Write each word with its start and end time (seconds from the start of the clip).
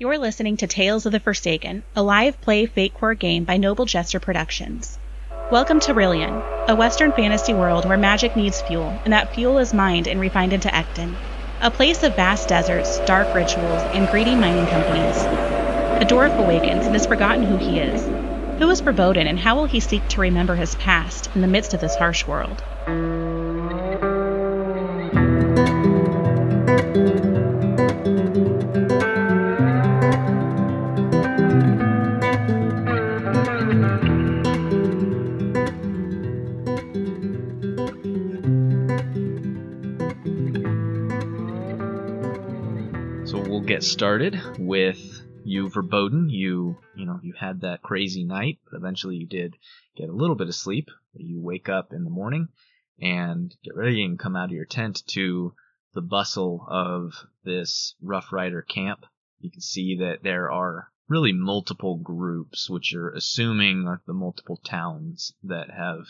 You're 0.00 0.16
listening 0.16 0.56
to 0.56 0.66
Tales 0.66 1.04
of 1.04 1.12
the 1.12 1.20
Forsaken, 1.20 1.82
a 1.94 2.02
live 2.02 2.40
play 2.40 2.64
fate 2.64 2.94
core 2.94 3.12
game 3.12 3.44
by 3.44 3.58
Noble 3.58 3.84
Jester 3.84 4.18
Productions. 4.18 4.98
Welcome 5.52 5.78
to 5.80 5.92
Ryllian, 5.92 6.42
a 6.68 6.74
western 6.74 7.12
fantasy 7.12 7.52
world 7.52 7.84
where 7.84 7.98
magic 7.98 8.34
needs 8.34 8.62
fuel, 8.62 8.98
and 9.04 9.12
that 9.12 9.34
fuel 9.34 9.58
is 9.58 9.74
mined 9.74 10.08
and 10.08 10.18
refined 10.18 10.54
into 10.54 10.74
Ectin, 10.74 11.14
a 11.60 11.70
place 11.70 12.02
of 12.02 12.16
vast 12.16 12.48
deserts, 12.48 12.98
dark 13.00 13.34
rituals, 13.34 13.82
and 13.92 14.08
greedy 14.08 14.34
mining 14.34 14.66
companies. 14.68 15.18
A 16.00 16.06
dwarf 16.06 16.34
awakens 16.38 16.86
and 16.86 16.94
has 16.94 17.04
forgotten 17.04 17.42
who 17.42 17.58
he 17.58 17.78
is. 17.78 18.02
Who 18.58 18.70
is 18.70 18.80
Verboden, 18.80 19.26
and 19.26 19.38
how 19.38 19.54
will 19.54 19.66
he 19.66 19.80
seek 19.80 20.08
to 20.08 20.22
remember 20.22 20.56
his 20.56 20.76
past 20.76 21.28
in 21.34 21.42
the 21.42 21.46
midst 21.46 21.74
of 21.74 21.82
this 21.82 21.96
harsh 21.96 22.26
world? 22.26 22.62
Started 43.90 44.40
with 44.56 45.20
you, 45.44 45.68
Verboden. 45.68 46.30
You, 46.30 46.78
you 46.96 47.06
know, 47.06 47.18
you 47.22 47.34
had 47.38 47.62
that 47.62 47.82
crazy 47.82 48.24
night, 48.24 48.58
but 48.64 48.76
eventually 48.76 49.16
you 49.16 49.26
did 49.26 49.56
get 49.96 50.08
a 50.08 50.14
little 50.14 50.36
bit 50.36 50.46
of 50.46 50.54
sleep. 50.54 50.88
You 51.12 51.40
wake 51.42 51.68
up 51.68 51.92
in 51.92 52.04
the 52.04 52.10
morning 52.10 52.48
and 53.00 53.54
get 53.64 53.74
ready 53.74 54.04
and 54.04 54.18
come 54.18 54.36
out 54.36 54.46
of 54.46 54.52
your 54.52 54.64
tent 54.64 55.02
to 55.08 55.54
the 55.92 56.00
bustle 56.02 56.64
of 56.68 57.12
this 57.44 57.94
Rough 58.00 58.32
Rider 58.32 58.62
camp. 58.62 59.04
You 59.40 59.50
can 59.50 59.60
see 59.60 59.96
that 59.96 60.22
there 60.22 60.50
are 60.50 60.92
really 61.08 61.32
multiple 61.32 61.96
groups, 61.98 62.70
which 62.70 62.92
you're 62.92 63.10
assuming 63.10 63.88
are 63.88 64.00
the 64.06 64.14
multiple 64.14 64.60
towns 64.64 65.32
that 65.42 65.68
have 65.70 66.06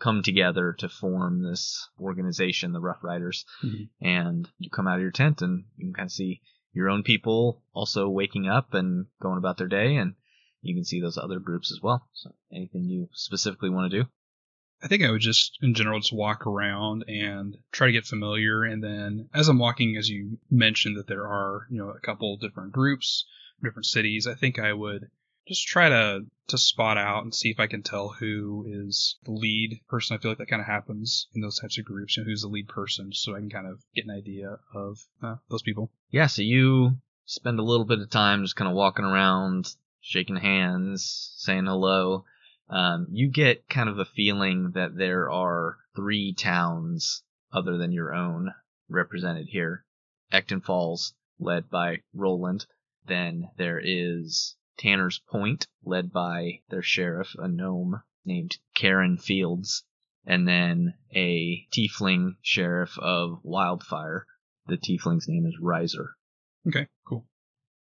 come 0.00 0.22
together 0.22 0.74
to 0.78 0.88
form 0.88 1.42
this 1.42 1.88
organization, 2.00 2.72
the 2.72 2.80
Rough 2.80 3.04
Riders. 3.04 3.44
Mhm. 3.62 3.90
And 4.00 4.48
you 4.58 4.70
come 4.70 4.88
out 4.88 4.96
of 4.96 5.02
your 5.02 5.10
tent 5.10 5.42
and 5.42 5.64
you 5.76 5.86
can 5.86 5.94
kind 5.94 6.06
of 6.06 6.12
see 6.12 6.40
your 6.72 6.88
own 6.88 7.02
people 7.02 7.62
also 7.72 8.08
waking 8.08 8.48
up 8.48 8.74
and 8.74 9.06
going 9.20 9.38
about 9.38 9.56
their 9.58 9.68
day, 9.68 9.96
and 9.96 10.14
you 10.60 10.74
can 10.74 10.84
see 10.84 11.00
those 11.00 11.18
other 11.18 11.38
groups 11.38 11.72
as 11.72 11.80
well. 11.82 12.08
So, 12.12 12.30
anything 12.52 12.84
you 12.84 13.08
specifically 13.12 13.70
want 13.70 13.90
to 13.90 14.02
do? 14.02 14.08
I 14.82 14.86
think 14.86 15.02
I 15.02 15.10
would 15.10 15.20
just, 15.20 15.58
in 15.60 15.74
general, 15.74 15.98
just 15.98 16.12
walk 16.12 16.46
around 16.46 17.04
and 17.08 17.56
try 17.72 17.88
to 17.88 17.92
get 17.92 18.06
familiar. 18.06 18.62
And 18.62 18.82
then, 18.82 19.28
as 19.34 19.48
I'm 19.48 19.58
walking, 19.58 19.96
as 19.96 20.08
you 20.08 20.38
mentioned 20.50 20.96
that 20.96 21.08
there 21.08 21.26
are, 21.26 21.66
you 21.70 21.78
know, 21.78 21.90
a 21.90 22.00
couple 22.00 22.36
different 22.36 22.72
groups, 22.72 23.24
different 23.62 23.86
cities, 23.86 24.26
I 24.26 24.34
think 24.34 24.58
I 24.58 24.72
would 24.72 25.10
just 25.48 25.66
try 25.66 25.88
to 25.88 26.20
to 26.48 26.58
spot 26.58 26.96
out 26.96 27.24
and 27.24 27.34
see 27.34 27.50
if 27.50 27.60
I 27.60 27.66
can 27.66 27.82
tell 27.82 28.08
who 28.08 28.64
is 28.68 29.16
the 29.24 29.32
lead 29.32 29.80
person. 29.88 30.16
I 30.16 30.20
feel 30.20 30.30
like 30.30 30.38
that 30.38 30.48
kind 30.48 30.60
of 30.60 30.66
happens 30.66 31.26
in 31.34 31.40
those 31.40 31.58
types 31.58 31.78
of 31.78 31.84
groups. 31.84 32.16
You 32.16 32.22
know, 32.22 32.28
who's 32.28 32.42
the 32.42 32.48
lead 32.48 32.68
person, 32.68 33.12
so 33.12 33.34
I 33.34 33.38
can 33.38 33.50
kind 33.50 33.66
of 33.66 33.80
get 33.94 34.04
an 34.04 34.10
idea 34.10 34.58
of 34.74 34.98
uh, 35.22 35.36
those 35.50 35.62
people. 35.62 35.90
Yeah, 36.10 36.26
so 36.26 36.42
you 36.42 36.98
spend 37.24 37.58
a 37.58 37.64
little 37.64 37.84
bit 37.84 38.00
of 38.00 38.10
time 38.10 38.42
just 38.42 38.56
kind 38.56 38.68
of 38.68 38.76
walking 38.76 39.04
around, 39.04 39.74
shaking 40.00 40.36
hands, 40.36 41.32
saying 41.36 41.66
hello. 41.66 42.24
Um, 42.70 43.06
you 43.10 43.28
get 43.28 43.68
kind 43.68 43.88
of 43.88 43.98
a 43.98 44.04
feeling 44.04 44.72
that 44.72 44.96
there 44.96 45.30
are 45.30 45.78
three 45.96 46.34
towns 46.34 47.22
other 47.52 47.78
than 47.78 47.92
your 47.92 48.14
own 48.14 48.52
represented 48.88 49.48
here. 49.48 49.84
Ectin 50.32 50.62
Falls, 50.64 51.14
led 51.38 51.70
by 51.70 51.98
Roland. 52.14 52.66
Then 53.06 53.50
there 53.56 53.80
is 53.82 54.54
Tanner's 54.78 55.20
Point, 55.30 55.66
led 55.84 56.12
by 56.12 56.60
their 56.70 56.82
sheriff, 56.82 57.34
a 57.38 57.48
gnome 57.48 58.02
named 58.24 58.56
Karen 58.74 59.18
Fields. 59.18 59.84
And 60.24 60.46
then 60.46 60.94
a 61.14 61.66
tiefling 61.72 62.36
sheriff 62.42 62.98
of 62.98 63.40
Wildfire. 63.42 64.26
The 64.66 64.76
tiefling's 64.76 65.26
name 65.26 65.46
is 65.46 65.56
Riser. 65.60 66.10
Okay, 66.66 66.86
cool. 67.06 67.26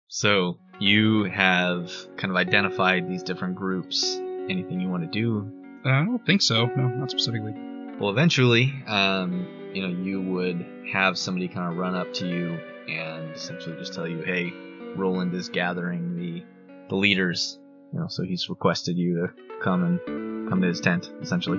So 0.08 0.58
you 0.78 1.24
have 1.24 1.90
kind 2.18 2.30
of 2.30 2.36
identified 2.36 3.08
these 3.08 3.22
different 3.22 3.56
groups. 3.56 4.16
Anything 4.16 4.80
you 4.80 4.88
want 4.88 5.02
to 5.04 5.08
do? 5.08 5.50
Uh, 5.84 5.88
I 5.88 6.04
don't 6.04 6.24
think 6.26 6.42
so. 6.42 6.66
No, 6.66 6.88
not 6.88 7.10
specifically. 7.10 7.54
Well, 7.98 8.10
eventually, 8.10 8.74
um, 8.86 9.70
you 9.72 9.82
know, 9.82 10.02
you 10.02 10.20
would 10.20 10.64
have 10.92 11.16
somebody 11.16 11.48
kind 11.48 11.72
of 11.72 11.78
run 11.78 11.94
up 11.94 12.12
to 12.14 12.28
you 12.28 12.58
and 12.88 13.34
essentially 13.34 13.76
just 13.78 13.94
tell 13.94 14.06
you, 14.06 14.20
"Hey, 14.20 14.52
Roland 14.94 15.34
is 15.34 15.48
gathering 15.48 16.16
the 16.16 16.44
the 16.88 16.96
leaders." 16.96 17.58
You 17.92 18.00
know, 18.00 18.08
so 18.08 18.22
he's 18.24 18.48
requested 18.48 18.96
you 18.98 19.14
to 19.20 19.60
come 19.62 19.84
and 19.84 20.48
come 20.50 20.60
to 20.60 20.66
his 20.68 20.80
tent. 20.80 21.10
Essentially, 21.22 21.58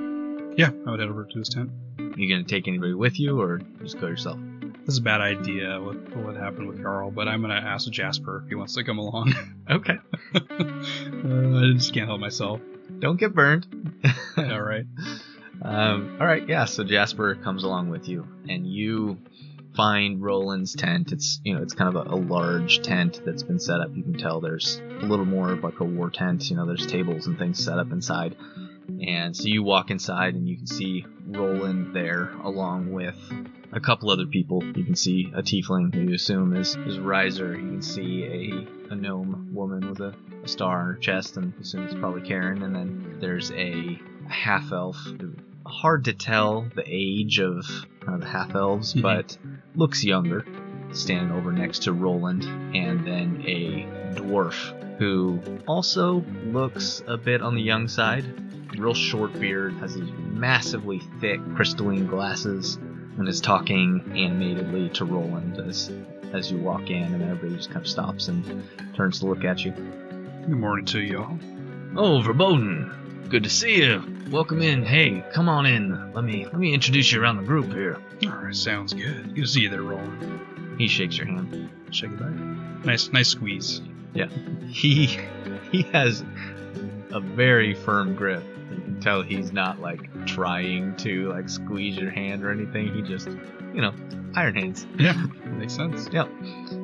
Yeah, 0.57 0.71
I 0.85 0.91
would 0.91 0.99
head 0.99 1.09
over 1.09 1.23
to 1.25 1.39
his 1.39 1.49
tent. 1.49 1.69
Are 1.99 2.19
you 2.19 2.29
gonna 2.29 2.43
take 2.47 2.67
anybody 2.67 2.93
with 2.93 3.19
you, 3.19 3.39
or 3.39 3.59
just 3.81 3.99
go 3.99 4.07
yourself? 4.07 4.39
This 4.85 4.93
is 4.95 4.97
a 4.99 5.03
bad 5.03 5.21
idea. 5.21 5.79
What 5.81 6.15
what 6.17 6.35
happened 6.35 6.67
with 6.67 6.81
Carl? 6.83 7.11
But 7.11 7.27
I'm 7.27 7.41
gonna 7.41 7.55
ask 7.55 7.89
Jasper 7.89 8.41
if 8.43 8.49
he 8.49 8.55
wants 8.55 8.73
to 8.75 8.83
come 8.83 8.97
along. 8.99 9.33
Okay. 9.69 9.97
uh, 10.33 10.39
I 10.39 11.73
just 11.73 11.93
can't 11.93 12.07
help 12.07 12.19
myself. 12.21 12.61
Don't 12.99 13.19
get 13.19 13.33
burned. 13.33 13.67
All 14.37 14.61
right. 14.61 14.85
Um, 15.61 16.17
all 16.21 16.27
right, 16.27 16.47
yeah. 16.47 16.65
So 16.65 16.83
Jasper 16.83 17.35
comes 17.35 17.63
along 17.63 17.89
with 17.89 18.07
you, 18.07 18.27
and 18.47 18.65
you 18.67 19.17
find 19.77 20.21
Roland's 20.21 20.73
tent. 20.75 21.11
It's 21.13 21.39
you 21.45 21.53
know 21.55 21.61
it's 21.61 21.73
kind 21.73 21.95
of 21.95 22.07
a, 22.07 22.09
a 22.15 22.17
large 22.17 22.81
tent 22.81 23.21
that's 23.25 23.43
been 23.43 23.59
set 23.59 23.79
up. 23.79 23.91
You 23.95 24.03
can 24.03 24.17
tell 24.17 24.41
there's 24.41 24.81
a 25.01 25.05
little 25.05 25.25
more 25.25 25.51
of 25.53 25.63
like 25.63 25.79
a 25.79 25.85
war 25.85 26.09
tent. 26.09 26.49
You 26.49 26.57
know, 26.57 26.65
there's 26.65 26.85
tables 26.87 27.27
and 27.27 27.37
things 27.37 27.63
set 27.63 27.79
up 27.79 27.91
inside. 27.91 28.35
And 29.05 29.35
so 29.35 29.43
you 29.47 29.63
walk 29.63 29.91
inside, 29.91 30.33
and 30.35 30.47
you 30.47 30.55
can 30.57 30.65
see 30.67 31.05
Roland 31.27 31.93
there, 31.95 32.31
along 32.43 32.91
with 32.91 33.17
a 33.73 33.79
couple 33.81 34.09
other 34.09 34.25
people. 34.25 34.63
You 34.63 34.83
can 34.85 34.95
see 34.95 35.29
a 35.35 35.41
tiefling 35.43 35.93
who 35.93 36.01
you 36.01 36.15
assume 36.15 36.55
is 36.55 36.75
is 36.87 36.97
Riser. 36.97 37.53
You 37.53 37.67
can 37.67 37.81
see 37.81 38.23
a, 38.89 38.93
a 38.93 38.95
gnome 38.95 39.49
woman 39.53 39.89
with 39.89 39.99
a, 39.99 40.15
a 40.43 40.47
star 40.47 40.79
on 40.79 40.85
her 40.87 40.95
chest, 40.95 41.37
and 41.37 41.53
assume 41.61 41.85
it's 41.85 41.95
probably 41.95 42.21
Karen. 42.27 42.63
And 42.63 42.73
then 42.75 43.17
there's 43.19 43.51
a 43.51 43.99
half 44.29 44.71
elf. 44.71 44.97
Hard 45.65 46.05
to 46.05 46.13
tell 46.13 46.65
the 46.75 46.83
age 46.87 47.39
of 47.39 47.65
kind 47.99 48.15
of 48.15 48.21
the 48.21 48.27
half 48.27 48.55
elves, 48.55 48.93
Mhm. 48.93 49.01
but 49.01 49.37
looks 49.77 50.03
younger. 50.03 50.45
Standing 50.91 51.31
over 51.31 51.51
next 51.51 51.83
to 51.83 51.93
Roland, 51.93 52.43
and 52.75 53.05
then 53.05 53.43
a 53.45 53.85
dwarf 54.15 54.73
who 54.97 55.39
also 55.67 56.23
looks 56.45 57.03
a 57.07 57.17
bit 57.17 57.41
on 57.41 57.55
the 57.55 57.61
young 57.61 57.87
side. 57.87 58.25
Real 58.77 58.93
short 58.93 59.39
beard, 59.39 59.73
has 59.75 59.95
these 59.95 60.09
massively 60.17 61.01
thick 61.19 61.39
crystalline 61.55 62.07
glasses, 62.07 62.75
and 62.75 63.27
is 63.27 63.41
talking 63.41 64.01
animatedly 64.15 64.89
to 64.93 65.05
Roland 65.05 65.59
as 65.59 65.91
as 66.33 66.51
you 66.51 66.57
walk 66.57 66.89
in, 66.89 67.03
and 67.03 67.23
everybody 67.23 67.55
just 67.55 67.69
kind 67.69 67.85
of 67.85 67.87
stops 67.87 68.27
and 68.27 68.63
turns 68.95 69.19
to 69.19 69.27
look 69.27 69.43
at 69.43 69.63
you. 69.63 69.71
Good 69.71 70.49
morning 70.49 70.85
to 70.87 70.99
you 70.99 71.19
all. 71.19 71.39
Oh, 71.95 72.21
Verboden. 72.21 73.06
Good 73.29 73.43
to 73.43 73.49
see 73.49 73.83
you. 73.83 74.01
Welcome 74.31 74.61
in. 74.61 74.85
Hey, 74.85 75.21
come 75.33 75.49
on 75.49 75.65
in. 75.65 76.13
Let 76.13 76.23
me 76.23 76.45
let 76.45 76.57
me 76.57 76.73
introduce 76.73 77.11
you 77.11 77.21
around 77.21 77.37
the 77.37 77.43
group 77.43 77.73
here. 77.73 77.97
All 78.23 78.29
right, 78.29 78.55
sounds 78.55 78.93
good. 78.93 79.35
Good 79.35 79.41
to 79.41 79.47
see 79.47 79.61
you 79.61 79.69
there, 79.69 79.81
Roland. 79.81 80.77
He 80.77 80.87
shakes 80.87 81.17
your 81.17 81.27
hand. 81.27 81.69
Shake 81.91 82.11
it 82.11 82.19
back. 82.19 82.29
Nice, 82.85 83.11
nice 83.11 83.27
squeeze. 83.27 83.81
Yeah. 84.13 84.29
He 84.69 85.19
he 85.71 85.81
has 85.91 86.23
a 87.11 87.19
very 87.19 87.73
firm 87.73 88.15
grip. 88.15 88.43
You 88.71 88.81
can 88.81 89.01
tell 89.01 89.23
he's 89.23 89.51
not 89.51 89.81
like 89.81 90.25
trying 90.25 90.95
to 90.97 91.29
like 91.29 91.49
squeeze 91.49 91.97
your 91.97 92.11
hand 92.11 92.45
or 92.45 92.51
anything. 92.51 92.93
He 92.93 93.01
just, 93.01 93.27
you 93.73 93.81
know, 93.81 93.93
iron 94.35 94.55
hands. 94.55 94.87
Yeah, 94.97 95.21
makes 95.57 95.73
sense. 95.73 96.07
Yep. 96.13 96.29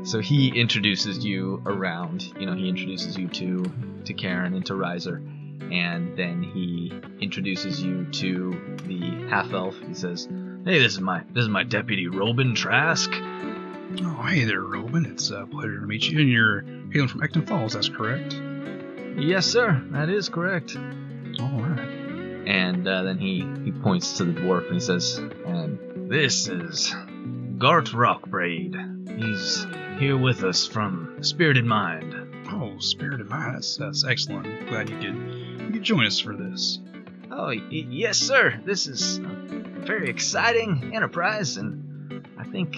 So 0.04 0.20
he 0.20 0.50
introduces 0.50 1.24
you 1.24 1.62
around. 1.66 2.34
You 2.38 2.48
know, 2.48 2.54
he 2.54 2.68
introduces 2.68 3.18
you 3.18 3.30
to 3.30 3.64
to 4.06 4.14
Karen 4.14 4.54
and 4.54 4.66
to 4.66 4.76
Riser, 4.76 5.22
and 5.72 6.18
then 6.18 6.44
he 6.44 6.92
introduces 7.20 7.82
you 7.82 8.06
to 8.06 8.78
the 8.86 9.28
half 9.30 9.54
elf. 9.54 9.76
He 9.88 9.94
says, 9.94 10.28
"Hey, 10.66 10.80
this 10.80 10.94
is 10.94 11.02
my 11.02 11.24
this 11.34 11.44
is 11.44 11.50
my 11.50 11.64
deputy 11.64 12.08
Robin 12.08 12.56
Trask." 12.56 13.12
Oh, 14.02 14.24
hey 14.28 14.44
there, 14.46 14.62
Robin. 14.62 15.06
It's 15.06 15.30
a 15.30 15.46
pleasure 15.46 15.80
to 15.80 15.86
meet 15.86 16.10
you. 16.10 16.20
And 16.20 16.30
you're 16.30 16.62
hailing 16.92 17.08
from 17.08 17.22
Ectin 17.22 17.48
Falls, 17.48 17.74
that's 17.74 17.90
correct. 17.90 18.34
Yes, 19.18 19.46
sir. 19.46 19.82
That 19.92 20.10
is 20.10 20.30
correct. 20.30 20.76
All 21.40 21.62
right. 21.62 22.44
And 22.48 22.88
uh, 22.88 23.04
then 23.04 23.20
he 23.20 23.48
he 23.64 23.72
points 23.72 24.18
to 24.18 24.26
the 24.26 24.34
dwarf 24.34 24.66
and 24.66 24.74
he 24.74 24.80
says, 24.80 25.18
"And 25.46 26.10
this 26.10 26.48
is 26.48 26.94
Gart 27.58 27.88
Rockbraid. 27.94 29.18
He's 29.18 29.66
here 30.00 30.18
with 30.18 30.44
us 30.44 30.68
from 30.68 31.18
Spirited 31.22 31.66
Mind." 31.66 32.23
Oh, 32.84 32.86
Spirited 32.86 33.30
Mind. 33.30 33.56
That's, 33.56 33.78
that's 33.78 34.04
excellent. 34.04 34.68
Glad 34.68 34.90
you 34.90 34.98
could 34.98 35.16
you 35.62 35.70
could 35.72 35.84
join 35.84 36.06
us 36.06 36.20
for 36.20 36.36
this. 36.36 36.80
Oh, 37.32 37.46
y- 37.48 37.62
yes, 37.70 38.18
sir. 38.18 38.60
This 38.66 38.88
is 38.88 39.20
a 39.20 39.22
very 39.86 40.10
exciting 40.10 40.92
enterprise, 40.94 41.56
and 41.56 42.28
I 42.38 42.44
think 42.44 42.76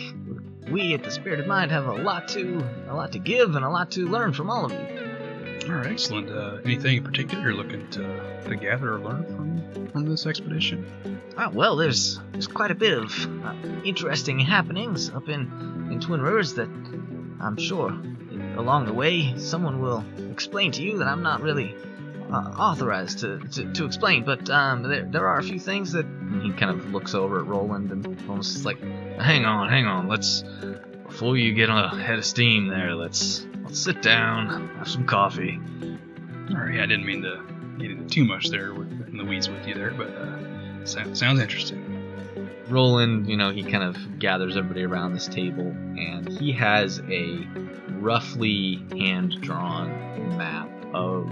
we 0.69 0.93
at 0.93 1.03
the 1.03 1.09
Spirited 1.09 1.47
Mind 1.47 1.71
have 1.71 1.87
a 1.87 1.93
lot 1.93 2.27
to 2.29 2.63
a 2.87 2.93
lot 2.93 3.13
to 3.13 3.19
give 3.19 3.55
and 3.55 3.65
a 3.65 3.69
lot 3.69 3.89
to 3.91 4.05
learn 4.07 4.31
from 4.33 4.51
all 4.51 4.65
of 4.65 4.71
you. 4.73 4.77
All 5.67 5.77
right, 5.77 5.87
excellent. 5.87 6.29
Uh, 6.29 6.57
anything 6.63 6.97
in 6.97 7.03
particular 7.03 7.43
you're 7.43 7.53
looking 7.55 7.89
to, 7.89 8.43
to 8.47 8.55
gather 8.55 8.93
or 8.93 8.99
learn 8.99 9.23
from 9.25 9.87
from 9.87 10.05
this 10.05 10.27
expedition? 10.27 11.19
Ah, 11.35 11.49
well, 11.51 11.75
there's 11.75 12.19
there's 12.31 12.47
quite 12.47 12.69
a 12.69 12.75
bit 12.75 12.95
of 12.95 13.43
uh, 13.43 13.55
interesting 13.83 14.37
happenings 14.37 15.09
up 15.09 15.27
in 15.29 15.89
in 15.91 15.99
Twin 15.99 16.21
Rivers 16.21 16.53
that 16.53 16.69
I'm 17.41 17.57
sure 17.57 17.91
along 18.57 18.85
the 18.85 18.93
way 18.93 19.37
someone 19.37 19.81
will 19.81 20.03
explain 20.31 20.71
to 20.73 20.83
you 20.83 20.97
that 20.99 21.07
I'm 21.07 21.21
not 21.21 21.41
really 21.41 21.75
uh, 22.31 22.53
authorized 22.57 23.19
to, 23.19 23.39
to, 23.39 23.73
to 23.73 23.85
explain. 23.85 24.23
But 24.23 24.49
um, 24.49 24.83
there 24.83 25.03
there 25.03 25.27
are 25.27 25.37
a 25.39 25.43
few 25.43 25.59
things 25.59 25.91
that 25.93 26.05
he 26.41 26.51
kind 26.53 26.71
of 26.71 26.91
looks 26.91 27.13
over 27.13 27.39
at 27.39 27.45
Roland 27.45 27.91
and 27.91 28.29
almost 28.29 28.65
like, 28.65 28.81
hang 28.81 29.45
on, 29.45 29.69
hang 29.69 29.85
on, 29.85 30.07
let's 30.07 30.43
before 31.05 31.37
you 31.37 31.53
get 31.53 31.69
on 31.69 31.83
a 31.83 32.01
head 32.01 32.17
of 32.17 32.25
steam 32.25 32.67
there, 32.67 32.95
let's 32.95 33.45
let's 33.63 33.79
sit 33.79 34.01
down, 34.01 34.69
have 34.77 34.87
some 34.87 35.05
coffee. 35.05 35.59
Sorry, 36.49 36.81
I 36.81 36.85
didn't 36.85 37.05
mean 37.05 37.21
to 37.23 37.43
get 37.77 37.91
into 37.91 38.05
too 38.05 38.25
much 38.25 38.49
there 38.49 38.73
in 38.73 39.17
the 39.17 39.25
weeds 39.25 39.49
with 39.49 39.67
you 39.67 39.73
there, 39.73 39.91
but 39.91 40.07
uh, 40.09 40.85
sounds, 40.85 41.19
sounds 41.19 41.39
interesting. 41.39 41.91
Roland, 42.67 43.27
you 43.27 43.37
know, 43.37 43.51
he 43.51 43.63
kind 43.63 43.83
of 43.83 44.19
gathers 44.19 44.57
everybody 44.57 44.83
around 44.83 45.13
this 45.13 45.27
table, 45.27 45.67
and 45.67 46.27
he 46.27 46.51
has 46.53 46.99
a 47.09 47.47
roughly 48.01 48.83
hand 48.91 49.41
drawn 49.41 50.05
map 50.37 50.69
of 50.93 51.29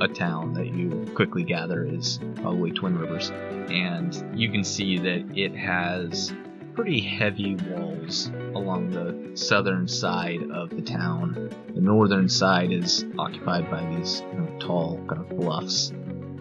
a 0.00 0.08
town 0.08 0.54
that 0.54 0.68
you 0.68 1.06
quickly 1.14 1.42
gather 1.42 1.84
is 1.84 2.20
probably 2.36 2.70
Twin 2.70 2.98
Rivers. 2.98 3.30
And 3.70 4.38
you 4.38 4.50
can 4.50 4.64
see 4.64 4.98
that 4.98 5.36
it 5.36 5.54
has 5.56 6.32
pretty 6.74 7.00
heavy 7.00 7.56
walls 7.56 8.30
along 8.54 8.90
the 8.90 9.36
southern 9.36 9.88
side 9.88 10.50
of 10.50 10.70
the 10.70 10.82
town. 10.82 11.50
The 11.74 11.80
northern 11.80 12.28
side 12.28 12.72
is 12.72 13.04
occupied 13.18 13.70
by 13.70 13.84
these 13.96 14.22
you 14.32 14.38
know, 14.38 14.58
tall 14.58 15.04
kind 15.08 15.22
of 15.22 15.28
bluffs. 15.30 15.90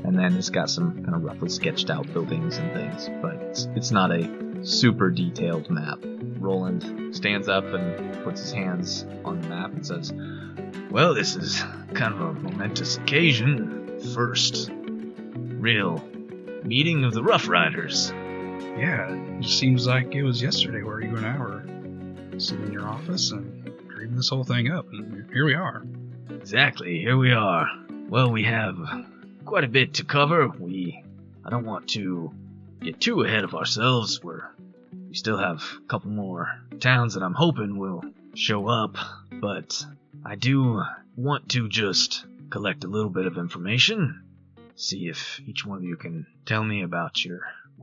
And 0.04 0.18
then 0.18 0.36
it's 0.36 0.50
got 0.50 0.70
some 0.70 1.04
kind 1.04 1.16
of 1.16 1.24
roughly 1.24 1.50
sketched 1.50 1.90
out 1.90 2.12
buildings 2.14 2.58
and 2.58 2.72
things, 2.74 3.10
but 3.22 3.36
it's, 3.36 3.68
it's 3.76 3.92
not 3.92 4.12
a 4.12 4.66
super 4.66 5.10
detailed 5.10 5.70
map. 5.70 6.00
Roland 6.40 7.16
stands 7.16 7.48
up 7.48 7.66
and 7.66 8.24
puts 8.24 8.42
his 8.42 8.52
hands 8.52 9.06
on 9.26 9.42
the 9.42 9.48
map 9.48 9.72
and 9.72 9.86
says, 9.86 10.14
Well, 10.90 11.14
this 11.14 11.36
is 11.36 11.62
kind 11.94 12.14
of 12.14 12.22
a 12.22 12.34
momentous 12.34 12.98
occasion. 12.98 14.00
First 14.14 14.70
real 14.72 16.04
meeting 16.64 17.04
of 17.04 17.14
the 17.14 17.24
Rough 17.24 17.48
Riders. 17.48 18.12
Yeah, 18.12 19.14
it 19.14 19.42
just 19.42 19.60
seems 19.60 19.86
like 19.86 20.14
it 20.16 20.24
was 20.24 20.42
yesterday 20.42 20.84
where 20.84 21.02
you 21.02 21.16
and 21.16 21.26
I 21.26 21.38
were 21.38 21.64
sitting 22.40 22.68
in 22.68 22.72
your 22.72 22.88
office 22.88 23.32
and 23.32 23.72
dreaming 23.90 24.16
this 24.16 24.30
whole 24.30 24.44
thing 24.44 24.72
up, 24.72 24.88
and 24.92 25.30
here 25.32 25.46
we 25.46 25.54
are. 25.54 25.84
Exactly, 26.30 27.00
here 27.00 27.18
we 27.18 27.32
are. 27.34 27.70
Well, 28.08 28.32
we 28.32 28.44
have 28.44 28.78
quite 29.46 29.64
a 29.64 29.68
bit 29.68 29.96
to 29.96 30.06
cover. 30.06 30.48
We. 30.48 31.04
I 31.44 31.50
don't 31.50 31.66
want 31.66 31.90
to 31.90 32.32
get 32.82 33.02
too 33.02 33.24
ahead 33.24 33.44
of 33.44 33.56
ourselves. 33.56 34.24
We're. 34.24 34.50
We 35.10 35.16
still 35.16 35.38
have 35.40 35.64
a 35.84 35.88
couple 35.88 36.12
more 36.12 36.48
towns 36.80 37.16
that 37.16 37.24
I'm 37.24 37.34
hoping 37.34 37.80
will 37.80 38.04
show 38.36 38.68
up, 38.68 38.96
but 39.32 39.84
I 40.24 40.36
do 40.36 40.84
want 41.16 41.50
to 41.50 41.68
just 41.68 42.26
collect 42.52 42.84
a 42.84 42.88
little 42.88 43.10
bit 43.10 43.26
of 43.26 43.38
information. 43.38 44.24
See 44.76 45.08
if 45.08 45.42
each 45.48 45.66
one 45.66 45.80
of 45.80 45.84
you 45.84 45.98
can 45.98 46.28
tell 46.46 46.64
me 46.64 46.84
about 46.84 47.26
your 47.26 47.42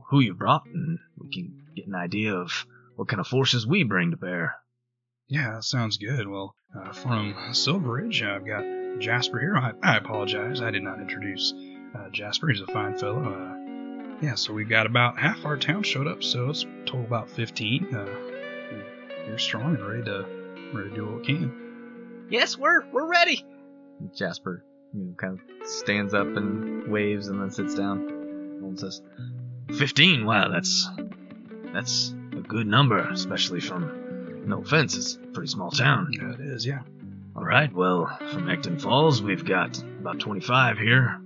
who 0.09 0.21
you 0.21 0.33
brought, 0.33 0.65
and 0.67 0.99
we 1.17 1.29
can 1.29 1.63
get 1.75 1.87
an 1.87 1.95
idea 1.95 2.33
of 2.33 2.65
what 2.95 3.09
kind 3.09 3.19
of 3.19 3.27
forces 3.27 3.67
we 3.67 3.83
bring 3.83 4.11
to 4.11 4.17
bear. 4.17 4.55
Yeah, 5.27 5.55
that 5.55 5.65
sounds 5.65 5.97
good. 5.97 6.29
Well, 6.29 6.55
uh, 6.73 6.93
from 6.93 7.35
Silveridge, 7.51 8.23
I've 8.23 8.45
got 8.45 8.63
Jasper 8.99 9.39
here. 9.39 9.57
I, 9.57 9.73
I 9.83 9.97
apologize, 9.97 10.61
I 10.61 10.71
did 10.71 10.83
not 10.83 11.01
introduce 11.01 11.53
uh, 11.93 12.09
Jasper. 12.09 12.47
He's 12.47 12.61
a 12.61 12.67
fine 12.67 12.97
fellow. 12.97 13.21
Uh, 13.21 13.56
yeah, 14.21 14.35
so 14.35 14.53
we've 14.53 14.69
got 14.69 14.85
about 14.85 15.19
half 15.19 15.45
our 15.45 15.57
town 15.57 15.83
showed 15.83 16.07
up, 16.07 16.23
so 16.23 16.49
it's 16.49 16.65
total 16.85 17.05
about 17.05 17.29
15. 17.29 17.93
Uh, 17.95 18.05
you're 19.27 19.37
strong 19.37 19.75
and 19.75 19.85
ready 19.87 20.03
to 20.03 20.25
ready 20.73 20.89
to 20.89 20.95
do 20.95 21.05
what 21.05 21.19
we 21.19 21.25
can. 21.25 22.25
Yes, 22.29 22.57
we're 22.57 22.85
we're 22.91 23.09
ready. 23.09 23.45
Jasper 24.15 24.63
you 24.93 25.03
know, 25.05 25.13
kind 25.17 25.39
of 25.39 25.67
stands 25.67 26.13
up 26.13 26.27
and 26.27 26.87
waves 26.87 27.27
and 27.27 27.41
then 27.41 27.51
sits 27.51 27.75
down. 27.75 27.99
And 28.63 28.79
says, 28.79 29.01
15 29.77 30.25
wow 30.25 30.49
that's 30.49 30.89
that's 31.73 32.13
a 32.33 32.41
good 32.41 32.67
number 32.67 32.97
especially 33.09 33.59
from 33.59 34.43
no 34.47 34.59
offense 34.61 34.95
it's 34.97 35.15
a 35.15 35.19
pretty 35.27 35.47
small 35.47 35.71
town 35.71 36.09
Yeah, 36.11 36.33
it 36.33 36.39
is, 36.39 36.65
yeah. 36.65 36.79
all 37.35 37.43
right 37.43 37.71
well 37.73 38.07
from 38.31 38.47
Ectin 38.47 38.81
falls 38.81 39.21
we've 39.21 39.45
got 39.45 39.77
about 39.99 40.19
25 40.19 40.77
here 40.79 41.19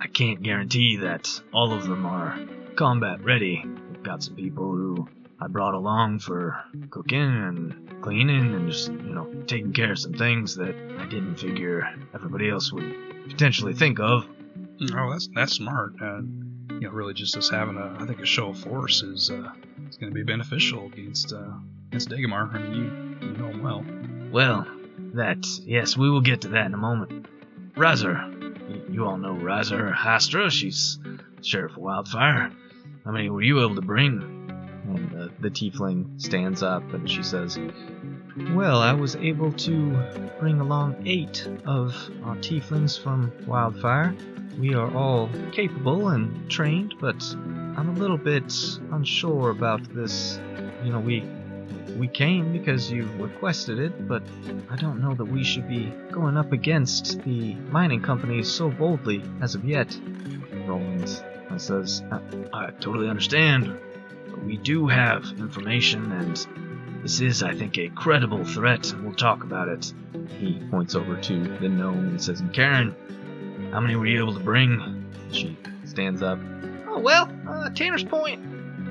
i 0.00 0.06
can't 0.06 0.42
guarantee 0.42 0.96
that 0.96 1.40
all 1.52 1.72
of 1.72 1.86
them 1.86 2.06
are 2.06 2.38
combat 2.76 3.22
ready 3.22 3.64
we've 3.90 4.02
got 4.02 4.22
some 4.22 4.36
people 4.36 4.64
who 4.64 5.08
i 5.40 5.46
brought 5.46 5.74
along 5.74 6.18
for 6.18 6.62
cooking 6.90 7.20
and 7.20 8.02
cleaning 8.02 8.54
and 8.54 8.70
just 8.70 8.88
you 8.88 9.14
know 9.14 9.32
taking 9.46 9.72
care 9.72 9.92
of 9.92 9.98
some 9.98 10.12
things 10.12 10.56
that 10.56 10.74
i 10.98 11.06
didn't 11.06 11.36
figure 11.36 11.88
everybody 12.14 12.48
else 12.48 12.72
would 12.72 12.94
potentially 13.28 13.74
think 13.74 13.98
of 13.98 14.26
Oh, 14.94 15.10
that's 15.10 15.28
that's 15.34 15.52
smart. 15.54 15.94
Uh, 16.00 16.20
you 16.74 16.80
know, 16.80 16.90
really, 16.90 17.14
just 17.14 17.36
us 17.36 17.48
having 17.48 17.76
a, 17.76 17.96
I 17.98 18.06
think, 18.06 18.20
a 18.20 18.26
show 18.26 18.50
of 18.50 18.58
force 18.58 19.02
is 19.02 19.30
uh, 19.30 19.50
is 19.88 19.96
going 19.96 20.12
to 20.12 20.14
be 20.14 20.22
beneficial 20.22 20.86
against 20.86 21.32
uh, 21.32 21.52
against 21.88 22.10
Dagomar. 22.10 22.54
I 22.54 22.58
mean, 22.58 23.18
you 23.20 23.28
you 23.28 23.36
know 23.36 23.46
him 23.46 23.62
well. 23.62 23.84
Well, 24.30 24.66
that, 25.14 25.46
yes, 25.64 25.96
we 25.96 26.10
will 26.10 26.20
get 26.20 26.42
to 26.42 26.48
that 26.48 26.66
in 26.66 26.74
a 26.74 26.78
moment. 26.78 27.26
Razer. 27.74 28.35
You 28.88 29.06
all 29.06 29.16
know 29.16 29.34
Razer 29.34 29.94
Hastra. 29.94 30.50
She's 30.50 30.98
Sheriff 31.42 31.76
Wildfire. 31.76 32.52
How 33.04 33.12
many 33.12 33.30
were 33.30 33.42
you 33.42 33.62
able 33.64 33.76
to 33.76 33.82
bring? 33.82 34.22
And 34.88 35.14
uh, 35.14 35.28
the 35.40 35.50
tiefling 35.50 36.20
stands 36.20 36.62
up 36.62 36.82
and 36.92 37.10
she 37.10 37.22
says, 37.22 37.58
Well, 38.54 38.80
I 38.80 38.92
was 38.92 39.16
able 39.16 39.52
to 39.52 40.30
bring 40.40 40.60
along 40.60 41.02
eight 41.06 41.46
of 41.66 41.94
our 42.24 42.36
tieflings 42.36 43.00
from 43.00 43.32
Wildfire. 43.46 44.14
We 44.58 44.74
are 44.74 44.94
all 44.96 45.28
capable 45.52 46.08
and 46.08 46.50
trained, 46.50 46.94
but 47.00 47.22
I'm 47.76 47.90
a 47.90 47.98
little 47.98 48.18
bit 48.18 48.52
unsure 48.90 49.50
about 49.50 49.82
this. 49.94 50.40
You 50.82 50.92
know, 50.92 51.00
we 51.00 51.20
we 51.98 52.08
came 52.08 52.52
because 52.52 52.90
you 52.90 53.08
requested 53.18 53.78
it, 53.78 54.06
but 54.06 54.22
I 54.70 54.76
don't 54.76 55.00
know 55.00 55.14
that 55.14 55.24
we 55.24 55.44
should 55.44 55.68
be 55.68 55.92
going 56.10 56.36
up 56.36 56.52
against 56.52 57.22
the 57.22 57.54
mining 57.54 58.02
companies 58.02 58.50
so 58.50 58.70
boldly 58.70 59.22
as 59.40 59.54
of 59.54 59.64
yet. 59.64 59.98
Roland 60.66 61.22
uh, 61.50 61.58
says, 61.58 62.02
I, 62.10 62.20
I 62.52 62.70
totally 62.72 63.08
understand, 63.08 63.78
but 64.30 64.44
we 64.44 64.56
do 64.56 64.86
have 64.86 65.24
information, 65.38 66.12
and 66.12 66.46
this 67.02 67.20
is, 67.20 67.42
I 67.42 67.54
think, 67.54 67.78
a 67.78 67.88
credible 67.88 68.44
threat. 68.44 68.92
We'll 69.02 69.14
talk 69.14 69.42
about 69.42 69.68
it. 69.68 69.92
He 70.38 70.60
points 70.70 70.94
over 70.94 71.16
to 71.16 71.58
the 71.58 71.68
gnome 71.68 72.08
and 72.08 72.22
says, 72.22 72.42
Karen, 72.52 72.94
how 73.72 73.80
many 73.80 73.96
were 73.96 74.06
you 74.06 74.22
able 74.22 74.34
to 74.34 74.40
bring? 74.40 75.06
She 75.32 75.56
stands 75.84 76.22
up. 76.22 76.38
Oh 76.88 76.98
well, 76.98 77.30
uh, 77.48 77.70
Tanner's 77.70 78.04
Point. 78.04 78.42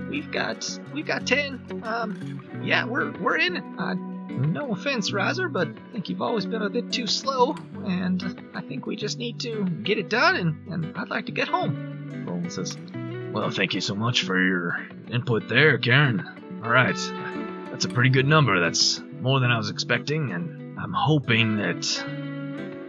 We've 0.10 0.32
got 0.32 0.79
we've 0.94 1.05
got 1.05 1.25
ten. 1.25 1.82
Um, 1.84 2.54
yeah, 2.65 2.86
we're 2.86 3.12
we're 3.19 3.38
in. 3.38 3.57
Uh, 3.57 3.95
no 4.27 4.74
offense, 4.74 5.13
Riser, 5.13 5.48
but 5.48 5.67
I 5.67 5.91
think 5.93 6.10
you've 6.10 6.22
always 6.22 6.45
been 6.45 6.62
a 6.62 6.69
bit 6.69 6.91
too 6.91 7.07
slow, 7.07 7.55
and 7.86 8.50
I 8.53 8.62
think 8.62 8.86
we 8.86 8.95
just 8.95 9.17
need 9.17 9.39
to 9.41 9.63
get 9.63 9.98
it 9.98 10.10
done, 10.10 10.36
and, 10.36 10.74
and 10.74 10.98
I'd 10.98 11.10
like 11.10 11.27
to 11.27 11.31
get 11.31 11.48
home. 11.48 12.25
Roland 12.27 12.51
says, 12.51 12.77
Well, 13.31 13.50
thank 13.51 13.74
you 13.74 13.81
so 13.81 13.95
much 13.95 14.24
for 14.24 14.41
your 14.41 14.88
input 15.10 15.48
there, 15.48 15.77
Karen. 15.77 16.62
All 16.63 16.72
right, 16.72 16.98
that's 17.69 17.86
a 17.86 17.89
pretty 17.89 18.10
good 18.10 18.27
number. 18.27 18.60
That's 18.60 19.01
more 19.22 19.39
than 19.39 19.51
I 19.51 19.57
was 19.57 19.69
expecting, 19.69 20.31
and 20.31 20.77
I'm 20.79 20.93
hoping 20.93 21.57
that 21.57 21.84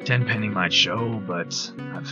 Tenpenny 0.05 0.49
might 0.49 0.73
show, 0.73 1.23
but 1.27 1.71
I've 1.79 2.09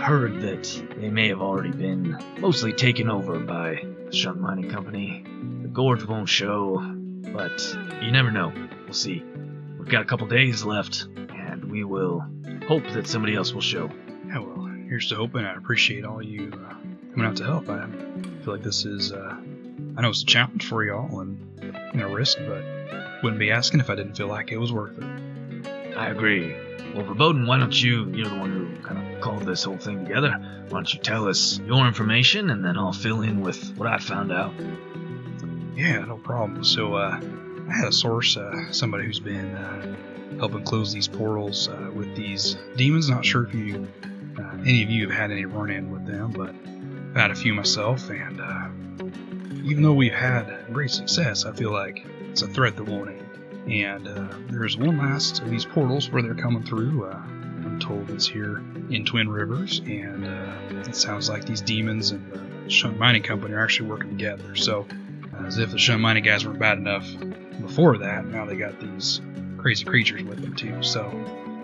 heard 0.00 0.40
that 0.40 0.82
they 0.98 1.08
may 1.08 1.28
have 1.28 1.40
already 1.40 1.70
been 1.70 2.18
mostly 2.38 2.72
taken 2.72 3.10
over 3.10 3.38
by 3.38 3.86
the 4.06 4.12
Shunt 4.14 4.40
Mining 4.40 4.70
Company. 4.70 5.24
Gorge 5.72 6.04
won't 6.04 6.28
show, 6.28 6.78
but 7.32 7.76
you 8.02 8.10
never 8.10 8.30
know. 8.30 8.52
We'll 8.84 8.92
see. 8.92 9.22
We've 9.78 9.88
got 9.88 10.02
a 10.02 10.04
couple 10.04 10.26
days 10.26 10.64
left, 10.64 11.06
and 11.16 11.70
we 11.70 11.84
will 11.84 12.24
hope 12.66 12.84
that 12.88 13.06
somebody 13.06 13.36
else 13.36 13.52
will 13.52 13.60
show. 13.60 13.90
Yeah, 14.26 14.40
well, 14.40 14.68
here's 14.88 15.08
to 15.10 15.14
hoping. 15.14 15.44
I 15.44 15.54
appreciate 15.54 16.04
all 16.04 16.22
you 16.22 16.52
uh, 16.52 16.74
coming 17.12 17.24
out 17.24 17.36
to 17.36 17.44
help. 17.44 17.68
I 17.68 17.86
feel 18.42 18.54
like 18.54 18.62
this 18.62 18.84
is, 18.84 19.12
uh, 19.12 19.36
I 19.96 20.00
know 20.02 20.08
it's 20.08 20.22
a 20.22 20.26
challenge 20.26 20.66
for 20.66 20.82
y'all 20.84 21.20
and 21.20 21.38
you 21.94 22.00
know, 22.00 22.12
risk, 22.12 22.38
but 22.38 22.64
wouldn't 23.22 23.38
be 23.38 23.52
asking 23.52 23.80
if 23.80 23.90
I 23.90 23.94
didn't 23.94 24.16
feel 24.16 24.28
like 24.28 24.50
it 24.50 24.58
was 24.58 24.72
worth 24.72 24.98
it. 24.98 25.96
I 25.96 26.08
agree. 26.08 26.52
Well, 26.94 27.04
Verboden, 27.04 27.46
why 27.46 27.58
don't 27.58 27.80
you, 27.80 28.10
you're 28.12 28.28
the 28.28 28.34
one 28.34 28.50
who 28.50 28.82
kind 28.82 29.14
of 29.14 29.20
called 29.20 29.44
this 29.44 29.62
whole 29.62 29.78
thing 29.78 30.04
together, 30.04 30.30
why 30.68 30.78
don't 30.78 30.92
you 30.92 30.98
tell 30.98 31.28
us 31.28 31.60
your 31.60 31.86
information, 31.86 32.50
and 32.50 32.64
then 32.64 32.76
I'll 32.76 32.92
fill 32.92 33.22
in 33.22 33.40
with 33.42 33.76
what 33.76 33.88
I 33.88 33.98
found 33.98 34.32
out. 34.32 34.52
Yeah, 35.74 36.00
no 36.00 36.16
problem. 36.16 36.64
So, 36.64 36.94
uh, 36.94 37.20
I 37.70 37.72
had 37.72 37.88
a 37.88 37.92
source, 37.92 38.36
uh, 38.36 38.72
somebody 38.72 39.04
who's 39.04 39.20
been 39.20 39.54
uh, 39.54 39.96
helping 40.38 40.64
close 40.64 40.92
these 40.92 41.06
portals 41.06 41.68
uh, 41.68 41.90
with 41.94 42.16
these 42.16 42.56
demons. 42.76 43.08
Not 43.08 43.24
sure 43.24 43.44
if 43.44 43.54
you, 43.54 43.86
uh, 44.38 44.56
any 44.66 44.82
of 44.82 44.90
you, 44.90 45.08
have 45.08 45.16
had 45.16 45.30
any 45.30 45.44
run-in 45.44 45.90
with 45.92 46.04
them, 46.04 46.32
but 46.32 46.50
I've 47.10 47.16
had 47.16 47.30
a 47.30 47.34
few 47.36 47.54
myself, 47.54 48.10
and 48.10 48.40
uh, 48.40 48.68
even 49.62 49.82
though 49.82 49.92
we've 49.92 50.12
had 50.12 50.66
great 50.72 50.90
success, 50.90 51.44
I 51.44 51.52
feel 51.52 51.70
like 51.70 52.04
it's 52.28 52.42
a 52.42 52.48
threat 52.48 52.74
that 52.76 52.84
won't 52.84 53.10
end. 53.10 53.72
And 53.72 54.06
there's 54.48 54.76
one 54.76 54.98
last 54.98 55.40
of 55.40 55.50
these 55.50 55.64
portals 55.64 56.10
where 56.10 56.22
they're 56.22 56.34
coming 56.34 56.64
through. 56.64 57.06
I'm 57.06 57.78
told 57.78 58.10
it's 58.10 58.26
here 58.26 58.58
in 58.90 59.04
Twin 59.04 59.28
Rivers, 59.28 59.80
and 59.86 60.24
it 60.88 60.96
sounds 60.96 61.28
like 61.28 61.44
these 61.44 61.60
demons 61.60 62.10
and 62.10 62.32
the 62.32 62.70
Shunt 62.70 62.98
Mining 62.98 63.22
Company 63.22 63.54
are 63.54 63.62
actually 63.62 63.90
working 63.90 64.10
together. 64.10 64.56
So, 64.56 64.86
as 65.46 65.58
if 65.58 65.70
the 65.70 65.78
Shunt 65.78 66.00
Mining 66.00 66.24
guys 66.24 66.46
weren't 66.46 66.58
bad 66.58 66.78
enough 66.78 67.06
before 67.60 67.98
that, 67.98 68.26
now 68.26 68.46
they 68.46 68.56
got 68.56 68.80
these 68.80 69.20
crazy 69.58 69.84
creatures 69.84 70.22
with 70.22 70.40
them 70.40 70.54
too. 70.54 70.82
So, 70.82 71.06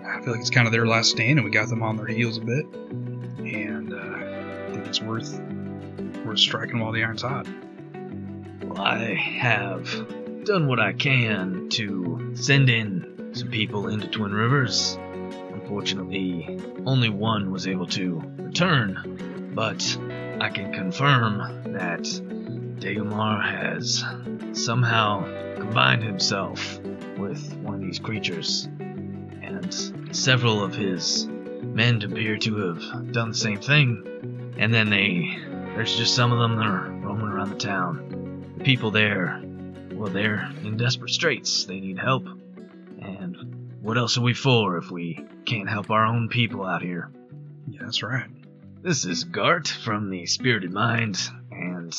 I 0.05 0.21
feel 0.21 0.31
like 0.31 0.41
it's 0.41 0.49
kind 0.49 0.67
of 0.67 0.73
their 0.73 0.87
last 0.87 1.11
stand, 1.11 1.39
and 1.39 1.43
we 1.43 1.51
got 1.51 1.69
them 1.69 1.83
on 1.83 1.97
their 1.97 2.07
heels 2.07 2.37
a 2.37 2.41
bit. 2.41 2.65
And 2.65 3.93
uh, 3.93 4.67
I 4.67 4.71
think 4.71 4.87
it's 4.87 5.01
worth 5.01 5.39
worth 6.25 6.39
striking 6.39 6.79
while 6.79 6.91
the 6.91 7.03
iron's 7.03 7.21
hot. 7.21 7.47
Well, 8.63 8.81
I 8.81 9.13
have 9.13 9.83
done 10.45 10.67
what 10.67 10.79
I 10.79 10.93
can 10.93 11.69
to 11.69 12.31
send 12.35 12.69
in 12.69 13.31
some 13.33 13.49
people 13.49 13.87
into 13.87 14.07
Twin 14.07 14.33
Rivers. 14.33 14.97
Unfortunately, 15.53 16.59
only 16.85 17.09
one 17.09 17.51
was 17.51 17.67
able 17.67 17.87
to 17.87 18.21
return, 18.37 19.51
but 19.53 19.97
I 20.39 20.49
can 20.49 20.73
confirm 20.73 21.73
that 21.73 22.05
Deumar 22.79 23.41
has 23.41 24.03
somehow 24.53 25.23
combined 25.55 26.03
himself 26.03 26.79
with 27.17 27.53
one 27.57 27.75
of 27.75 27.81
these 27.81 27.99
creatures, 27.99 28.69
and 29.41 29.73
several 30.15 30.63
of 30.63 30.75
his 30.75 31.27
men 31.27 32.01
appear 32.03 32.37
to 32.37 32.55
have 32.55 33.11
done 33.11 33.29
the 33.29 33.35
same 33.35 33.59
thing, 33.59 34.53
and 34.57 34.73
then 34.73 34.89
they 34.89 35.37
there's 35.75 35.95
just 35.95 36.15
some 36.15 36.31
of 36.31 36.39
them 36.39 36.55
that 36.57 36.65
are 36.65 36.89
roaming 36.89 37.27
around 37.27 37.49
the 37.49 37.55
town. 37.55 38.43
The 38.57 38.63
people 38.63 38.89
there, 38.89 39.41
well, 39.93 40.09
they're 40.11 40.51
in 40.63 40.77
desperate 40.77 41.11
straits. 41.11 41.65
They 41.65 41.79
need 41.79 41.99
help. 41.99 42.27
And 42.99 43.77
what 43.81 43.97
else 43.97 44.17
are 44.17 44.21
we 44.21 44.33
for 44.33 44.77
if 44.77 44.89
we 44.89 45.23
can't 45.45 45.69
help 45.69 45.91
our 45.91 46.05
own 46.05 46.29
people 46.29 46.65
out 46.65 46.81
here? 46.81 47.11
Yeah, 47.67 47.81
that's 47.81 48.01
right. 48.01 48.27
This 48.81 49.05
is 49.05 49.23
Gart 49.23 49.67
from 49.67 50.09
the 50.09 50.25
Spirited 50.25 50.71
Mind, 50.71 51.19
and 51.51 51.95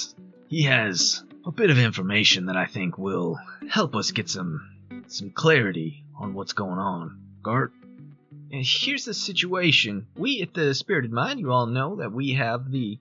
he 0.49 0.63
has 0.63 1.23
a 1.45 1.53
bit 1.53 1.71
of 1.71 1.79
information 1.79 2.47
that 2.47 2.57
I 2.57 2.67
think 2.67 2.99
will 2.99 3.39
help 3.71 3.95
us 3.95 4.11
get 4.11 4.29
some 4.29 4.69
some 5.07 5.31
clarity 5.31 6.05
on 6.19 6.35
what's 6.35 6.53
going 6.53 6.79
on. 6.79 7.21
Gart, 7.43 7.73
and 8.51 8.65
here's 8.65 9.05
the 9.05 9.15
situation. 9.15 10.07
We 10.17 10.43
at 10.43 10.55
the 10.55 10.75
Spirited 10.75 11.13
Mind, 11.13 11.39
you 11.41 11.53
all 11.53 11.67
know 11.67 11.97
that 11.97 12.13
we 12.13 12.33
have 12.33 12.71
the 12.71 12.99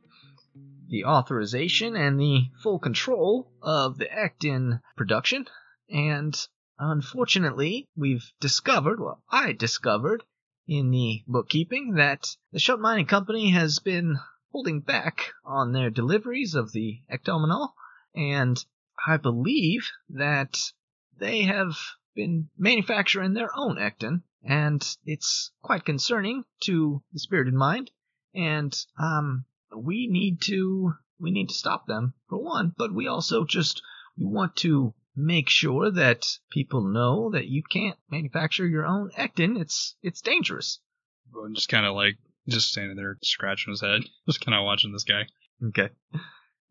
the 0.90 1.06
authorization 1.06 1.96
and 1.96 2.20
the 2.20 2.46
full 2.62 2.80
control 2.80 3.52
of 3.62 3.98
the 3.98 4.06
Ectin 4.06 4.82
production, 4.96 5.46
and 5.90 6.38
unfortunately, 6.80 7.88
we've 7.96 8.32
discovered, 8.40 9.00
well, 9.00 9.22
I 9.30 9.54
discovered 9.54 10.24
in 10.68 10.92
the 10.92 11.24
bookkeeping 11.28 11.96
that 11.96 12.28
the 12.52 12.60
Shunt 12.60 12.82
Mining 12.82 13.06
Company 13.06 13.52
has 13.52 13.80
been 13.80 14.18
holding 14.52 14.82
back 14.82 15.34
on 15.46 15.72
their 15.72 15.90
deliveries 15.90 16.56
of 16.56 16.72
the 16.72 17.02
ectominol, 17.12 17.74
and 18.16 18.64
I 19.06 19.18
believe 19.18 19.90
that 20.10 20.58
they 21.18 21.44
have 21.44 21.78
been 22.16 22.50
manufacturing 22.58 23.34
their 23.34 23.52
own 23.56 23.78
ectin, 23.78 24.24
and 24.44 24.82
it's 25.06 25.52
quite 25.62 25.86
concerning 25.86 26.44
to 26.62 27.04
the 27.14 27.20
spirited 27.20 27.54
mind, 27.54 27.92
and 28.34 28.76
um, 29.00 29.46
we 29.76 30.08
need 30.08 30.42
to 30.42 30.94
we 31.20 31.32
need 31.32 31.50
to 31.50 31.56
stop 31.56 31.88
them 31.88 32.14
for 32.30 32.44
one, 32.44 32.74
but 32.78 32.94
we 32.94 33.08
also 33.08 33.44
just 33.44 33.82
we 34.18 34.26
want 34.26 34.56
to 34.58 34.94
make 35.16 35.50
sure 35.50 35.92
that 35.92 36.26
people 36.52 36.82
know 36.82 37.32
that 37.32 37.48
you 37.48 37.64
can't 37.64 37.98
manufacture 38.10 38.68
your 38.68 38.86
own 38.86 39.10
ectin. 39.18 39.60
It's 39.60 39.96
it's 40.02 40.22
dangerous. 40.22 40.80
Just 41.54 41.70
kind 41.70 41.86
of 41.86 41.96
like 41.96 42.18
just 42.48 42.70
standing 42.70 42.96
there 42.96 43.18
scratching 43.24 43.72
his 43.72 43.82
head, 43.82 44.02
just 44.28 44.42
kind 44.42 44.58
of 44.58 44.64
watching 44.64 44.92
this 44.92 45.04
guy. 45.04 45.28
Okay. 45.68 45.90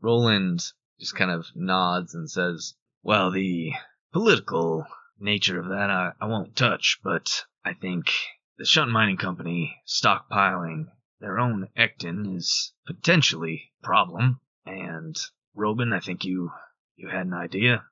Roland 0.01 0.63
just 1.01 1.15
kind 1.15 1.31
of 1.31 1.47
nods 1.55 2.15
and 2.15 2.31
says, 2.31 2.75
Well, 3.03 3.31
the 3.31 3.73
political 4.13 4.87
nature 5.19 5.59
of 5.59 5.69
that 5.69 5.91
I, 5.91 6.13
I 6.21 6.27
won't 6.27 6.57
touch, 6.57 7.01
but 7.03 7.45
I 7.65 7.75
think 7.75 8.13
the 8.59 8.65
Shunt 8.65 8.91
Mining 8.91 9.17
Company 9.17 9.77
stockpiling 9.87 10.87
their 11.21 11.39
own 11.39 11.69
ectin 11.77 12.37
is 12.37 12.73
potentially 12.87 13.73
a 13.83 13.87
problem. 13.87 14.41
And 14.65 15.17
Robin, 15.55 15.93
I 15.93 16.01
think 16.01 16.25
you 16.25 16.51
you 16.97 17.09
had 17.09 17.27
an 17.27 17.35
idea. 17.35 17.85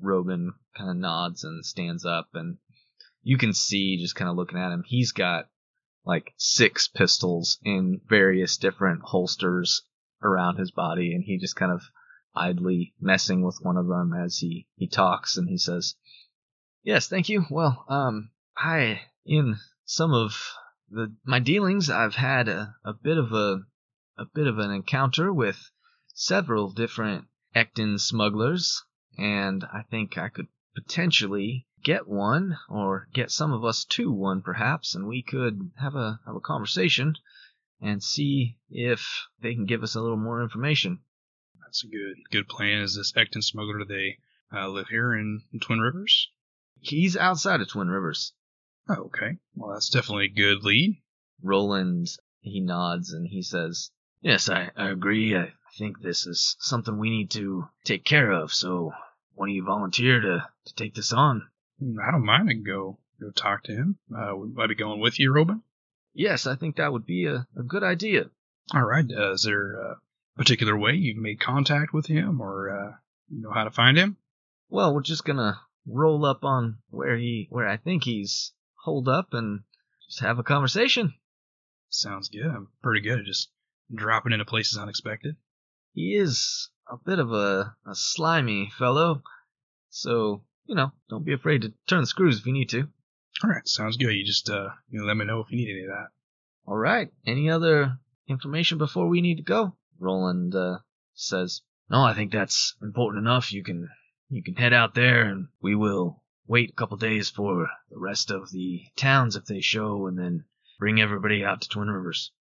Robin 0.00 0.52
kind 0.76 0.90
of 0.90 0.96
nods 0.96 1.44
and 1.44 1.64
stands 1.64 2.04
up, 2.04 2.28
and 2.34 2.58
you 3.22 3.38
can 3.38 3.52
see 3.52 3.96
just 3.98 4.14
kind 4.14 4.28
of 4.28 4.36
looking 4.36 4.58
at 4.58 4.72
him. 4.72 4.84
He's 4.86 5.12
got 5.12 5.48
like 6.06 6.32
six 6.36 6.86
pistols 6.86 7.58
in 7.64 8.00
various 8.08 8.56
different 8.56 9.02
holsters 9.02 9.82
around 10.22 10.56
his 10.56 10.70
body, 10.70 11.12
and 11.12 11.24
he 11.24 11.36
just 11.36 11.56
kind 11.56 11.72
of 11.72 11.82
idly 12.34 12.94
messing 13.00 13.42
with 13.42 13.58
one 13.62 13.76
of 13.76 13.88
them 13.88 14.12
as 14.14 14.38
he 14.38 14.68
he 14.76 14.86
talks, 14.86 15.36
and 15.36 15.48
he 15.48 15.58
says, 15.58 15.96
"Yes, 16.84 17.08
thank 17.08 17.28
you. 17.28 17.44
Well, 17.50 17.84
um, 17.88 18.30
I 18.56 19.02
in 19.24 19.56
some 19.84 20.14
of 20.14 20.40
the 20.88 21.14
my 21.24 21.40
dealings, 21.40 21.90
I've 21.90 22.14
had 22.14 22.48
a, 22.48 22.76
a 22.84 22.92
bit 22.92 23.18
of 23.18 23.32
a 23.32 23.62
a 24.16 24.26
bit 24.32 24.46
of 24.46 24.58
an 24.58 24.70
encounter 24.70 25.32
with 25.32 25.70
several 26.14 26.70
different 26.70 27.26
ectin 27.54 27.98
smugglers, 27.98 28.84
and 29.18 29.64
I 29.64 29.82
think 29.90 30.16
I 30.16 30.28
could 30.28 30.46
potentially 30.74 31.66
get 31.86 32.08
one 32.08 32.58
or 32.68 33.06
get 33.14 33.30
some 33.30 33.52
of 33.52 33.64
us 33.64 33.84
to 33.84 34.10
one 34.10 34.42
perhaps, 34.42 34.96
and 34.96 35.06
we 35.06 35.22
could 35.22 35.70
have 35.76 35.94
a 35.94 36.18
have 36.26 36.34
a 36.34 36.40
conversation 36.40 37.14
and 37.80 38.02
see 38.02 38.58
if 38.68 39.28
they 39.40 39.54
can 39.54 39.66
give 39.66 39.84
us 39.84 39.94
a 39.94 40.00
little 40.00 40.16
more 40.16 40.42
information. 40.42 40.98
That's 41.60 41.84
a 41.84 41.86
good 41.86 42.16
good 42.32 42.48
plan. 42.48 42.82
Is 42.82 42.96
this 42.96 43.12
Ectin 43.12 43.40
smuggler? 43.40 43.78
Do 43.78 43.84
they 43.84 44.18
uh, 44.52 44.66
live 44.68 44.88
here 44.88 45.14
in, 45.14 45.42
in 45.52 45.60
Twin 45.60 45.78
Rivers? 45.78 46.28
He's 46.80 47.16
outside 47.16 47.60
of 47.60 47.68
Twin 47.68 47.86
Rivers. 47.86 48.32
Oh, 48.88 49.04
okay. 49.04 49.38
Well, 49.54 49.72
that's 49.72 49.88
definitely 49.88 50.24
a 50.24 50.28
good 50.28 50.64
lead. 50.64 51.00
Roland 51.40 52.08
he 52.40 52.58
nods 52.58 53.12
and 53.12 53.28
he 53.28 53.42
says, 53.42 53.92
"Yes, 54.20 54.48
I, 54.48 54.72
I 54.76 54.88
agree. 54.88 55.36
I 55.36 55.52
think 55.78 56.00
this 56.00 56.26
is 56.26 56.56
something 56.58 56.98
we 56.98 57.10
need 57.10 57.30
to 57.32 57.68
take 57.84 58.04
care 58.04 58.32
of. 58.32 58.52
So, 58.52 58.92
why 59.34 59.46
don't 59.46 59.54
you 59.54 59.64
volunteer 59.64 60.20
to, 60.20 60.48
to 60.64 60.74
take 60.74 60.96
this 60.96 61.12
on?" 61.12 61.48
Hmm, 61.80 61.96
I 62.00 62.10
don't 62.10 62.24
mind. 62.24 62.48
I 62.48 62.52
can 62.52 62.64
go 62.64 62.98
go 63.20 63.30
talk 63.30 63.64
to 63.64 63.72
him. 63.72 63.98
Uh, 64.14 64.36
would 64.36 64.54
I 64.58 64.66
be 64.66 64.74
going 64.74 65.00
with 65.00 65.18
you, 65.18 65.32
Robin? 65.32 65.62
Yes, 66.14 66.46
I 66.46 66.56
think 66.56 66.76
that 66.76 66.92
would 66.92 67.06
be 67.06 67.26
a, 67.26 67.46
a 67.56 67.62
good 67.62 67.82
idea. 67.82 68.30
All 68.74 68.84
right. 68.84 69.04
Uh, 69.10 69.32
is 69.32 69.42
there 69.42 69.74
a 69.74 69.96
particular 70.36 70.76
way 70.76 70.92
you've 70.94 71.16
made 71.16 71.40
contact 71.40 71.92
with 71.92 72.06
him, 72.06 72.40
or 72.40 72.70
uh, 72.70 72.96
you 73.28 73.42
know 73.42 73.52
how 73.52 73.64
to 73.64 73.70
find 73.70 73.96
him? 73.96 74.16
Well, 74.68 74.94
we're 74.94 75.02
just 75.02 75.24
gonna 75.24 75.60
roll 75.86 76.24
up 76.24 76.44
on 76.44 76.78
where 76.90 77.16
he 77.16 77.46
where 77.50 77.68
I 77.68 77.76
think 77.76 78.04
he's 78.04 78.52
holed 78.84 79.08
up 79.08 79.28
and 79.32 79.60
just 80.08 80.20
have 80.20 80.38
a 80.38 80.44
conversation. 80.44 81.14
Sounds 81.88 82.28
good. 82.28 82.46
I'm 82.46 82.68
pretty 82.82 83.00
good 83.00 83.20
at 83.20 83.24
just 83.24 83.50
dropping 83.94 84.32
into 84.32 84.44
places 84.44 84.78
unexpected. 84.78 85.36
He 85.94 86.14
is 86.16 86.70
a 86.90 86.96
bit 86.96 87.18
of 87.18 87.32
a, 87.32 87.74
a 87.86 87.94
slimy 87.94 88.70
fellow, 88.76 89.22
so 89.90 90.42
you 90.66 90.74
know, 90.74 90.92
don't 91.08 91.24
be 91.24 91.32
afraid 91.32 91.62
to 91.62 91.72
turn 91.86 92.00
the 92.00 92.06
screws 92.06 92.38
if 92.38 92.46
you 92.46 92.52
need 92.52 92.68
to. 92.70 92.88
All 93.44 93.50
right, 93.50 93.66
sounds 93.66 93.96
good. 93.96 94.14
You 94.14 94.24
just 94.24 94.48
uh, 94.50 94.68
you 94.90 95.00
know, 95.00 95.06
let 95.06 95.16
me 95.16 95.24
know 95.24 95.40
if 95.40 95.50
you 95.50 95.58
need 95.58 95.70
any 95.70 95.82
of 95.82 95.88
that. 95.88 96.08
All 96.66 96.76
right. 96.76 97.12
Any 97.24 97.48
other 97.50 97.98
information 98.26 98.78
before 98.78 99.08
we 99.08 99.20
need 99.20 99.36
to 99.36 99.42
go? 99.42 99.76
Roland 99.98 100.54
uh, 100.54 100.78
says, 101.14 101.62
"No, 101.88 102.02
I 102.02 102.14
think 102.14 102.32
that's 102.32 102.74
important 102.82 103.24
enough. 103.24 103.52
You 103.52 103.62
can 103.62 103.88
you 104.28 104.42
can 104.42 104.56
head 104.56 104.72
out 104.72 104.94
there, 104.94 105.22
and 105.22 105.48
we 105.60 105.74
will 105.74 106.22
wait 106.46 106.70
a 106.70 106.74
couple 106.74 106.96
days 106.96 107.30
for 107.30 107.68
the 107.90 107.98
rest 107.98 108.30
of 108.30 108.50
the 108.50 108.82
towns 108.96 109.36
if 109.36 109.44
they 109.44 109.60
show, 109.60 110.06
and 110.06 110.18
then 110.18 110.44
bring 110.78 111.00
everybody 111.00 111.44
out 111.44 111.60
to 111.60 111.68
Twin 111.68 111.88
Rivers. 111.88 112.32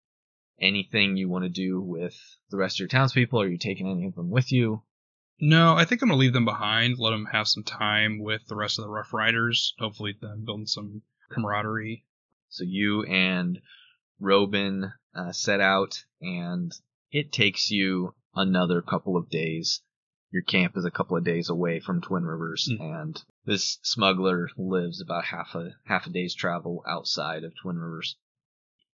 Anything 0.61 1.16
you 1.16 1.28
want 1.28 1.45
to 1.45 1.50
do 1.50 1.81
with 1.81 2.16
the 2.50 2.57
rest 2.57 2.76
of 2.76 2.81
your 2.81 2.88
townspeople? 2.88 3.40
Are 3.40 3.49
you 3.49 3.59
taking 3.59 3.90
any 3.90 4.07
of 4.07 4.14
them 4.14 4.31
with 4.31 4.52
you? 4.52 4.83
No, 5.41 5.75
I 5.75 5.85
think 5.85 6.00
I'm 6.03 6.09
gonna 6.09 6.19
leave 6.19 6.33
them 6.33 6.45
behind. 6.45 6.99
Let 6.99 7.11
them 7.11 7.26
have 7.33 7.49
some 7.49 7.64
time 7.64 8.19
with 8.19 8.47
the 8.47 8.55
rest 8.57 8.79
of 8.79 8.85
the 8.85 8.91
Rough 8.91 9.12
Riders. 9.12 9.75
Hopefully, 9.79 10.14
them 10.21 10.45
building 10.45 10.67
some 10.67 11.03
camaraderie. 11.31 12.05
So 12.49 12.64
you 12.64 13.03
and 13.05 13.61
Robin 14.21 14.93
uh, 15.14 15.33
set 15.33 15.61
out, 15.61 16.05
and 16.21 16.73
it 17.11 17.33
takes 17.33 17.71
you 17.71 18.14
another 18.35 18.81
couple 18.83 19.17
of 19.17 19.29
days. 19.29 19.81
your 20.31 20.43
camp 20.43 20.76
is 20.76 20.85
a 20.85 20.91
couple 20.91 21.17
of 21.17 21.23
days 21.23 21.49
away 21.49 21.79
from 21.79 22.00
Twin 22.00 22.25
Rivers, 22.25 22.69
Mm. 22.69 22.81
and 22.81 23.23
this 23.45 23.79
smuggler 23.83 24.49
lives 24.57 25.00
about 25.00 25.25
half 25.26 25.55
a 25.55 25.71
half 25.85 26.07
a 26.07 26.11
day's 26.11 26.35
travel 26.35 26.83
outside 26.88 27.45
of 27.45 27.55
Twin 27.62 27.79
Rivers. 27.79 28.17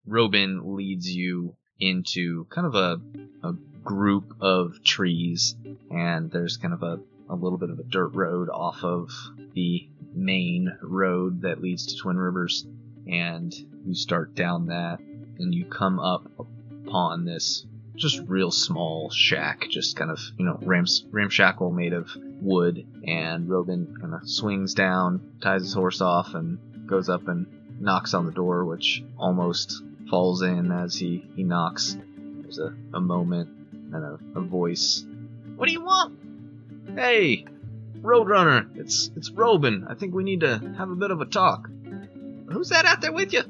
Robin 0.04 0.76
leads 0.76 1.08
you 1.08 1.56
into 1.78 2.44
kind 2.50 2.66
of 2.66 2.74
a, 2.74 3.00
a 3.42 3.52
group 3.84 4.34
of 4.40 4.82
trees, 4.84 5.56
and 5.90 6.30
there's 6.30 6.56
kind 6.56 6.74
of 6.74 6.82
a, 6.82 7.00
a 7.28 7.34
little 7.34 7.58
bit 7.58 7.70
of 7.70 7.78
a 7.78 7.84
dirt 7.84 8.14
road 8.14 8.48
off 8.48 8.84
of 8.84 9.10
the 9.54 9.88
main 10.14 10.76
road 10.82 11.42
that 11.42 11.60
leads 11.60 11.86
to 11.86 11.96
Twin 11.96 12.16
Rivers, 12.16 12.66
and 13.06 13.54
you 13.86 13.94
start 13.94 14.34
down 14.34 14.66
that, 14.66 15.00
and 15.38 15.54
you 15.54 15.64
come 15.64 15.98
up 15.98 16.30
upon 16.86 17.24
this 17.24 17.64
just 17.96 18.20
real 18.26 18.50
small 18.50 19.10
shack, 19.10 19.66
just 19.68 19.96
kind 19.96 20.10
of 20.10 20.18
you 20.38 20.44
know 20.44 20.58
rams, 20.62 21.04
ramshackle 21.10 21.70
made 21.70 21.92
of 21.92 22.10
wood, 22.40 22.86
and 23.06 23.48
Robin 23.48 23.94
kind 24.00 24.14
of 24.14 24.28
swings 24.28 24.74
down, 24.74 25.20
ties 25.40 25.62
his 25.62 25.74
horse 25.74 26.00
off, 26.00 26.34
and 26.34 26.58
goes 26.86 27.08
up 27.08 27.28
and 27.28 27.46
knocks 27.80 28.14
on 28.14 28.26
the 28.26 28.32
door, 28.32 28.64
which 28.64 29.02
almost 29.18 29.82
falls 30.08 30.42
in 30.42 30.72
as 30.72 30.94
he, 30.94 31.24
he 31.36 31.44
knocks. 31.44 31.96
There's 32.16 32.58
a, 32.58 32.74
a 32.92 33.00
moment 33.00 33.59
and 33.92 34.04
a, 34.04 34.38
a 34.38 34.42
voice. 34.42 35.04
What 35.56 35.66
do 35.66 35.72
you 35.72 35.84
want? 35.84 36.18
Hey, 36.94 37.44
Roadrunner, 38.00 38.76
it's 38.76 39.10
it's 39.16 39.30
Robin. 39.30 39.86
I 39.88 39.94
think 39.94 40.14
we 40.14 40.24
need 40.24 40.40
to 40.40 40.58
have 40.78 40.90
a 40.90 40.96
bit 40.96 41.10
of 41.10 41.20
a 41.20 41.26
talk. 41.26 41.68
Who's 42.50 42.70
that 42.70 42.84
out 42.84 43.00
there 43.00 43.12
with 43.12 43.32
you? 43.32 43.42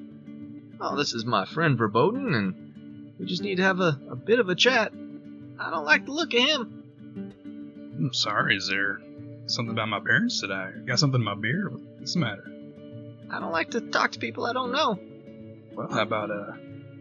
Oh, 0.80 0.96
this 0.96 1.14
is 1.14 1.24
my 1.24 1.44
friend 1.44 1.78
Verboden, 1.78 2.34
and 2.34 3.12
we 3.18 3.26
just 3.26 3.42
need 3.42 3.56
to 3.56 3.62
have 3.62 3.80
a, 3.80 3.98
a 4.10 4.16
bit 4.16 4.40
of 4.40 4.48
a 4.48 4.54
chat. 4.54 4.92
I 5.58 5.70
don't 5.70 5.84
like 5.84 6.06
the 6.06 6.12
look 6.12 6.34
of 6.34 6.40
him. 6.40 6.82
I'm 7.98 8.14
sorry, 8.14 8.56
is 8.56 8.68
there 8.68 9.00
something 9.46 9.72
about 9.72 9.88
my 9.88 10.00
parents 10.00 10.40
that 10.40 10.50
I 10.50 10.72
got 10.86 10.98
something 10.98 11.20
in 11.20 11.24
my 11.24 11.34
beer? 11.34 11.70
What's 11.98 12.14
the 12.14 12.20
matter? 12.20 12.50
I 13.30 13.40
don't 13.40 13.52
like 13.52 13.70
to 13.72 13.80
talk 13.80 14.12
to 14.12 14.18
people 14.18 14.46
I 14.46 14.52
don't 14.52 14.72
know. 14.72 14.98
Well, 15.74 15.88
how 15.88 16.02
about 16.02 16.30
uh, 16.30 16.52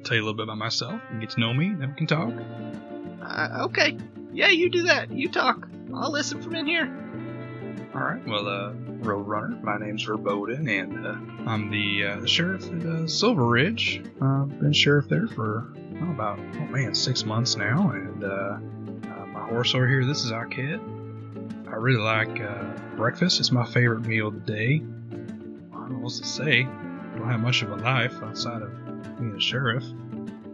tell 0.03 0.15
you 0.15 0.23
a 0.23 0.25
little 0.25 0.33
bit 0.33 0.43
about 0.43 0.57
myself 0.57 1.01
and 1.09 1.21
get 1.21 1.31
to 1.31 1.39
know 1.39 1.53
me, 1.53 1.73
then 1.73 1.89
we 1.89 1.95
can 1.95 2.07
talk. 2.07 2.33
Uh, 3.29 3.65
okay. 3.65 3.97
Yeah, 4.33 4.49
you 4.49 4.69
do 4.69 4.83
that. 4.83 5.11
You 5.11 5.29
talk. 5.29 5.67
I'll 5.93 6.11
listen 6.11 6.41
from 6.41 6.55
in 6.55 6.65
here. 6.65 6.85
All 7.93 8.01
right. 8.01 8.25
Well, 8.27 8.47
uh, 8.47 8.73
Roadrunner, 9.01 9.61
my 9.63 9.77
name's 9.77 10.03
Verboden, 10.03 10.67
and 10.69 11.07
uh, 11.07 11.49
I'm 11.49 11.71
the 11.71 12.05
uh, 12.05 12.25
sheriff 12.25 12.71
at 12.71 12.85
uh, 12.85 13.07
Silver 13.07 13.45
Ridge. 13.45 14.03
Uh, 14.21 14.43
I've 14.43 14.59
been 14.59 14.73
sheriff 14.73 15.07
there 15.07 15.27
for 15.27 15.71
oh, 16.01 16.11
about 16.11 16.39
oh 16.39 16.65
man 16.67 16.93
six 16.93 17.25
months 17.25 17.55
now, 17.55 17.89
and 17.91 18.23
uh, 18.23 18.27
uh, 18.27 19.25
my 19.27 19.47
horse 19.47 19.73
over 19.73 19.87
here. 19.87 20.05
This 20.05 20.23
is 20.23 20.31
our 20.31 20.45
kid. 20.45 20.79
I 21.67 21.75
really 21.75 22.01
like 22.01 22.41
uh, 22.41 22.63
breakfast. 22.95 23.39
It's 23.39 23.51
my 23.51 23.65
favorite 23.65 24.01
meal 24.01 24.27
of 24.27 24.33
the 24.33 24.53
day. 24.53 24.81
I 25.71 25.75
don't 25.75 25.91
know 25.91 25.99
what 25.99 26.13
to 26.13 26.25
say. 26.25 26.63
I 26.63 27.17
Don't 27.17 27.29
have 27.29 27.39
much 27.39 27.61
of 27.61 27.71
a 27.71 27.75
life 27.75 28.13
outside 28.21 28.61
of 28.61 28.71
being 29.17 29.35
a 29.35 29.39
sheriff. 29.39 29.83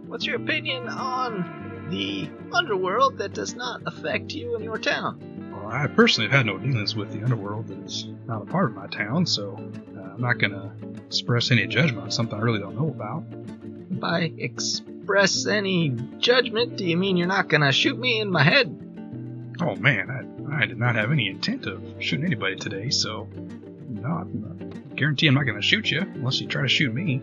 What's 0.08 0.26
your 0.26 0.36
opinion 0.38 0.88
on 0.88 1.65
the 1.90 2.30
underworld 2.52 3.18
that 3.18 3.34
does 3.34 3.56
not 3.56 3.82
affect 3.86 4.34
you 4.34 4.56
and 4.56 4.64
your 4.64 4.78
town? 4.78 5.52
Well, 5.52 5.68
I 5.68 5.88
personally 5.88 6.30
have 6.30 6.38
had 6.38 6.46
no 6.46 6.58
dealings 6.58 6.96
with 6.96 7.12
the 7.12 7.24
underworld 7.24 7.68
that 7.68 7.80
is 7.80 8.08
not 8.26 8.44
a 8.44 8.46
part 8.46 8.70
of 8.70 8.76
my 8.76 8.88
town, 8.88 9.26
so 9.26 9.56
uh, 9.98 10.02
I'm 10.02 10.22
not 10.22 10.38
gonna 10.38 10.74
express 11.08 11.52
any 11.52 11.68
judgment 11.68 12.04
on 12.04 12.12
something 12.12 12.38
I 12.38 12.42
really 12.42 12.60
don't 12.60 12.76
know 12.76 12.90
about. 12.90 13.24
By 14.00 14.34
express 14.38 15.46
any 15.48 15.96
judgment, 16.18 16.78
do 16.78 16.86
you 16.86 16.98
mean 16.98 17.18
you're 17.18 17.28
not 17.28 17.50
gonna 17.50 17.72
shoot 17.72 17.98
me 17.98 18.20
in 18.20 18.30
my 18.32 18.44
head? 18.44 18.82
Oh 19.62 19.76
man, 19.76 20.10
I, 20.10 20.64
I 20.64 20.66
did 20.66 20.78
not 20.78 20.96
have 20.96 21.12
any 21.12 21.30
intent 21.30 21.66
of 21.66 21.82
shooting 22.00 22.26
anybody 22.26 22.56
today, 22.56 22.90
so 22.90 23.30
no, 23.88 24.10
I 24.10 24.96
guarantee 24.96 25.28
I'm 25.28 25.36
not 25.36 25.46
gonna 25.46 25.62
shoot 25.62 25.90
you 25.90 26.02
unless 26.02 26.42
you 26.42 26.48
try 26.48 26.64
to 26.64 26.68
shoot 26.68 26.94
me. 26.94 27.22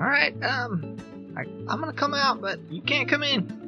Alright, 0.00 0.42
um, 0.42 0.96
I, 1.40 1.44
I'm 1.68 1.80
gonna 1.80 1.92
come 1.92 2.14
out, 2.14 2.40
but 2.40 2.60
you 2.70 2.82
can't 2.82 3.08
come 3.08 3.22
in. 3.22 3.60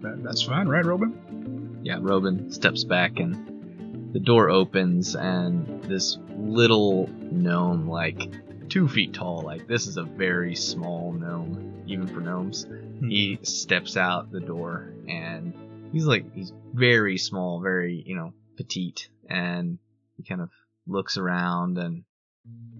That, 0.00 0.22
that's 0.22 0.42
fine, 0.42 0.68
right, 0.68 0.84
Robin? 0.84 1.80
Yeah, 1.82 1.98
Robin 2.00 2.50
steps 2.50 2.84
back 2.84 3.18
and 3.18 4.12
the 4.14 4.20
door 4.20 4.48
opens 4.48 5.14
and 5.14 5.82
this 5.84 6.18
little 6.36 7.08
gnome, 7.08 7.88
like 7.88 8.20
two 8.68 8.88
feet 8.88 9.12
tall, 9.12 9.42
like 9.42 9.66
this 9.66 9.86
is 9.86 9.96
a 9.96 10.02
very 10.02 10.54
small 10.54 11.12
gnome, 11.12 11.82
even 11.86 12.06
for 12.06 12.20
gnomes. 12.20 12.64
Hmm. 12.64 13.08
He 13.08 13.38
steps 13.42 13.96
out 13.96 14.30
the 14.30 14.40
door 14.40 14.92
and 15.08 15.54
he's 15.92 16.06
like 16.06 16.32
he's 16.34 16.52
very 16.72 17.18
small, 17.18 17.60
very, 17.60 18.02
you 18.06 18.16
know, 18.16 18.32
petite, 18.56 19.08
and 19.28 19.78
he 20.16 20.22
kind 20.22 20.40
of 20.40 20.50
looks 20.86 21.16
around 21.16 21.78
and 21.78 22.04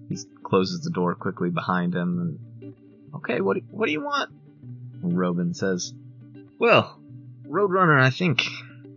he 0.09 0.17
closes 0.43 0.81
the 0.81 0.91
door 0.91 1.15
quickly 1.15 1.49
behind 1.49 1.95
him 1.95 2.19
and 2.19 2.54
Okay, 3.15 3.41
what 3.41 3.55
do, 3.55 3.63
what 3.71 3.85
do 3.85 3.91
you 3.91 4.03
want? 4.03 4.31
Robin 5.01 5.53
says, 5.53 5.93
Well, 6.59 6.99
Roadrunner, 7.47 7.99
I 7.99 8.09
think 8.09 8.43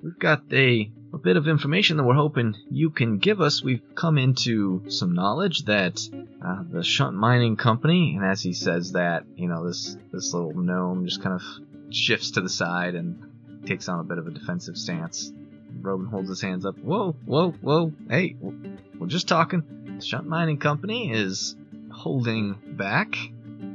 we've 0.02 0.18
got 0.18 0.42
a, 0.52 0.90
a 1.12 1.18
bit 1.18 1.36
of 1.36 1.46
information 1.46 1.96
that 1.96 2.04
we're 2.04 2.14
hoping 2.14 2.54
you 2.70 2.90
can 2.90 3.18
give 3.18 3.40
us. 3.40 3.62
We've 3.62 3.82
come 3.94 4.18
into 4.18 4.84
some 4.88 5.14
knowledge 5.14 5.64
that 5.64 6.00
uh, 6.44 6.62
the 6.68 6.82
Shunt 6.82 7.14
Mining 7.14 7.56
Company, 7.56 8.16
and 8.16 8.24
as 8.24 8.42
he 8.42 8.52
says 8.52 8.92
that, 8.92 9.24
you 9.36 9.48
know, 9.48 9.66
this 9.66 9.96
this 10.12 10.32
little 10.32 10.54
gnome 10.54 11.06
just 11.06 11.22
kind 11.22 11.34
of 11.34 11.94
shifts 11.94 12.32
to 12.32 12.40
the 12.40 12.48
side 12.48 12.94
and 12.94 13.22
takes 13.66 13.88
on 13.88 14.00
a 14.00 14.04
bit 14.04 14.18
of 14.18 14.26
a 14.26 14.30
defensive 14.30 14.76
stance. 14.76 15.32
Robin 15.80 16.06
holds 16.06 16.28
his 16.28 16.40
hands 16.40 16.64
up. 16.64 16.78
Whoa, 16.78 17.12
whoa, 17.24 17.52
whoa! 17.52 17.92
Hey, 18.08 18.36
we're 18.40 19.06
just 19.06 19.28
talking. 19.28 19.62
The 19.98 20.04
Shunt 20.04 20.26
Mining 20.26 20.58
Company 20.58 21.12
is 21.12 21.56
holding 21.90 22.56
back 22.76 23.16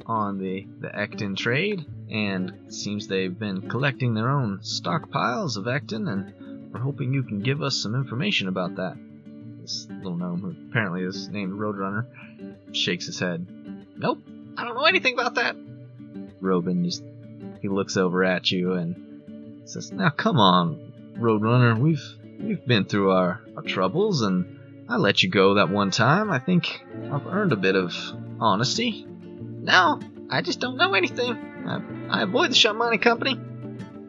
on 0.05 0.37
the 0.37 0.67
the 0.79 0.87
Ectin 0.87 1.35
trade, 1.37 1.85
and 2.09 2.53
seems 2.69 3.07
they've 3.07 3.37
been 3.37 3.69
collecting 3.69 4.13
their 4.13 4.29
own 4.29 4.59
stockpiles 4.59 5.57
of 5.57 5.65
Ectin, 5.65 6.11
and 6.11 6.71
we're 6.73 6.79
hoping 6.79 7.13
you 7.13 7.23
can 7.23 7.41
give 7.41 7.61
us 7.61 7.77
some 7.77 7.95
information 7.95 8.47
about 8.47 8.75
that. 8.75 8.97
This 9.61 9.87
little 9.89 10.17
gnome, 10.17 10.41
who 10.41 10.69
apparently 10.69 11.03
is 11.03 11.29
named 11.29 11.53
Roadrunner, 11.53 12.05
shakes 12.73 13.05
his 13.05 13.19
head. 13.19 13.47
Nope, 13.97 14.19
I 14.57 14.65
don't 14.65 14.75
know 14.75 14.85
anything 14.85 15.13
about 15.13 15.35
that. 15.35 15.55
Robin 16.41 16.83
just 16.83 17.03
he 17.61 17.69
looks 17.69 17.95
over 17.95 18.23
at 18.23 18.51
you 18.51 18.73
and 18.73 19.61
says, 19.65 19.91
"Now 19.91 20.09
come 20.09 20.39
on, 20.39 20.91
Roadrunner, 21.17 21.79
we've 21.79 22.03
we've 22.39 22.65
been 22.65 22.85
through 22.85 23.11
our, 23.11 23.41
our 23.55 23.63
troubles, 23.63 24.21
and 24.21 24.59
I 24.89 24.97
let 24.97 25.23
you 25.23 25.29
go 25.29 25.55
that 25.55 25.69
one 25.69 25.91
time. 25.91 26.29
I 26.29 26.39
think 26.39 26.81
I've 27.11 27.25
earned 27.27 27.53
a 27.53 27.57
bit 27.57 27.75
of 27.75 27.95
honesty. 28.39 29.07
Now 29.63 29.99
I 30.29 30.41
just 30.41 30.59
don't 30.59 30.77
know 30.77 30.93
anything. 30.93 31.31
I, 31.65 32.19
I 32.19 32.21
avoid 32.23 32.51
the 32.51 32.55
Shunt 32.55 32.77
Mining 32.77 32.99
Company. 32.99 33.39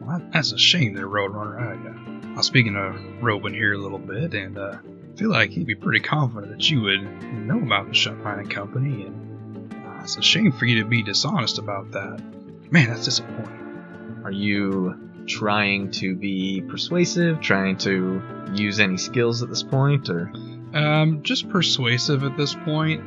Well, 0.01 0.21
that's 0.31 0.51
a 0.51 0.57
shame 0.57 0.93
there, 0.93 1.07
Roadrunner. 1.07 1.59
I, 1.59 2.27
uh, 2.27 2.33
I 2.33 2.37
was 2.37 2.45
speaking 2.45 2.73
to 2.73 2.95
Robin 3.21 3.53
here 3.53 3.73
a 3.73 3.77
little 3.77 3.97
bit, 3.97 4.33
and 4.33 4.57
uh, 4.57 4.77
I 4.83 5.17
feel 5.17 5.29
like 5.29 5.51
he'd 5.51 5.65
be 5.65 5.75
pretty 5.75 6.01
confident 6.01 6.51
that 6.51 6.69
you 6.69 6.81
would 6.81 7.01
know 7.33 7.59
about 7.59 7.87
the 7.87 7.93
Shunt 7.93 8.23
Mining 8.23 8.49
Company, 8.49 9.03
and 9.05 9.73
uh, 9.73 10.01
it's 10.03 10.17
a 10.17 10.21
shame 10.21 10.51
for 10.51 10.65
you 10.65 10.83
to 10.83 10.87
be 10.89 11.01
dishonest 11.01 11.57
about 11.57 11.91
that. 11.91 12.21
Man, 12.69 12.89
that's 12.89 13.05
disappointing. 13.05 14.21
Are 14.23 14.31
you 14.31 15.23
trying 15.27 15.91
to 15.91 16.15
be 16.15 16.61
persuasive? 16.61 17.39
Trying 17.39 17.77
to 17.77 18.21
use 18.53 18.79
any 18.79 18.97
skills 18.97 19.41
at 19.41 19.49
this 19.49 19.63
point, 19.63 20.09
or 20.09 20.31
Um, 20.73 21.23
just 21.23 21.49
persuasive 21.49 22.23
at 22.23 22.35
this 22.35 22.53
point, 22.53 23.01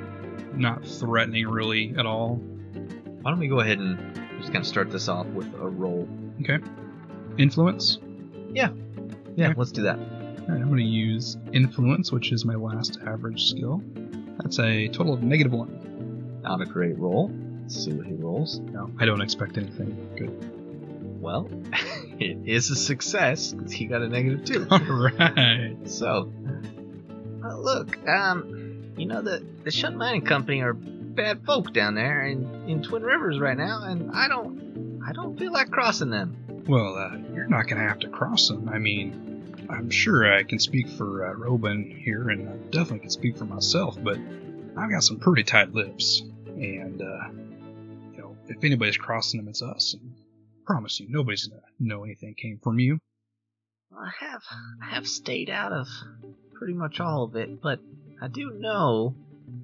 not 0.54 0.84
threatening 0.86 1.46
really 1.48 1.94
at 1.98 2.06
all. 2.06 2.36
why 3.22 3.30
don't 3.30 3.38
we 3.40 3.48
go 3.48 3.60
ahead 3.60 3.78
and 3.78 3.98
just 4.38 4.52
kind 4.52 4.58
of 4.58 4.66
start 4.66 4.90
this 4.90 5.08
off 5.08 5.26
with 5.28 5.52
a 5.54 5.68
roll? 5.68 6.08
Okay. 6.42 6.58
Influence. 7.38 7.98
Yeah, 8.52 8.70
Okay. 9.32 9.52
let's 9.56 9.72
do 9.72 9.82
that. 9.82 9.98
All 9.98 10.54
right, 10.54 10.60
I'm 10.62 10.66
going 10.68 10.78
to 10.78 10.82
use 10.82 11.36
influence, 11.52 12.10
which 12.10 12.32
is 12.32 12.44
my 12.44 12.54
last 12.54 12.98
average 13.06 13.44
skill. 13.50 13.82
That's 14.38 14.58
a 14.58 14.88
total 14.88 15.14
of 15.14 15.22
negative 15.22 15.52
one. 15.52 16.40
Not 16.42 16.60
a 16.62 16.64
great 16.64 16.96
roll. 16.98 17.30
Let's 17.62 17.84
see 17.84 17.92
what 17.92 18.06
he 18.06 18.14
rolls. 18.14 18.60
No, 18.60 18.90
I 18.98 19.04
don't 19.04 19.20
expect 19.20 19.58
anything 19.58 20.08
good. 20.16 21.20
Well, 21.20 21.48
it 22.18 22.38
is 22.48 22.70
a 22.70 22.76
success 22.76 23.52
because 23.52 23.72
he 23.72 23.84
got 23.86 24.00
a 24.02 24.08
negative 24.08 24.44
two. 24.44 24.66
All 24.70 24.78
right. 24.78 25.76
So, 25.84 26.32
uh, 27.44 27.58
look, 27.58 27.98
um, 28.08 28.57
you 28.98 29.06
know 29.06 29.22
the 29.22 29.44
the 29.64 29.70
Shunt 29.70 29.96
Mining 29.96 30.24
Company 30.24 30.60
are 30.62 30.74
bad 30.74 31.44
folk 31.44 31.72
down 31.72 31.94
there 31.94 32.26
in 32.26 32.44
in 32.68 32.82
Twin 32.82 33.02
Rivers 33.02 33.38
right 33.38 33.56
now, 33.56 33.82
and 33.84 34.10
I 34.12 34.28
don't 34.28 35.02
I 35.06 35.12
don't 35.12 35.38
feel 35.38 35.52
like 35.52 35.70
crossing 35.70 36.10
them. 36.10 36.36
Well, 36.68 36.96
uh, 36.96 37.16
you're 37.34 37.48
not 37.48 37.66
going 37.66 37.80
to 37.80 37.88
have 37.88 38.00
to 38.00 38.08
cross 38.08 38.48
them. 38.48 38.68
I 38.68 38.78
mean, 38.78 39.66
I'm 39.70 39.88
sure 39.88 40.30
I 40.30 40.42
can 40.42 40.58
speak 40.58 40.88
for 40.88 41.26
uh, 41.26 41.32
Robin 41.32 41.90
here, 41.90 42.28
and 42.28 42.46
I 42.46 42.56
definitely 42.70 43.00
can 43.00 43.10
speak 43.10 43.38
for 43.38 43.46
myself, 43.46 43.96
but 44.02 44.18
I've 44.76 44.90
got 44.90 45.02
some 45.02 45.18
pretty 45.18 45.44
tight 45.44 45.72
lips. 45.72 46.22
And, 46.46 47.00
uh, 47.00 47.28
you 48.12 48.18
know, 48.18 48.36
if 48.48 48.62
anybody's 48.64 48.98
crossing 48.98 49.40
them, 49.40 49.48
it's 49.48 49.62
us. 49.62 49.94
And 49.94 50.12
I 50.14 50.60
promise 50.66 51.00
you, 51.00 51.06
nobody's 51.08 51.46
going 51.46 51.60
to 51.60 51.66
know 51.78 52.04
anything 52.04 52.34
came 52.34 52.58
from 52.62 52.78
you. 52.78 52.98
I 53.96 54.10
have 54.20 54.42
I 54.82 54.94
have 54.94 55.06
stayed 55.06 55.48
out 55.48 55.72
of 55.72 55.86
pretty 56.52 56.74
much 56.74 57.00
all 57.00 57.24
of 57.24 57.34
it, 57.36 57.62
but 57.62 57.80
I 58.20 58.28
do 58.28 58.50
know. 58.50 59.14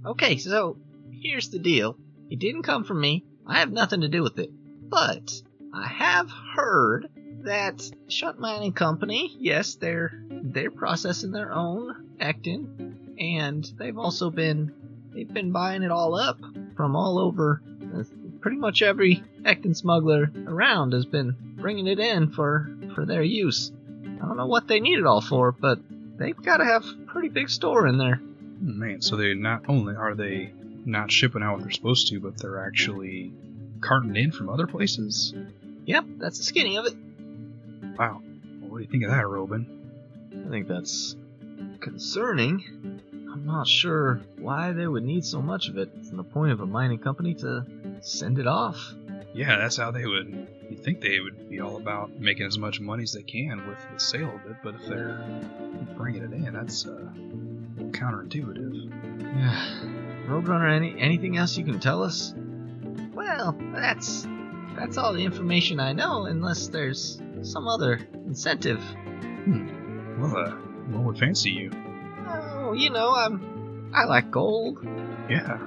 Okay, 0.05 0.37
so 0.37 0.77
here's 1.11 1.51
the 1.51 1.59
deal. 1.59 1.97
It 2.31 2.38
didn't 2.38 2.62
come 2.62 2.85
from 2.85 3.01
me. 3.01 3.25
I 3.47 3.59
have 3.59 3.73
nothing 3.73 4.03
to 4.03 4.09
do 4.09 4.23
with 4.23 4.38
it. 4.38 4.51
But 4.88 5.33
I 5.73 5.87
have 5.87 6.31
heard 6.31 7.09
that 7.43 7.90
Shunt 8.09 8.38
Mining 8.38 8.73
Company, 8.73 9.35
yes, 9.38 9.75
they're 9.75 10.12
they're 10.31 10.71
processing 10.71 11.33
their 11.33 11.53
own 11.53 12.17
Ectin, 12.19 13.19
and 13.19 13.64
they've 13.77 13.99
also 13.99 14.31
been 14.31 14.73
they've 15.12 15.33
been 15.33 15.53
buying 15.53 15.83
it 15.83 15.90
all 15.90 16.14
up 16.14 16.38
from 16.77 16.97
all 16.97 17.19
over. 17.19 17.61
Pretty 18.40 18.57
much 18.57 18.83
every 18.83 19.23
Ectin 19.43 19.75
smuggler 19.75 20.31
around 20.47 20.93
has 20.93 21.07
been 21.07 21.35
bringing 21.57 21.87
it 21.87 21.99
in 21.99 22.31
for 22.31 22.71
for 22.95 23.05
their 23.05 23.23
use. 23.23 23.73
I 24.05 24.27
don't 24.27 24.37
know 24.37 24.47
what 24.47 24.69
they 24.69 24.81
need 24.81 24.99
it 24.99 25.07
all 25.07 25.21
for, 25.21 25.53
but 25.53 25.79
they've 26.19 26.37
got 26.37 26.59
to 26.59 26.64
have 26.64 26.85
a 26.85 27.07
pretty 27.07 27.29
big 27.29 27.51
store 27.51 27.87
in 27.87 27.99
there. 27.99 28.21
Man, 28.64 29.03
so 29.03 29.16
they 29.16 29.35
not 29.35 29.64
only 29.68 29.94
are 29.94 30.14
they 30.14 30.50
not 30.87 31.12
shipping 31.12 31.42
out 31.42 31.57
what 31.57 31.62
they're 31.62 31.70
supposed 31.70 32.09
to, 32.09 32.18
but 32.18 32.38
they're 32.38 32.66
actually 32.66 33.31
carting 33.83 34.16
in 34.16 34.33
from 34.33 34.48
other 34.48 34.66
places. 34.66 35.35
Yep, 35.85 36.05
that's 36.16 36.38
the 36.38 36.44
skinny 36.44 36.79
of 36.79 36.87
it. 36.87 36.94
Wow. 37.98 38.22
Well, 38.61 38.70
what 38.70 38.79
do 38.79 38.85
you 38.85 38.90
think 38.90 39.05
of 39.05 39.11
that, 39.11 39.29
Robin? 39.29 39.66
I 40.46 40.48
think 40.48 40.66
that's 40.66 41.14
concerning. 41.81 43.00
I'm 43.31 43.44
not 43.44 43.68
sure 43.68 44.22
why 44.38 44.72
they 44.72 44.87
would 44.87 45.05
need 45.05 45.27
so 45.27 45.42
much 45.42 45.68
of 45.68 45.77
it 45.77 45.90
from 46.07 46.16
the 46.16 46.24
point 46.24 46.53
of 46.53 46.61
a 46.61 46.66
mining 46.66 47.00
company 47.00 47.35
to 47.35 47.66
send 48.00 48.38
it 48.38 48.46
off. 48.46 48.94
Yeah, 49.35 49.59
that's 49.59 49.77
how 49.77 49.90
they 49.90 50.07
would. 50.07 50.48
You'd 50.70 50.83
think 50.83 51.03
they 51.03 51.20
would 51.20 51.50
be 51.50 51.61
all 51.61 51.77
about 51.77 52.18
making 52.18 52.46
as 52.46 52.57
much 52.57 52.81
money 52.81 53.03
as 53.03 53.12
they 53.12 53.22
can 53.22 53.66
with 53.66 53.79
the 53.92 54.00
sale 54.00 54.35
of 54.35 54.50
it, 54.50 54.57
but 54.62 54.77
if 54.77 54.87
they're 54.87 55.22
bringing 55.96 56.22
it 56.22 56.33
in, 56.33 56.55
that's 56.55 56.87
uh, 56.87 57.11
counterintuitive. 57.95 58.91
Yeah. 59.21 60.29
Roadrunner, 60.29 60.75
any 60.75 60.99
anything 60.99 61.37
else 61.37 61.57
you 61.57 61.65
can 61.65 61.81
tell 61.81 62.03
us? 62.03 62.35
Well, 63.15 63.57
that's 63.73 64.27
that's 64.77 64.97
all 64.97 65.13
the 65.13 65.25
information 65.25 65.81
I 65.81 65.93
know, 65.93 66.27
unless 66.27 66.69
there's 66.69 67.21
some 67.43 67.69
other 67.69 68.01
incentive. 68.27 68.81
Hmm. 68.81 70.21
Well, 70.21 70.37
uh, 70.37 70.51
what 70.91 71.05
would 71.05 71.19
fancy 71.19 71.51
you? 71.51 71.71
Oh, 72.27 72.73
you 72.73 72.91
know, 72.91 73.15
I'm 73.15 73.91
I 73.95 74.05
like 74.05 74.31
gold. 74.31 74.79
Yeah, 75.29 75.59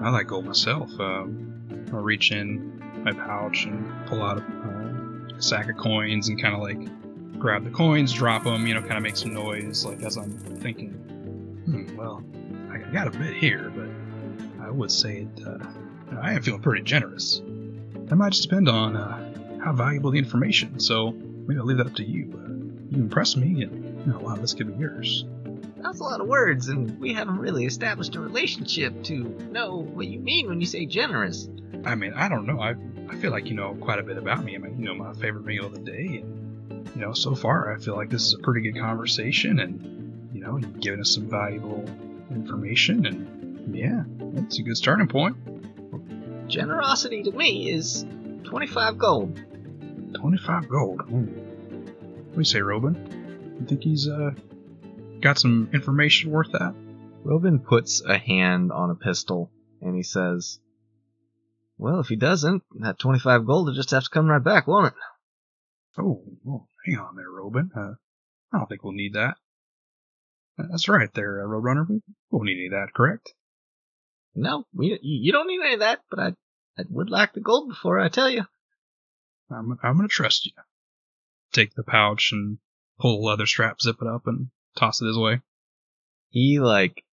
I 0.00 0.10
like 0.10 0.28
gold 0.28 0.46
myself. 0.46 0.90
Um, 0.98 1.88
I'll 1.92 2.00
reach 2.00 2.32
in 2.32 2.80
my 3.04 3.12
pouch 3.12 3.64
and 3.66 4.06
pull 4.06 4.22
out 4.22 4.38
a, 4.38 4.42
uh, 4.42 5.36
a 5.36 5.42
sack 5.42 5.68
of 5.68 5.76
coins 5.76 6.28
and 6.28 6.40
kind 6.40 6.54
of 6.54 6.62
like 6.62 7.38
grab 7.38 7.64
the 7.64 7.70
coins, 7.70 8.12
drop 8.12 8.44
them, 8.44 8.66
you 8.66 8.74
know, 8.74 8.80
kind 8.80 8.96
of 8.96 9.02
make 9.02 9.16
some 9.16 9.34
noise, 9.34 9.84
like 9.84 10.02
as 10.02 10.16
I'm 10.16 10.38
thinking. 10.38 11.00
Hmm, 11.64 11.96
well, 11.96 12.22
I 12.70 12.78
got 12.92 13.06
a 13.06 13.10
bit 13.10 13.34
here, 13.34 13.72
but 13.74 13.88
I 14.64 14.70
would 14.70 14.90
say 14.90 15.22
it, 15.22 15.46
uh, 15.46 15.58
I 16.20 16.34
am 16.34 16.42
feeling 16.42 16.60
pretty 16.60 16.82
generous. 16.82 17.42
That 17.94 18.16
might 18.16 18.32
just 18.32 18.48
depend 18.48 18.68
on 18.68 18.96
uh, 18.96 19.60
how 19.62 19.72
valuable 19.72 20.10
the 20.10 20.18
information. 20.18 20.78
So 20.78 21.12
maybe 21.12 21.58
I'll 21.58 21.66
leave 21.66 21.78
that 21.78 21.86
up 21.86 21.94
to 21.94 22.04
you. 22.04 22.30
Uh, 22.34 22.94
you 22.94 23.02
impress 23.02 23.36
me, 23.36 23.62
and 23.62 24.00
you 24.06 24.12
know, 24.12 24.18
wow, 24.18 24.36
this 24.36 24.52
could 24.52 24.66
be 24.66 24.80
yours. 24.80 25.24
That's 25.78 26.00
a 26.00 26.02
lot 26.02 26.20
of 26.20 26.26
words, 26.26 26.68
and 26.68 26.98
we 26.98 27.12
haven't 27.12 27.38
really 27.38 27.64
established 27.66 28.14
a 28.16 28.20
relationship 28.20 29.02
to 29.04 29.14
know 29.50 29.76
what 29.76 30.06
you 30.06 30.18
mean 30.18 30.48
when 30.48 30.60
you 30.60 30.66
say 30.66 30.86
generous. 30.86 31.48
I 31.84 31.94
mean, 31.94 32.12
I 32.14 32.28
don't 32.28 32.46
know. 32.46 32.60
I 32.60 32.74
I 33.08 33.16
feel 33.16 33.30
like 33.30 33.48
you 33.48 33.54
know 33.54 33.74
quite 33.80 33.98
a 33.98 34.02
bit 34.02 34.16
about 34.16 34.44
me. 34.44 34.54
I 34.54 34.58
mean, 34.58 34.78
you 34.78 34.86
know 34.86 34.94
my 34.94 35.12
favorite 35.14 35.44
meal 35.44 35.66
of 35.66 35.74
the 35.74 35.80
day, 35.80 36.22
and 36.22 36.88
you 36.94 37.00
know 37.00 37.12
so 37.12 37.34
far 37.34 37.74
I 37.74 37.78
feel 37.78 37.96
like 37.96 38.10
this 38.10 38.24
is 38.26 38.34
a 38.34 38.38
pretty 38.38 38.60
good 38.70 38.80
conversation, 38.80 39.60
and 39.60 40.03
know 40.44 40.56
you've 40.58 40.80
given 40.80 41.00
us 41.00 41.14
some 41.14 41.28
valuable 41.28 41.84
information, 42.30 43.06
and 43.06 43.74
yeah, 43.74 44.04
it's 44.42 44.58
a 44.58 44.62
good 44.62 44.76
starting 44.76 45.08
point. 45.08 45.36
Generosity 46.48 47.22
to 47.22 47.32
me 47.32 47.70
is 47.70 48.04
25 48.44 48.98
gold. 48.98 49.40
25 50.14 50.68
gold. 50.68 51.00
Hmm. 51.02 51.24
What 51.24 52.34
do 52.34 52.40
you 52.40 52.44
say, 52.44 52.60
Robin? 52.60 53.56
You 53.58 53.66
think 53.66 53.82
he's 53.82 54.08
uh 54.08 54.32
got 55.20 55.38
some 55.38 55.70
information 55.72 56.30
worth 56.30 56.52
that? 56.52 56.74
Robin 57.24 57.58
puts 57.58 58.02
a 58.02 58.18
hand 58.18 58.70
on 58.70 58.90
a 58.90 58.94
pistol 58.94 59.50
and 59.80 59.96
he 59.96 60.02
says, 60.02 60.58
Well, 61.78 62.00
if 62.00 62.08
he 62.08 62.16
doesn't, 62.16 62.62
that 62.80 62.98
25 62.98 63.46
gold 63.46 63.66
will 63.66 63.74
just 63.74 63.92
have 63.92 64.04
to 64.04 64.10
come 64.10 64.26
right 64.26 64.44
back, 64.44 64.66
won't 64.66 64.88
it? 64.88 64.94
Oh, 65.98 66.22
well, 66.44 66.68
hang 66.84 66.98
on 66.98 67.16
there, 67.16 67.30
Robin. 67.30 67.70
Uh, 67.74 67.94
I 68.52 68.58
don't 68.58 68.68
think 68.68 68.84
we'll 68.84 68.92
need 68.92 69.14
that. 69.14 69.36
That's 70.56 70.88
right 70.88 71.12
there, 71.14 71.42
uh, 71.42 71.48
Roadrunner. 71.48 71.88
We 71.88 72.00
won't 72.30 72.46
need 72.46 72.58
any 72.58 72.66
of 72.66 72.72
that, 72.72 72.94
correct? 72.94 73.32
No, 74.34 74.64
we, 74.72 74.98
you 75.02 75.32
don't 75.32 75.48
need 75.48 75.60
any 75.60 75.74
of 75.74 75.80
that, 75.80 76.00
but 76.10 76.18
I, 76.18 76.26
I 76.78 76.84
would 76.88 77.10
like 77.10 77.32
the 77.32 77.40
gold 77.40 77.68
before 77.68 77.98
I 77.98 78.08
tell 78.08 78.28
you. 78.28 78.44
I'm, 79.50 79.78
I'm 79.82 79.96
gonna 79.96 80.08
trust 80.08 80.46
you. 80.46 80.52
Take 81.52 81.74
the 81.74 81.84
pouch 81.84 82.30
and 82.32 82.58
pull 82.98 83.20
the 83.20 83.26
leather 83.26 83.46
strap, 83.46 83.80
zip 83.80 83.96
it 84.00 84.08
up, 84.08 84.26
and 84.26 84.48
toss 84.76 85.00
it 85.02 85.06
his 85.06 85.18
way. 85.18 85.40
He 86.30 86.58
like 86.58 87.04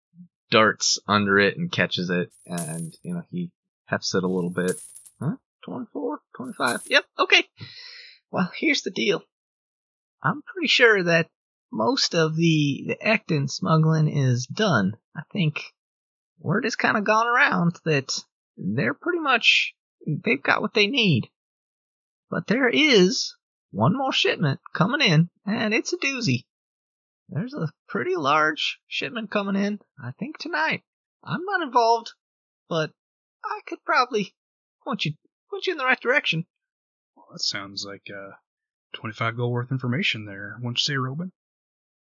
darts 0.50 0.98
under 1.06 1.38
it 1.38 1.56
and 1.56 1.70
catches 1.70 2.10
it, 2.10 2.32
and 2.46 2.96
you 3.02 3.14
know 3.14 3.22
he 3.30 3.50
hefts 3.86 4.14
it 4.14 4.24
a 4.24 4.28
little 4.28 4.50
bit. 4.50 4.80
Huh? 5.20 5.36
24, 5.64 6.20
25. 6.36 6.80
Yep. 6.86 7.04
Okay. 7.20 7.44
Well, 8.30 8.50
here's 8.56 8.82
the 8.82 8.90
deal. 8.90 9.22
I'm 10.22 10.42
pretty 10.42 10.68
sure 10.68 11.04
that 11.04 11.28
most 11.72 12.14
of 12.14 12.36
the 12.36 12.84
the 12.86 12.98
Ectin 13.02 13.48
smuggling 13.48 14.06
is 14.08 14.46
done. 14.46 14.96
I 15.16 15.22
think 15.32 15.72
word 16.38 16.64
has 16.64 16.76
kind 16.76 16.96
of 16.96 17.04
gone 17.04 17.26
around 17.26 17.80
that 17.84 18.12
they're 18.56 18.94
pretty 18.94 19.20
much 19.20 19.74
they've 20.06 20.42
got 20.42 20.60
what 20.60 20.74
they 20.74 20.86
need. 20.86 21.30
But 22.30 22.46
there 22.46 22.68
is 22.68 23.34
one 23.70 23.96
more 23.96 24.12
shipment 24.12 24.60
coming 24.74 25.00
in, 25.00 25.30
and 25.46 25.72
it's 25.72 25.92
a 25.92 25.98
doozy. 25.98 26.44
There's 27.28 27.54
a 27.54 27.72
pretty 27.88 28.16
large 28.16 28.78
shipment 28.86 29.30
coming 29.30 29.56
in, 29.56 29.80
I 30.02 30.10
think 30.18 30.38
tonight. 30.38 30.82
I'm 31.24 31.44
not 31.44 31.62
involved, 31.62 32.12
but 32.68 32.90
I 33.44 33.60
could 33.66 33.82
probably 33.84 34.34
point 34.84 35.04
you 35.06 35.12
point 35.50 35.66
you 35.66 35.72
in 35.72 35.78
the 35.78 35.84
right 35.84 36.00
direction. 36.00 36.44
Well, 37.16 37.26
that 37.32 37.40
sounds 37.40 37.84
like 37.86 38.08
uh, 38.10 38.32
25 38.94 39.36
gold 39.36 39.52
worth 39.52 39.70
information 39.70 40.26
there. 40.26 40.58
Won't 40.60 40.78
you 40.78 40.82
say, 40.82 40.96
Robin? 40.96 41.32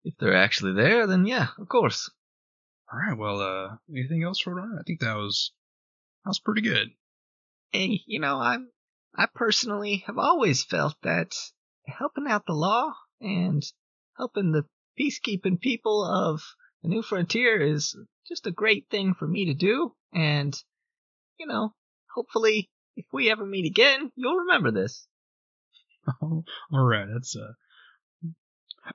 If 0.07 0.13
they're 0.19 0.35
actually 0.35 0.73
there, 0.73 1.07
then 1.07 1.25
yeah, 1.25 1.47
of 1.57 1.67
course. 1.67 2.11
All 2.93 2.99
right. 2.99 3.17
Well, 3.17 3.41
uh, 3.41 3.77
anything 3.89 4.23
else, 4.23 4.43
Roadrunner? 4.43 4.79
I 4.79 4.83
think 4.85 4.99
that 4.99 5.15
was 5.15 5.51
that 6.23 6.29
was 6.29 6.39
pretty 6.39 6.61
good. 6.61 6.89
Hey, 7.71 8.01
you 8.05 8.19
know, 8.19 8.39
I'm 8.39 8.69
I 9.15 9.25
personally 9.33 10.03
have 10.05 10.19
always 10.19 10.63
felt 10.63 10.95
that 11.01 11.33
helping 11.87 12.27
out 12.27 12.45
the 12.45 12.53
law 12.53 12.93
and 13.19 13.63
helping 14.15 14.51
the 14.51 14.65
peacekeeping 14.99 15.59
people 15.59 16.05
of 16.05 16.41
the 16.83 16.89
New 16.89 17.01
Frontier 17.01 17.59
is 17.59 17.97
just 18.27 18.45
a 18.45 18.51
great 18.51 18.87
thing 18.91 19.15
for 19.15 19.27
me 19.27 19.45
to 19.45 19.55
do. 19.55 19.95
And, 20.13 20.55
you 21.39 21.47
know, 21.47 21.73
hopefully, 22.13 22.69
if 22.95 23.05
we 23.11 23.31
ever 23.31 23.45
meet 23.45 23.65
again, 23.65 24.11
you'll 24.15 24.37
remember 24.37 24.69
this. 24.69 25.07
all 26.21 26.43
right. 26.71 27.07
That's 27.11 27.35
uh, 27.35 27.53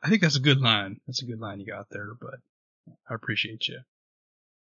I 0.02 0.08
think 0.08 0.22
that's 0.22 0.36
a 0.36 0.40
good 0.40 0.60
line. 0.60 1.00
That's 1.06 1.22
a 1.22 1.26
good 1.26 1.40
line 1.40 1.60
you 1.60 1.66
got 1.66 1.86
there, 1.90 2.14
but 2.20 2.34
I 3.08 3.14
appreciate 3.14 3.68
you. 3.68 3.80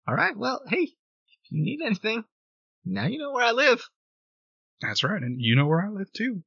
All 0.08 0.16
right. 0.16 0.36
Well, 0.36 0.62
hey, 0.68 0.84
if 0.84 1.52
you 1.52 1.62
need 1.64 1.82
anything, 1.86 2.24
now 2.86 3.06
you 3.06 3.20
know 3.20 3.32
where 3.32 3.46
I 3.46 3.52
live. 3.52 3.82
That's 4.82 5.04
right, 5.04 5.22
and 5.22 5.42
you 5.42 5.56
know 5.56 5.68
where 5.68 5.86
I 5.86 5.90
live 5.90 6.12
too. 6.14 6.44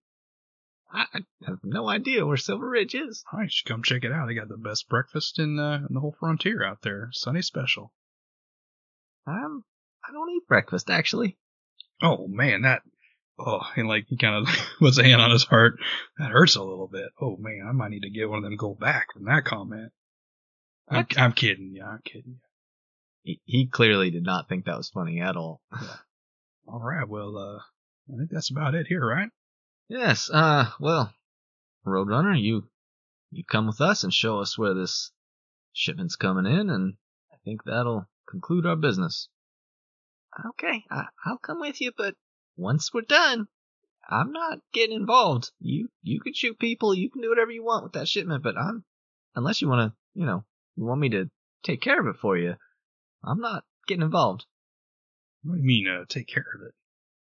I 0.90 1.06
have 1.46 1.58
no 1.62 1.88
idea 1.88 2.26
where 2.26 2.36
Silver 2.36 2.68
Ridge 2.68 2.94
is. 2.94 3.24
All 3.32 3.38
right, 3.38 3.44
you 3.44 3.50
should 3.50 3.68
come 3.68 3.82
check 3.82 4.04
it 4.04 4.12
out. 4.12 4.26
They 4.26 4.34
got 4.34 4.48
the 4.48 4.56
best 4.58 4.88
breakfast 4.88 5.38
in, 5.38 5.58
uh, 5.58 5.86
in 5.88 5.94
the 5.94 6.00
whole 6.00 6.16
frontier 6.18 6.62
out 6.64 6.82
there. 6.82 7.08
Sunny 7.12 7.40
special. 7.40 7.92
Um, 9.26 9.64
I 10.06 10.12
don't 10.12 10.30
eat 10.30 10.46
breakfast 10.48 10.90
actually. 10.90 11.38
Oh 12.02 12.26
man, 12.26 12.62
that. 12.62 12.82
Oh, 13.44 13.60
and 13.76 13.88
like 13.88 14.06
he 14.08 14.16
kind 14.16 14.46
of 14.46 14.54
puts 14.78 14.98
a 14.98 15.04
hand 15.04 15.20
on 15.20 15.30
his 15.30 15.44
heart. 15.44 15.78
That 16.18 16.30
hurts 16.30 16.54
a 16.54 16.62
little 16.62 16.88
bit. 16.88 17.08
Oh 17.20 17.36
man, 17.38 17.66
I 17.68 17.72
might 17.72 17.90
need 17.90 18.02
to 18.02 18.10
get 18.10 18.28
one 18.28 18.38
of 18.38 18.44
them 18.44 18.56
gold 18.56 18.78
back 18.78 19.12
from 19.12 19.24
that 19.24 19.44
comment. 19.44 19.90
I'm, 20.88 21.06
I'm 21.16 21.32
kidding. 21.32 21.72
Yeah, 21.74 21.88
I'm 21.88 22.00
kidding. 22.04 22.38
He, 23.22 23.40
he 23.44 23.66
clearly 23.66 24.10
did 24.10 24.24
not 24.24 24.48
think 24.48 24.64
that 24.64 24.76
was 24.76 24.90
funny 24.90 25.20
at 25.20 25.36
all. 25.36 25.60
Yeah. 25.80 25.96
All 26.68 26.80
right. 26.80 27.08
Well, 27.08 27.36
uh, 27.36 27.58
I 28.12 28.16
think 28.16 28.30
that's 28.30 28.50
about 28.50 28.76
it 28.76 28.86
here, 28.86 29.04
right? 29.04 29.28
Yes. 29.88 30.30
Uh, 30.32 30.70
well, 30.78 31.12
Roadrunner, 31.84 32.40
you 32.40 32.68
you 33.32 33.42
come 33.44 33.66
with 33.66 33.80
us 33.80 34.04
and 34.04 34.14
show 34.14 34.38
us 34.38 34.56
where 34.56 34.72
this 34.72 35.10
shipment's 35.72 36.14
coming 36.14 36.46
in, 36.46 36.70
and 36.70 36.94
I 37.32 37.36
think 37.44 37.64
that'll 37.64 38.06
conclude 38.28 38.64
our 38.64 38.76
business. 38.76 39.28
Okay, 40.50 40.84
I, 40.88 41.06
I'll 41.26 41.38
come 41.38 41.58
with 41.58 41.80
you, 41.80 41.90
but 41.96 42.14
once 42.56 42.92
we're 42.92 43.02
done, 43.02 43.46
I'm 44.08 44.32
not 44.32 44.58
getting 44.72 44.96
involved. 44.96 45.50
You 45.60 45.88
you 46.02 46.20
can 46.20 46.34
shoot 46.34 46.58
people, 46.58 46.94
you 46.94 47.10
can 47.10 47.22
do 47.22 47.28
whatever 47.28 47.50
you 47.50 47.64
want 47.64 47.84
with 47.84 47.92
that 47.94 48.08
shipment, 48.08 48.42
but 48.42 48.56
I'm 48.58 48.84
unless 49.34 49.62
you 49.62 49.68
want 49.68 49.92
to, 49.92 49.96
you 50.18 50.26
know, 50.26 50.44
you 50.76 50.84
want 50.84 51.00
me 51.00 51.10
to 51.10 51.30
take 51.62 51.80
care 51.80 52.00
of 52.00 52.06
it 52.06 52.20
for 52.20 52.36
you. 52.36 52.54
I'm 53.24 53.40
not 53.40 53.64
getting 53.86 54.02
involved. 54.02 54.44
What 55.44 55.54
do 55.54 55.60
you 55.60 55.66
mean, 55.66 55.88
uh, 55.88 56.04
take 56.08 56.28
care 56.28 56.44
of 56.54 56.66
it? 56.66 56.74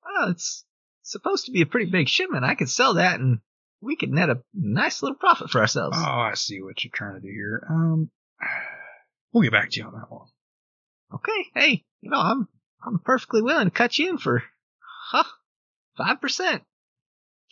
Oh, 0.07 0.31
it's 0.31 0.65
supposed 1.03 1.47
to 1.47 1.53
be 1.53 1.63
a 1.63 1.67
pretty 1.67 1.91
big 1.91 2.09
shipment. 2.09 2.45
I 2.45 2.55
could 2.55 2.71
sell 2.71 2.95
that 2.95 3.21
and 3.21 3.41
we 3.81 3.97
could 3.97 4.11
net 4.11 4.31
a 4.31 4.43
nice 4.53 5.03
little 5.03 5.17
profit 5.17 5.51
for 5.51 5.61
ourselves. 5.61 5.97
Oh, 6.01 6.03
I 6.03 6.35
see 6.35 6.63
what 6.63 6.83
you're 6.83 6.93
trying 6.93 7.15
to 7.15 7.21
do 7.21 7.29
here. 7.29 7.67
Um, 7.69 8.11
we'll 9.33 9.43
get 9.43 9.53
back 9.53 9.71
to 9.71 9.81
you 9.81 9.87
on 9.87 9.95
that 9.95 10.11
one. 10.11 10.29
Okay, 11.15 11.47
hey, 11.55 11.85
you 12.01 12.11
know, 12.11 12.19
I'm 12.19 12.49
I'm 12.85 12.99
perfectly 12.99 13.43
willing 13.43 13.67
to 13.67 13.71
cut 13.71 13.99
you 13.99 14.11
in 14.11 14.19
for 14.19 14.43
huh 15.15 15.31
five 15.97 16.21
percent. 16.21 16.63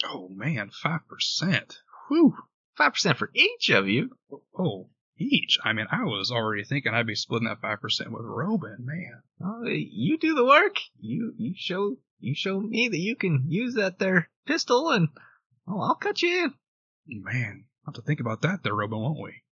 Oh 0.04 0.28
man, 0.28 0.70
five 0.70 1.06
percent. 1.08 1.78
Whew. 2.08 2.34
Five 2.76 2.94
percent 2.94 3.18
for 3.18 3.30
each 3.34 3.70
of 3.70 3.86
you. 3.88 4.10
Oh, 4.58 4.88
each. 5.18 5.58
I 5.62 5.72
mean, 5.72 5.86
I 5.92 6.04
was 6.04 6.32
already 6.32 6.64
thinking 6.64 6.92
I'd 6.92 7.06
be 7.06 7.14
splitting 7.14 7.46
that 7.48 7.60
five 7.60 7.80
percent 7.80 8.10
with 8.10 8.24
Robin. 8.24 8.78
Man, 8.80 9.22
Oh, 9.44 9.64
you 9.66 10.18
do 10.18 10.34
the 10.34 10.44
work. 10.44 10.76
You 10.98 11.34
you 11.36 11.54
show 11.56 11.98
you 12.18 12.34
show 12.34 12.58
me 12.60 12.88
that 12.88 12.98
you 12.98 13.14
can 13.14 13.44
use 13.48 13.74
that 13.74 13.98
there 13.98 14.28
pistol, 14.46 14.90
and 14.90 15.08
oh, 15.68 15.80
I'll 15.80 15.94
cut 15.94 16.22
you 16.22 16.44
in. 17.06 17.22
man, 17.22 17.64
I'll 17.86 17.92
have 17.92 18.02
to 18.02 18.02
think 18.02 18.20
about 18.20 18.42
that 18.42 18.62
there, 18.64 18.74
Robin, 18.74 18.98
won't 18.98 19.20
we? 19.20 19.42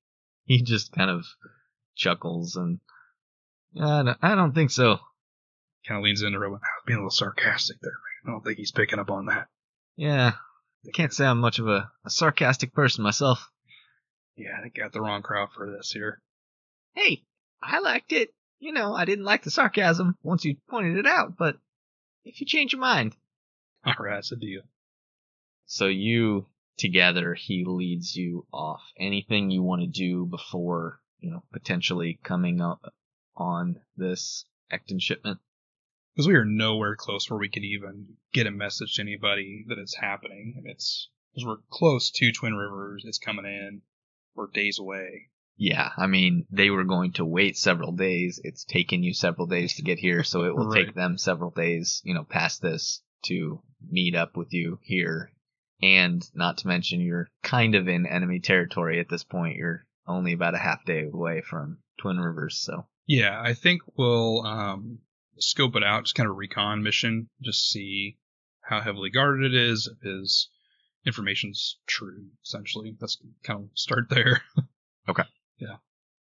He 0.45 0.63
just 0.63 0.93
kind 0.93 1.11
of 1.11 1.25
chuckles 1.95 2.57
and 2.57 2.81
I 3.81 4.03
don't, 4.03 4.19
I 4.23 4.35
don't 4.35 4.55
think 4.55 4.71
so. 4.71 4.99
Kind 5.87 5.99
of 5.99 6.05
leans 6.05 6.23
into 6.23 6.39
Robin. 6.39 6.57
I 6.57 6.77
was 6.77 6.85
being 6.87 6.99
a 6.99 7.01
little 7.01 7.11
sarcastic 7.11 7.79
there, 7.81 7.93
man. 7.93 8.31
I 8.31 8.35
don't 8.35 8.45
think 8.45 8.59
he's 8.59 8.73
picking 8.73 8.99
up 8.99 9.11
on 9.11 9.27
that. 9.27 9.49
Yeah, 9.97 10.33
I 10.87 10.91
can't 10.93 11.13
say 11.13 11.27
I'm 11.27 11.41
much 11.41 11.59
of 11.59 11.69
a, 11.69 11.91
a 12.05 12.11
sarcastic 12.11 12.73
person 12.73 13.03
myself. 13.03 13.51
Yeah, 14.37 14.59
I 14.65 14.69
got 14.69 14.93
the 14.93 15.01
wrong 15.01 15.23
crowd 15.23 15.49
for 15.55 15.71
this 15.71 15.91
here. 15.91 16.23
Hey, 16.95 17.23
I 17.63 17.81
liked 17.81 18.13
it. 18.13 18.31
You 18.59 18.73
know, 18.73 18.95
I 18.95 19.05
didn't 19.05 19.25
like 19.25 19.43
the 19.43 19.51
sarcasm 19.51 20.17
once 20.23 20.45
you 20.45 20.57
pointed 20.69 20.99
it 20.99 21.07
out, 21.07 21.37
but 21.39 21.57
if 22.25 22.41
you 22.41 22.47
change 22.47 22.73
your 22.73 22.81
mind. 22.81 23.17
All 23.85 23.95
right, 23.99 24.17
that's 24.17 24.33
a 24.33 24.37
deal. 24.37 24.63
So 25.67 25.87
you 25.87 26.47
together, 26.77 27.35
he 27.35 27.65
leads 27.67 28.17
you 28.17 28.47
off. 28.53 28.83
Anything 28.99 29.51
you 29.51 29.63
want 29.63 29.83
to 29.83 29.87
do 29.87 30.27
before, 30.27 31.01
you 31.21 31.31
know, 31.31 31.43
potentially 31.53 32.19
coming 32.23 32.61
up 32.61 32.93
on 33.37 33.77
this 33.97 34.45
Ectin 34.73 35.01
shipment? 35.01 35.39
Because 36.15 36.27
we 36.29 36.35
are 36.35 36.45
nowhere 36.45 36.97
close 36.97 37.31
where 37.31 37.39
we 37.39 37.49
could 37.49 37.65
even 37.65 38.07
get 38.33 38.47
a 38.47 38.51
message 38.51 38.97
to 38.97 39.03
anybody 39.03 39.65
that 39.69 39.79
it's 39.79 39.97
happening. 39.97 40.55
And 40.57 40.67
it's 40.67 41.09
because 41.33 41.47
we're 41.47 41.63
close 41.71 42.11
to 42.13 42.33
Twin 42.33 42.55
Rivers. 42.55 43.05
It's 43.07 43.19
coming 43.19 43.45
in. 43.47 43.83
We're 44.35 44.49
days 44.49 44.79
away. 44.79 45.29
Yeah, 45.57 45.91
I 45.97 46.07
mean, 46.07 46.47
they 46.51 46.71
were 46.71 46.85
going 46.85 47.13
to 47.15 47.25
wait 47.25 47.57
several 47.57 47.93
days. 47.93 48.41
It's 48.43 48.65
taken 48.65 49.03
you 49.03 49.13
several 49.13 49.47
days 49.47 49.75
to 49.75 49.83
get 49.83 49.99
here, 49.99 50.25
so 50.25 50.45
it 50.45 50.57
will 50.57 50.69
Right. 50.69 50.87
take 50.87 50.95
them 50.95 51.19
several 51.19 51.51
days, 51.51 52.01
you 52.03 52.15
know, 52.15 52.25
past 52.25 52.63
this 52.63 53.03
to 53.25 53.61
meet 53.87 54.15
up 54.15 54.37
with 54.39 54.55
you 54.55 54.79
here. 54.83 55.31
And 55.83 56.23
not 56.35 56.59
to 56.59 56.67
mention, 56.67 57.01
you're 57.01 57.29
kind 57.43 57.75
of 57.75 57.89
in 57.89 58.07
enemy 58.07 58.41
territory 58.41 59.01
at 59.01 59.11
this 59.11 59.25
point. 59.25 59.57
You're 59.57 59.85
only 60.07 60.33
about 60.33 60.55
a 60.55 60.59
half 60.59 60.85
day 60.87 61.05
away 61.05 61.43
from 61.43 61.79
Twin 61.99 62.19
Rivers, 62.19 62.57
so. 62.57 62.87
Yeah, 63.07 63.39
I 63.39 63.53
think 63.53 63.83
we'll 63.97 64.47
um, 64.47 65.01
scope 65.43 65.77
it 65.77 65.85
out, 65.85 66.05
just 66.05 66.15
kind 66.15 66.29
of 66.29 66.37
recon 66.37 66.83
mission, 66.83 67.29
just 67.43 67.71
see 67.71 68.19
how 68.61 68.81
heavily 68.81 69.11
guarded 69.11 69.53
it 69.53 69.59
is, 69.59 69.89
if 69.93 70.03
his 70.03 70.49
information's 71.07 71.79
true, 71.87 72.27
essentially. 72.45 72.97
That's 73.01 73.19
kind 73.43 73.65
of 73.65 73.71
start 73.75 74.09
there. 74.11 74.43
Okay. 75.09 75.25
Yeah. 75.59 75.77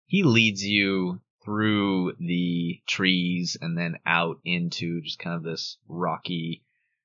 He 0.06 0.24
leads 0.24 0.62
you 0.62 1.22
through 1.46 2.14
the 2.20 2.82
trees 2.88 3.58
and 3.62 3.78
then 3.78 3.98
out 4.06 4.40
into 4.44 5.02
just 5.02 5.20
kind 5.20 5.36
of 5.36 5.44
this 5.44 5.78
rocky 5.88 6.64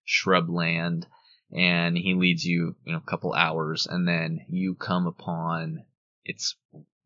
shrubland 0.08 1.04
and 1.52 1.96
he 1.96 2.14
leads 2.14 2.44
you 2.44 2.74
you 2.84 2.92
know 2.92 2.98
a 2.98 3.10
couple 3.10 3.34
hours 3.34 3.86
and 3.86 4.08
then 4.08 4.40
you 4.48 4.74
come 4.74 5.06
upon 5.06 5.84
it's 6.24 6.56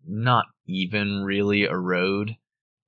not 0.06 0.46
even 0.66 1.24
really 1.24 1.64
a 1.64 1.76
road 1.76 2.36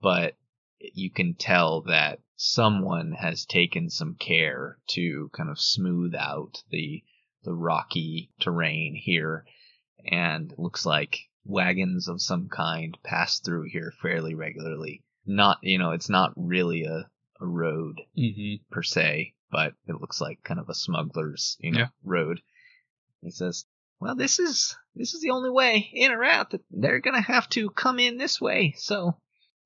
but 0.00 0.34
you 0.78 1.10
can 1.10 1.34
tell 1.34 1.82
that 1.82 2.20
someone 2.36 3.12
has 3.12 3.46
taken 3.46 3.88
some 3.90 4.14
care 4.14 4.78
to 4.88 5.30
kind 5.32 5.50
of 5.50 5.58
smooth 5.60 6.14
out 6.14 6.62
the 6.70 7.02
the 7.44 7.54
rocky 7.54 8.30
terrain 8.40 8.94
here 8.94 9.44
and 10.10 10.52
it 10.52 10.58
looks 10.58 10.84
like 10.84 11.18
wagons 11.44 12.08
of 12.08 12.20
some 12.20 12.48
kind 12.48 12.98
pass 13.02 13.38
through 13.38 13.64
here 13.70 13.92
fairly 14.02 14.34
regularly. 14.34 15.02
Not, 15.24 15.58
you 15.62 15.78
know, 15.78 15.92
it's 15.92 16.08
not 16.08 16.32
really 16.36 16.84
a, 16.84 17.08
a 17.40 17.46
road 17.46 18.00
mm-hmm. 18.18 18.62
per 18.70 18.82
se, 18.82 19.34
but 19.50 19.74
it 19.86 20.00
looks 20.00 20.20
like 20.20 20.42
kind 20.42 20.60
of 20.60 20.68
a 20.68 20.74
smuggler's, 20.74 21.56
you 21.60 21.72
know, 21.72 21.78
Yeah. 21.80 21.88
road. 22.04 22.40
He 23.22 23.30
says, 23.30 23.64
"Well, 24.00 24.14
this 24.14 24.38
is 24.38 24.76
this 24.94 25.14
is 25.14 25.20
the 25.20 25.30
only 25.30 25.50
way 25.50 25.88
in 25.92 26.12
or 26.12 26.22
out. 26.22 26.50
That 26.50 26.62
they're 26.70 27.00
gonna 27.00 27.20
have 27.22 27.48
to 27.50 27.70
come 27.70 27.98
in 27.98 28.18
this 28.18 28.40
way. 28.40 28.74
So 28.76 29.16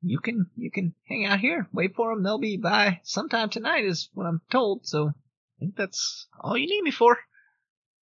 you 0.03 0.19
can 0.21 0.47
you 0.57 0.71
can 0.71 0.95
hang 1.09 1.27
out 1.27 1.41
here, 1.41 1.69
wait 1.73 1.95
for 1.95 2.15
them. 2.15 2.23
They'll 2.23 2.39
be 2.39 2.57
by 2.57 3.01
sometime 3.05 3.51
tonight, 3.51 3.85
is 3.85 4.09
what 4.15 4.27
I'm 4.27 4.41
told. 4.51 4.87
So 4.87 5.09
I 5.09 5.13
think 5.59 5.77
that's 5.77 6.27
all 6.41 6.57
you 6.57 6.67
need 6.67 6.83
me 6.83 6.91
for." 6.91 7.17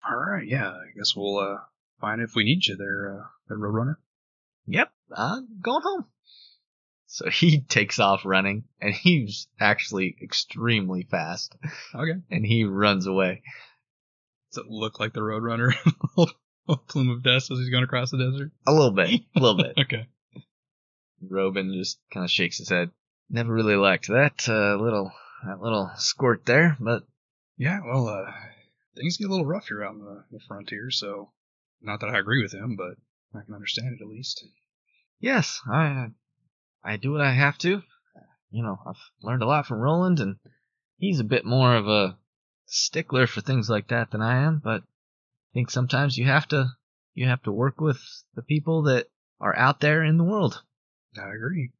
All 0.08 0.16
right, 0.16 0.46
yeah, 0.46 0.68
I 0.70 0.86
guess 0.96 1.14
we'll 1.16 1.38
uh, 1.38 1.56
find 2.00 2.20
if 2.22 2.34
we 2.34 2.44
need 2.44 2.64
you 2.66 2.76
there, 2.76 3.18
uh, 3.20 3.24
there, 3.48 3.58
Roadrunner. 3.58 3.96
Yep, 4.66 4.90
I'm 5.14 5.48
going 5.60 5.82
home. 5.82 6.04
So 7.06 7.28
he 7.30 7.60
takes 7.60 7.98
off 7.98 8.24
running, 8.24 8.64
and 8.80 8.94
he's 8.94 9.48
actually 9.60 10.16
extremely 10.22 11.02
fast, 11.10 11.56
Okay. 11.94 12.20
and 12.30 12.46
he 12.46 12.64
runs 12.64 13.06
away. 13.06 13.42
Does 14.52 14.64
it 14.64 14.70
look 14.70 14.98
like 15.00 15.12
the 15.12 15.20
Roadrunner? 15.20 15.72
a 16.68 16.76
plume 16.76 17.10
of 17.10 17.22
dust 17.22 17.50
as 17.50 17.58
he's 17.58 17.70
going 17.70 17.84
across 17.84 18.10
the 18.10 18.18
desert? 18.18 18.52
A 18.66 18.72
little 18.72 18.92
bit, 18.92 19.08
a 19.36 19.40
little 19.40 19.56
bit. 19.56 19.74
Okay. 19.78 20.06
Robin 21.20 21.72
just 21.72 21.98
kind 22.12 22.24
of 22.24 22.30
shakes 22.30 22.58
his 22.58 22.68
head. 22.68 22.90
Never 23.30 23.52
really 23.52 23.76
liked 23.76 24.08
that 24.08 24.48
uh, 24.48 24.76
little 24.76 25.12
that 25.44 25.60
little 25.60 25.90
squirt 25.96 26.46
there, 26.46 26.76
but 26.80 27.04
Yeah, 27.56 27.80
well, 27.84 28.08
uh, 28.08 28.32
things 28.96 29.16
get 29.16 29.28
a 29.28 29.30
little 29.30 29.46
rough 29.46 29.68
here 29.68 29.84
out 29.84 29.94
on 29.94 29.98
the, 30.00 30.24
the 30.30 30.40
frontier, 30.46 30.90
so 30.90 31.32
not 31.80 32.00
that 32.00 32.10
I 32.10 32.18
agree 32.18 32.42
with 32.42 32.52
him, 32.52 32.76
but 32.76 32.96
I 33.38 33.44
can 33.44 33.54
understand 33.54 33.94
it 33.94 34.02
at 34.02 34.08
least. 34.08 34.44
yes, 35.20 35.60
I 35.70 36.08
I 36.82 36.96
do 36.96 37.12
what 37.12 37.20
I 37.20 37.32
have 37.32 37.58
to. 37.58 37.82
You 38.50 38.62
know, 38.62 38.78
I've 38.86 38.96
learned 39.22 39.42
a 39.42 39.46
lot 39.46 39.66
from 39.66 39.78
Roland, 39.80 40.20
and 40.20 40.36
he's 40.96 41.20
a 41.20 41.24
bit 41.24 41.44
more 41.44 41.74
of 41.76 41.86
a 41.86 42.16
stickler 42.66 43.26
for 43.26 43.40
things 43.40 43.68
like 43.68 43.88
that 43.88 44.10
than 44.10 44.22
I 44.22 44.42
am. 44.42 44.60
But 44.64 44.82
I 44.82 45.52
think 45.52 45.70
sometimes 45.70 46.16
you 46.16 46.24
have 46.26 46.48
to 46.48 46.70
you 47.14 47.26
have 47.26 47.42
to 47.42 47.52
work 47.52 47.80
with 47.80 48.00
the 48.34 48.42
people 48.42 48.82
that 48.84 49.10
are 49.40 49.56
out 49.56 49.80
there 49.80 50.02
in 50.02 50.16
the 50.16 50.24
world. 50.24 50.62
I 51.16 51.34
agree. 51.34 51.70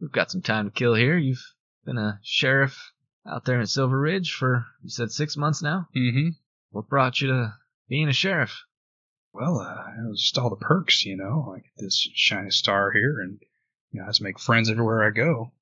We've 0.00 0.12
got 0.12 0.30
some 0.30 0.42
time 0.42 0.66
to 0.66 0.70
kill 0.70 0.94
here. 0.94 1.16
You've 1.16 1.44
been 1.84 1.98
a 1.98 2.18
sheriff 2.22 2.92
out 3.26 3.44
there 3.44 3.60
in 3.60 3.66
Silver 3.66 3.98
Ridge 3.98 4.32
for 4.32 4.66
you 4.82 4.90
said 4.90 5.12
six 5.12 5.36
months 5.36 5.62
now. 5.62 5.88
Mm-hmm. 5.94 6.30
What 6.70 6.88
brought 6.88 7.20
you 7.20 7.28
to 7.28 7.54
being 7.88 8.08
a 8.08 8.12
sheriff? 8.12 8.62
Well, 9.32 9.60
uh, 9.60 9.86
it 9.98 10.08
was 10.08 10.20
just 10.20 10.38
all 10.38 10.50
the 10.50 10.56
perks, 10.56 11.04
you 11.04 11.16
know. 11.16 11.54
I 11.54 11.60
get 11.60 11.72
this 11.76 11.96
shiny 12.14 12.50
star 12.50 12.90
here, 12.92 13.20
and 13.20 13.38
you 13.90 14.00
know, 14.00 14.06
I 14.06 14.08
just 14.10 14.22
make 14.22 14.38
friends 14.38 14.70
everywhere 14.70 15.04
I 15.04 15.10
go. 15.10 15.52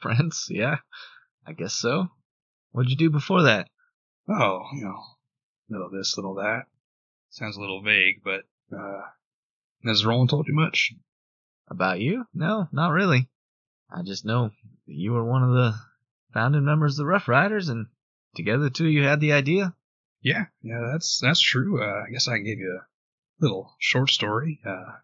Friends? 0.00 0.46
Yeah, 0.50 0.78
I 1.46 1.52
guess 1.52 1.74
so. 1.74 2.08
What'd 2.70 2.90
you 2.90 2.96
do 2.96 3.10
before 3.10 3.42
that? 3.42 3.68
Oh, 4.28 4.62
you 4.74 4.84
know, 4.84 5.02
little 5.68 5.90
this, 5.90 6.16
little 6.16 6.34
that. 6.36 6.62
Sounds 7.30 7.56
a 7.56 7.60
little 7.60 7.82
vague, 7.82 8.22
but 8.22 8.44
uh, 8.76 9.02
has 9.84 10.04
Roland 10.04 10.30
told 10.30 10.46
you 10.46 10.54
much? 10.54 10.94
About 11.68 12.00
you? 12.00 12.26
No, 12.34 12.68
not 12.72 12.90
really. 12.90 13.28
I 13.90 14.02
just 14.02 14.24
know 14.24 14.48
that 14.48 14.94
you 14.94 15.12
were 15.12 15.24
one 15.24 15.42
of 15.42 15.54
the 15.54 15.74
founding 16.32 16.64
members 16.64 16.94
of 16.94 16.98
the 16.98 17.06
Rough 17.06 17.28
Riders, 17.28 17.68
and 17.68 17.86
together 18.34 18.64
the 18.64 18.70
two 18.70 18.86
of 18.86 18.92
you 18.92 19.04
had 19.04 19.20
the 19.20 19.32
idea. 19.32 19.74
Yeah, 20.20 20.46
yeah, 20.62 20.80
that's 20.92 21.18
that's 21.20 21.40
true. 21.40 21.82
Uh, 21.82 22.04
I 22.06 22.10
guess 22.10 22.28
I 22.28 22.36
can 22.36 22.44
give 22.44 22.58
you 22.58 22.80
a 22.80 22.86
little 23.42 23.74
short 23.78 24.10
story. 24.10 24.60
Uh, 24.64 24.96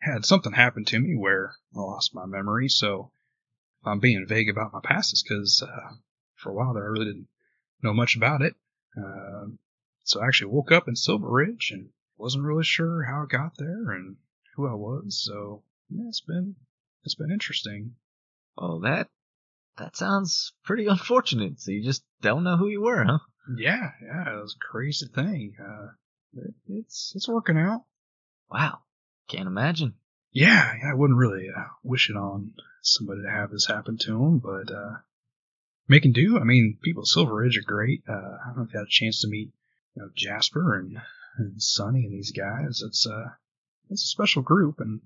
had 0.00 0.24
something 0.24 0.52
happen 0.52 0.84
to 0.86 0.98
me 0.98 1.16
where 1.16 1.54
I 1.74 1.80
lost 1.80 2.14
my 2.14 2.26
memory, 2.26 2.68
so 2.68 3.12
if 3.80 3.86
I'm 3.86 4.00
being 4.00 4.26
vague 4.26 4.48
about 4.48 4.72
my 4.72 4.80
past, 4.82 5.24
because 5.26 5.62
uh, 5.62 5.94
for 6.36 6.50
a 6.50 6.54
while 6.54 6.74
there 6.74 6.84
I 6.84 6.88
really 6.88 7.06
didn't 7.06 7.28
know 7.82 7.94
much 7.94 8.16
about 8.16 8.42
it. 8.42 8.54
Uh, 8.96 9.46
so 10.04 10.20
I 10.20 10.26
actually 10.26 10.52
woke 10.52 10.72
up 10.72 10.88
in 10.88 10.96
Silver 10.96 11.28
Ridge 11.28 11.70
and 11.72 11.90
wasn't 12.16 12.44
really 12.44 12.64
sure 12.64 13.04
how 13.04 13.22
I 13.22 13.26
got 13.26 13.56
there 13.56 13.90
and 13.92 14.16
who 14.54 14.68
I 14.68 14.74
was. 14.74 15.22
So 15.24 15.62
yeah, 15.94 16.08
it's 16.08 16.20
been 16.20 16.56
it's 17.04 17.14
been 17.14 17.30
interesting. 17.30 17.94
Oh, 18.56 18.80
that 18.80 19.08
that 19.78 19.96
sounds 19.96 20.52
pretty 20.64 20.86
unfortunate. 20.86 21.60
So 21.60 21.72
you 21.72 21.82
just 21.82 22.04
don't 22.20 22.44
know 22.44 22.56
who 22.56 22.68
you 22.68 22.82
were, 22.82 23.04
huh? 23.04 23.18
Yeah, 23.56 23.90
yeah, 24.02 24.36
it 24.38 24.40
was 24.40 24.54
a 24.54 24.64
crazy 24.64 25.06
thing. 25.06 25.54
Uh, 25.60 25.88
it, 26.34 26.54
it's 26.68 27.12
it's 27.14 27.28
working 27.28 27.58
out. 27.58 27.84
Wow, 28.50 28.80
can't 29.28 29.46
imagine. 29.46 29.94
Yeah, 30.30 30.74
yeah 30.80 30.90
I 30.90 30.94
wouldn't 30.94 31.18
really 31.18 31.48
uh, 31.48 31.64
wish 31.82 32.10
it 32.10 32.16
on 32.16 32.52
somebody 32.82 33.22
to 33.22 33.30
have 33.30 33.50
this 33.50 33.66
happen 33.66 33.98
to 33.98 34.12
them, 34.12 34.38
but 34.38 34.72
uh, 34.72 34.96
making 35.88 36.12
do. 36.12 36.38
I 36.38 36.44
mean, 36.44 36.78
people 36.82 37.02
at 37.02 37.06
Silver 37.06 37.34
Ridge 37.34 37.58
are 37.58 37.66
great. 37.66 38.02
Uh, 38.08 38.12
I 38.12 38.46
don't 38.46 38.56
know 38.58 38.62
if 38.64 38.72
you 38.72 38.78
had 38.78 38.86
a 38.86 38.90
chance 38.90 39.20
to 39.22 39.28
meet 39.28 39.52
you 39.94 40.02
know, 40.02 40.10
Jasper 40.14 40.78
and, 40.78 40.98
and 41.36 41.62
Sonny 41.62 42.04
and 42.04 42.12
these 42.12 42.32
guys. 42.32 42.82
It's 42.84 43.06
uh, 43.06 43.30
it's 43.90 44.04
a 44.04 44.06
special 44.06 44.42
group, 44.42 44.80
and 44.80 45.00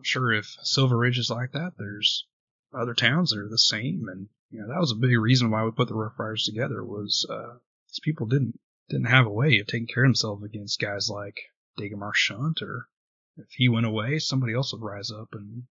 I'm 0.00 0.04
sure 0.04 0.32
if 0.32 0.56
Silver 0.62 0.96
Ridge 0.96 1.18
is 1.18 1.28
like 1.28 1.52
that, 1.52 1.74
there's 1.76 2.26
other 2.72 2.94
towns 2.94 3.32
that 3.32 3.38
are 3.38 3.50
the 3.50 3.58
same. 3.58 4.08
And 4.08 4.30
you 4.48 4.62
know, 4.62 4.68
that 4.68 4.80
was 4.80 4.92
a 4.92 4.94
big 4.94 5.14
reason 5.18 5.50
why 5.50 5.62
we 5.62 5.72
put 5.72 5.88
the 5.88 5.94
Rough 5.94 6.18
Riders 6.18 6.44
together 6.44 6.82
was 6.82 7.26
uh, 7.28 7.58
these 7.86 8.00
people 8.02 8.26
didn't 8.26 8.58
didn't 8.88 9.08
have 9.08 9.26
a 9.26 9.30
way 9.30 9.58
of 9.58 9.66
taking 9.66 9.88
care 9.88 10.04
of 10.04 10.08
themselves 10.08 10.42
against 10.42 10.80
guys 10.80 11.10
like 11.10 11.36
Dagomar 11.78 12.14
Shunt, 12.14 12.62
or 12.62 12.88
if 13.36 13.48
he 13.50 13.68
went 13.68 13.84
away, 13.84 14.18
somebody 14.18 14.54
else 14.54 14.72
would 14.72 14.80
rise 14.80 15.10
up 15.10 15.34
and 15.34 15.64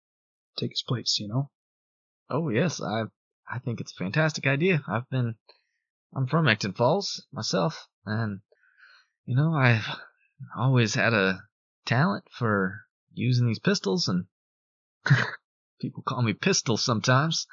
take 0.59 0.73
his 0.73 0.83
place. 0.83 1.19
You 1.19 1.29
know. 1.29 1.51
Oh 2.29 2.51
yes, 2.51 2.83
I 2.83 3.05
I 3.51 3.61
think 3.61 3.81
it's 3.81 3.93
a 3.93 4.05
fantastic 4.05 4.47
idea. 4.47 4.83
I've 4.87 5.09
been 5.09 5.37
I'm 6.15 6.27
from 6.27 6.45
Ectin 6.45 6.77
Falls 6.77 7.27
myself, 7.33 7.89
and 8.05 8.43
you 9.25 9.35
know 9.35 9.55
I've 9.55 9.89
always 10.55 10.93
had 10.93 11.15
a 11.15 11.41
talent 11.87 12.25
for 12.31 12.83
using 13.15 13.47
these 13.47 13.59
pistols, 13.59 14.09
and 14.09 14.27
people 15.81 16.03
call 16.03 16.23
me 16.23 16.33
Pistol 16.33 16.77
sometimes. 16.77 17.47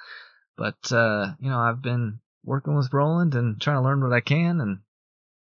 But 0.57 0.91
uh, 0.91 1.33
you 1.39 1.49
know 1.49 1.59
I've 1.59 1.81
been 1.81 2.19
working 2.43 2.75
with 2.75 2.93
Roland 2.93 3.35
and 3.35 3.59
trying 3.59 3.77
to 3.77 3.83
learn 3.83 4.01
what 4.01 4.13
I 4.13 4.21
can, 4.21 4.61
and 4.61 4.79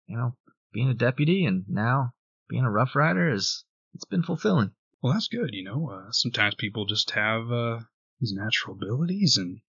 you 0.07 0.17
know 0.17 0.35
being 0.73 0.89
a 0.89 0.93
deputy 0.93 1.45
and 1.45 1.65
now 1.67 2.13
being 2.49 2.65
a 2.65 2.71
Rough 2.71 2.95
Rider 2.95 3.31
is 3.31 3.63
it's 3.93 4.05
been 4.05 4.23
fulfilling. 4.23 4.71
Well, 5.01 5.13
that's 5.13 5.27
good. 5.27 5.49
You 5.53 5.63
know, 5.63 5.89
uh, 5.89 6.11
sometimes 6.11 6.55
people 6.55 6.85
just 6.85 7.11
have 7.11 7.51
uh, 7.51 7.79
these 8.19 8.33
natural 8.33 8.75
abilities 8.75 9.37
and 9.37 9.61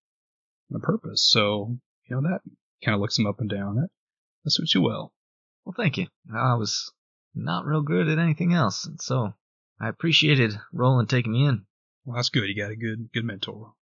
a 0.73 0.79
purpose. 0.79 1.27
So 1.29 1.77
you 2.09 2.15
know 2.15 2.21
that 2.21 2.41
kind 2.83 2.95
of 2.95 3.01
looks 3.01 3.17
them 3.17 3.27
up 3.27 3.39
and 3.39 3.49
down. 3.49 3.75
That 3.75 3.89
that 4.43 4.51
suits 4.51 4.75
you 4.75 4.81
well. 4.81 5.13
Well, 5.65 5.73
thank 5.75 5.97
you. 5.97 6.07
I 6.33 6.55
was 6.55 6.91
not 7.33 7.65
real 7.65 7.81
good 7.81 8.07
at 8.07 8.19
anything 8.19 8.53
else, 8.53 8.85
and 8.85 9.01
so 9.01 9.33
I 9.83 9.89
appreciated 9.89 10.57
Roland 10.71 11.09
taking 11.09 11.33
me 11.33 11.45
in. 11.45 11.65
Well, 12.05 12.15
that's 12.15 12.29
good. 12.29 12.47
You 12.47 12.55
got 12.55 12.71
a 12.71 12.75
good 12.77 13.11
good 13.13 13.25
mentor. 13.25 13.73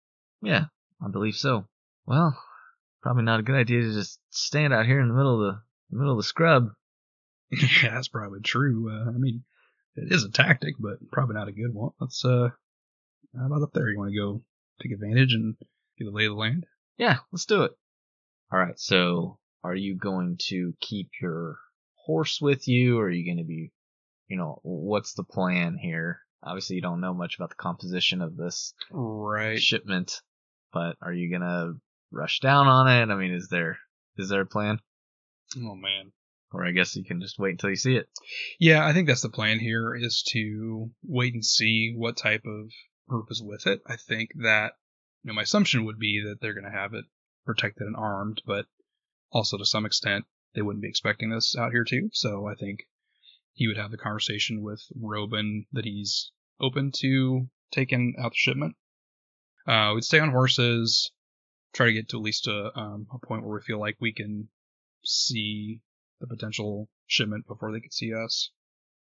Yeah, 0.41 0.65
I 0.99 1.09
believe 1.09 1.35
so. 1.35 1.67
Well, 2.07 2.35
probably 3.03 3.21
not 3.21 3.39
a 3.39 3.43
good 3.43 3.55
idea 3.55 3.81
to 3.81 3.93
just 3.93 4.19
stand 4.31 4.73
out 4.73 4.87
here 4.87 4.99
in 4.99 5.09
the 5.09 5.13
middle 5.13 5.35
of 5.35 5.53
the, 5.53 5.61
the 5.91 5.97
middle 5.99 6.13
of 6.13 6.17
the 6.17 6.23
scrub. 6.23 6.69
yeah, 7.51 7.93
that's 7.93 8.07
probably 8.07 8.41
true. 8.41 8.89
Uh, 8.91 9.09
I 9.09 9.17
mean, 9.19 9.43
it 9.95 10.11
is 10.11 10.23
a 10.23 10.31
tactic, 10.31 10.73
but 10.79 10.97
probably 11.11 11.35
not 11.35 11.49
a 11.49 11.51
good 11.51 11.71
one. 11.71 11.91
Let's 11.99 12.25
uh, 12.25 12.49
how 13.37 13.45
about 13.45 13.61
up 13.61 13.73
there? 13.73 13.87
You 13.87 13.99
want 13.99 14.11
to 14.11 14.17
go 14.17 14.41
take 14.81 14.93
advantage 14.93 15.33
and 15.33 15.55
get 15.99 16.05
the 16.05 16.11
lay 16.11 16.25
of 16.25 16.31
the 16.31 16.39
land? 16.39 16.65
Yeah, 16.97 17.17
let's 17.31 17.45
do 17.45 17.61
it. 17.61 17.73
All 18.51 18.57
right. 18.57 18.79
So, 18.79 19.37
are 19.63 19.75
you 19.75 19.95
going 19.97 20.37
to 20.47 20.73
keep 20.79 21.11
your 21.21 21.59
horse 21.93 22.41
with 22.41 22.67
you, 22.67 22.97
or 22.97 23.05
are 23.05 23.11
you 23.11 23.23
going 23.23 23.37
to 23.37 23.47
be, 23.47 23.71
you 24.31 24.37
know, 24.37 24.61
what's 24.63 25.13
the 25.13 25.25
plan 25.25 25.77
here? 25.77 26.21
Obviously, 26.41 26.77
you 26.77 26.81
don't 26.81 27.01
know 27.01 27.13
much 27.13 27.35
about 27.35 27.49
the 27.49 27.55
composition 27.55 28.21
of 28.21 28.37
this 28.37 28.73
right 28.89 29.61
shipment, 29.61 30.21
but 30.71 30.95
are 31.01 31.11
you 31.11 31.29
going 31.29 31.41
to 31.41 31.73
rush 32.11 32.39
down 32.39 32.67
on 32.67 32.87
it? 32.87 33.11
I 33.11 33.15
mean, 33.17 33.33
is 33.33 33.49
there 33.49 33.77
is 34.17 34.29
there 34.29 34.41
a 34.41 34.45
plan? 34.45 34.79
Oh 35.57 35.75
man. 35.75 36.13
Or 36.53 36.65
I 36.65 36.71
guess 36.71 36.95
you 36.95 37.03
can 37.03 37.19
just 37.19 37.37
wait 37.39 37.51
until 37.51 37.71
you 37.71 37.75
see 37.75 37.97
it. 37.97 38.07
Yeah, 38.57 38.85
I 38.85 38.93
think 38.93 39.07
that's 39.07 39.21
the 39.21 39.29
plan 39.29 39.59
here 39.59 39.93
is 39.93 40.23
to 40.31 40.89
wait 41.03 41.33
and 41.33 41.45
see 41.45 41.93
what 41.93 42.15
type 42.15 42.43
of 42.45 42.71
group 43.09 43.27
is 43.31 43.43
with 43.43 43.67
it. 43.67 43.81
I 43.85 43.97
think 43.97 44.29
that 44.43 44.71
you 45.23 45.27
know, 45.27 45.33
my 45.33 45.41
assumption 45.41 45.83
would 45.83 45.99
be 45.99 46.23
that 46.25 46.39
they're 46.39 46.53
going 46.53 46.71
to 46.71 46.77
have 46.77 46.93
it 46.93 47.03
protected 47.45 47.85
and 47.85 47.97
armed, 47.97 48.41
but 48.45 48.65
also 49.29 49.57
to 49.57 49.65
some 49.65 49.85
extent 49.85 50.23
they 50.55 50.61
wouldn't 50.61 50.83
be 50.83 50.89
expecting 50.89 51.31
this 51.31 51.53
out 51.57 51.71
here 51.71 51.83
too. 51.83 52.09
So 52.13 52.47
I 52.47 52.55
think 52.55 52.79
he 53.53 53.67
would 53.67 53.77
have 53.77 53.91
the 53.91 53.97
conversation 53.97 54.61
with 54.61 54.81
Robin 54.99 55.65
that 55.71 55.85
he's 55.85 56.31
open 56.59 56.91
to 56.97 57.49
taking 57.71 58.15
out 58.19 58.31
the 58.31 58.37
shipment. 58.37 58.75
Uh, 59.67 59.91
we'd 59.93 60.03
stay 60.03 60.19
on 60.19 60.31
horses, 60.31 61.11
try 61.73 61.87
to 61.87 61.93
get 61.93 62.09
to 62.09 62.17
at 62.17 62.23
least 62.23 62.47
a, 62.47 62.77
um, 62.77 63.07
a 63.13 63.19
point 63.25 63.43
where 63.43 63.55
we 63.55 63.61
feel 63.61 63.79
like 63.79 63.97
we 63.99 64.13
can 64.13 64.49
see 65.03 65.79
the 66.19 66.27
potential 66.27 66.89
shipment 67.07 67.47
before 67.47 67.71
they 67.71 67.79
could 67.79 67.93
see 67.93 68.13
us. 68.13 68.51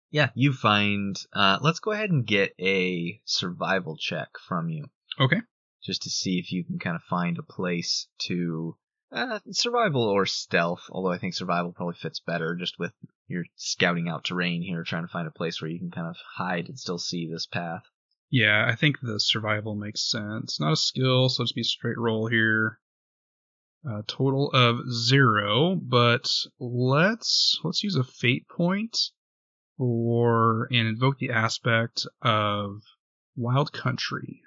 Yeah, 0.09 0.29
you 0.35 0.51
find. 0.51 1.15
Uh, 1.31 1.57
let's 1.61 1.79
go 1.79 1.91
ahead 1.91 2.09
and 2.09 2.25
get 2.27 2.53
a 2.59 3.21
survival 3.25 3.95
check 3.97 4.29
from 4.47 4.69
you. 4.69 4.87
Okay 5.19 5.41
just 5.83 6.03
to 6.03 6.09
see 6.09 6.37
if 6.37 6.51
you 6.51 6.63
can 6.63 6.79
kind 6.79 6.95
of 6.95 7.01
find 7.03 7.37
a 7.37 7.43
place 7.43 8.07
to 8.19 8.77
uh, 9.11 9.39
survival 9.51 10.03
or 10.03 10.25
stealth. 10.25 10.83
Although 10.89 11.11
I 11.11 11.17
think 11.17 11.33
survival 11.33 11.73
probably 11.73 11.95
fits 11.95 12.19
better 12.19 12.55
just 12.55 12.79
with 12.79 12.93
your 13.27 13.45
scouting 13.55 14.09
out 14.09 14.23
terrain 14.23 14.61
here, 14.61 14.83
trying 14.83 15.03
to 15.03 15.11
find 15.11 15.27
a 15.27 15.31
place 15.31 15.61
where 15.61 15.69
you 15.69 15.79
can 15.79 15.91
kind 15.91 16.07
of 16.07 16.17
hide 16.35 16.67
and 16.67 16.79
still 16.79 16.97
see 16.97 17.29
this 17.29 17.45
path. 17.45 17.83
Yeah, 18.29 18.65
I 18.65 18.75
think 18.75 18.99
the 19.01 19.19
survival 19.19 19.75
makes 19.75 20.09
sense. 20.09 20.59
Not 20.59 20.73
a 20.73 20.77
skill, 20.77 21.29
so 21.29 21.43
it's 21.43 21.51
be 21.51 21.61
a 21.61 21.65
straight 21.65 21.97
roll 21.97 22.27
here. 22.27 22.79
A 23.85 24.03
total 24.03 24.51
of 24.51 24.89
zero, 24.91 25.75
but 25.75 26.29
let's 26.59 27.59
let's 27.63 27.83
use 27.83 27.95
a 27.95 28.03
fate 28.03 28.47
point 28.47 28.97
for 29.77 30.67
and 30.71 30.87
invoke 30.87 31.17
the 31.17 31.31
aspect 31.31 32.05
of 32.21 32.83
wild 33.35 33.73
country. 33.73 34.41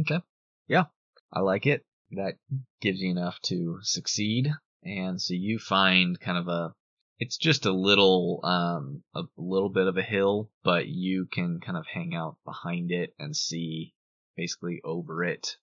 Okay. 0.00 0.20
Yeah, 0.66 0.86
I 1.32 1.40
like 1.40 1.66
it. 1.66 1.86
That 2.16 2.36
gives 2.80 3.00
you 3.00 3.10
enough 3.10 3.40
to 3.44 3.78
succeed. 3.82 4.50
And 4.82 5.20
so 5.20 5.34
you 5.34 5.58
find 5.58 6.18
kind 6.18 6.38
of 6.38 6.48
a, 6.48 6.74
it's 7.18 7.36
just 7.36 7.64
a 7.66 7.72
little, 7.72 8.40
um, 8.44 9.02
a 9.14 9.22
little 9.36 9.70
bit 9.70 9.86
of 9.86 9.96
a 9.96 10.02
hill, 10.02 10.50
but 10.62 10.86
you 10.88 11.26
can 11.30 11.60
kind 11.60 11.78
of 11.78 11.86
hang 11.86 12.14
out 12.14 12.36
behind 12.44 12.90
it 12.90 13.14
and 13.18 13.36
see 13.36 13.94
basically 14.36 14.80
over 14.84 15.24
it. 15.24 15.56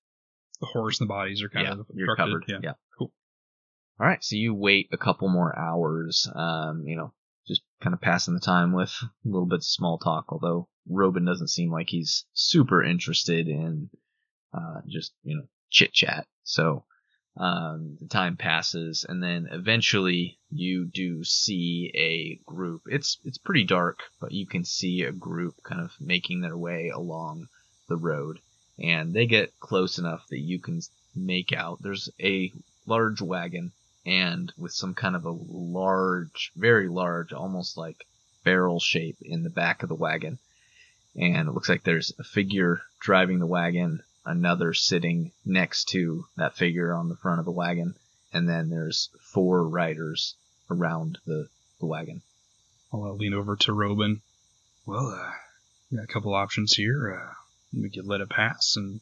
The 0.60 0.68
horse 0.68 1.00
and 1.00 1.08
the 1.08 1.14
bodies 1.14 1.42
are 1.44 1.50
kind 1.50 1.66
yeah, 1.66 1.74
of 1.74 1.86
you're 1.94 2.16
covered. 2.16 2.46
Yeah. 2.48 2.60
yeah. 2.62 2.74
Cool. 2.98 3.12
All 4.00 4.08
right. 4.08 4.24
So 4.24 4.36
you 4.36 4.54
wait 4.54 4.90
a 4.92 4.98
couple 4.98 5.28
more 5.30 5.58
hours, 5.58 6.30
um, 6.34 6.84
you 6.86 6.96
know, 6.96 7.14
just 7.48 7.62
kind 7.82 7.94
of 7.94 8.02
passing 8.02 8.34
the 8.34 8.40
time 8.40 8.72
with 8.72 8.94
a 9.02 9.10
little 9.26 9.48
bit 9.48 9.58
of 9.58 9.64
small 9.64 9.98
talk, 9.98 10.26
although 10.30 10.68
Robin 10.88 11.26
doesn't 11.26 11.50
seem 11.50 11.72
like 11.72 11.90
he's 11.90 12.26
super 12.34 12.84
interested 12.84 13.48
in 13.48 13.90
uh, 14.54 14.82
just 14.88 15.14
you 15.24 15.36
know 15.36 15.48
chit 15.70 15.94
chat. 15.94 16.26
So 16.44 16.84
um, 17.38 17.98
the 18.00 18.08
time 18.08 18.36
passes, 18.36 19.06
and 19.08 19.24
then 19.24 19.48
eventually 19.52 20.38
you 20.52 20.86
do 20.86 21.24
see 21.24 21.92
a 21.96 22.36
group. 22.46 22.84
It's 22.88 23.18
it's 23.24 23.38
pretty 23.38 23.64
dark, 23.64 24.04
but 24.20 24.32
you 24.32 24.46
can 24.46 24.66
see 24.66 25.04
a 25.04 25.12
group 25.12 25.64
kind 25.64 25.82
of 25.82 25.94
making 26.00 26.42
their 26.42 26.58
way 26.58 26.90
along 26.90 27.48
the 27.88 27.96
road, 27.96 28.40
and 28.78 29.14
they 29.14 29.28
get 29.28 29.60
close 29.60 29.98
enough 29.98 30.28
that 30.28 30.40
you 30.40 30.60
can 30.60 30.82
make 31.16 31.54
out. 31.54 31.82
There's 31.82 32.10
a 32.20 32.52
large 32.86 33.22
wagon, 33.22 33.72
and 34.06 34.52
with 34.58 34.74
some 34.74 34.94
kind 34.94 35.16
of 35.16 35.26
a 35.26 35.32
large, 35.32 36.52
very 36.56 36.90
large, 36.90 37.32
almost 37.32 37.78
like 37.78 38.06
barrel 38.44 38.80
shape 38.80 39.18
in 39.22 39.44
the 39.44 39.50
back 39.50 39.84
of 39.84 39.90
the 39.90 39.96
wagon. 39.96 40.38
And 41.16 41.48
it 41.48 41.52
looks 41.52 41.70
like 41.70 41.84
there's 41.84 42.14
a 42.20 42.24
figure 42.24 42.82
driving 43.00 43.40
the 43.40 43.46
wagon 43.46 44.02
another 44.26 44.74
sitting 44.74 45.32
next 45.46 45.90
to 45.90 46.26
that 46.38 46.56
figure 46.56 46.94
on 46.94 47.10
the 47.10 47.18
front 47.18 47.40
of 47.40 47.46
the 47.46 47.52
wagon, 47.52 47.96
and 48.34 48.48
then 48.48 48.70
there's 48.70 49.10
four 49.34 49.68
riders 49.68 50.36
around 50.70 51.18
the, 51.26 51.48
the 51.80 51.86
wagon. 51.86 52.22
I'll 52.94 53.04
uh, 53.04 53.14
lean 53.14 53.34
over 53.34 53.56
to 53.56 53.74
Robin. 53.74 54.22
Well, 54.86 55.08
uh, 55.08 55.32
we 55.90 55.98
got 55.98 56.04
a 56.04 56.14
couple 56.14 56.34
options 56.34 56.74
here. 56.74 57.20
Uh, 57.22 57.34
we 57.74 57.90
could 57.90 58.06
let 58.06 58.22
it 58.22 58.30
pass, 58.30 58.76
and 58.76 59.00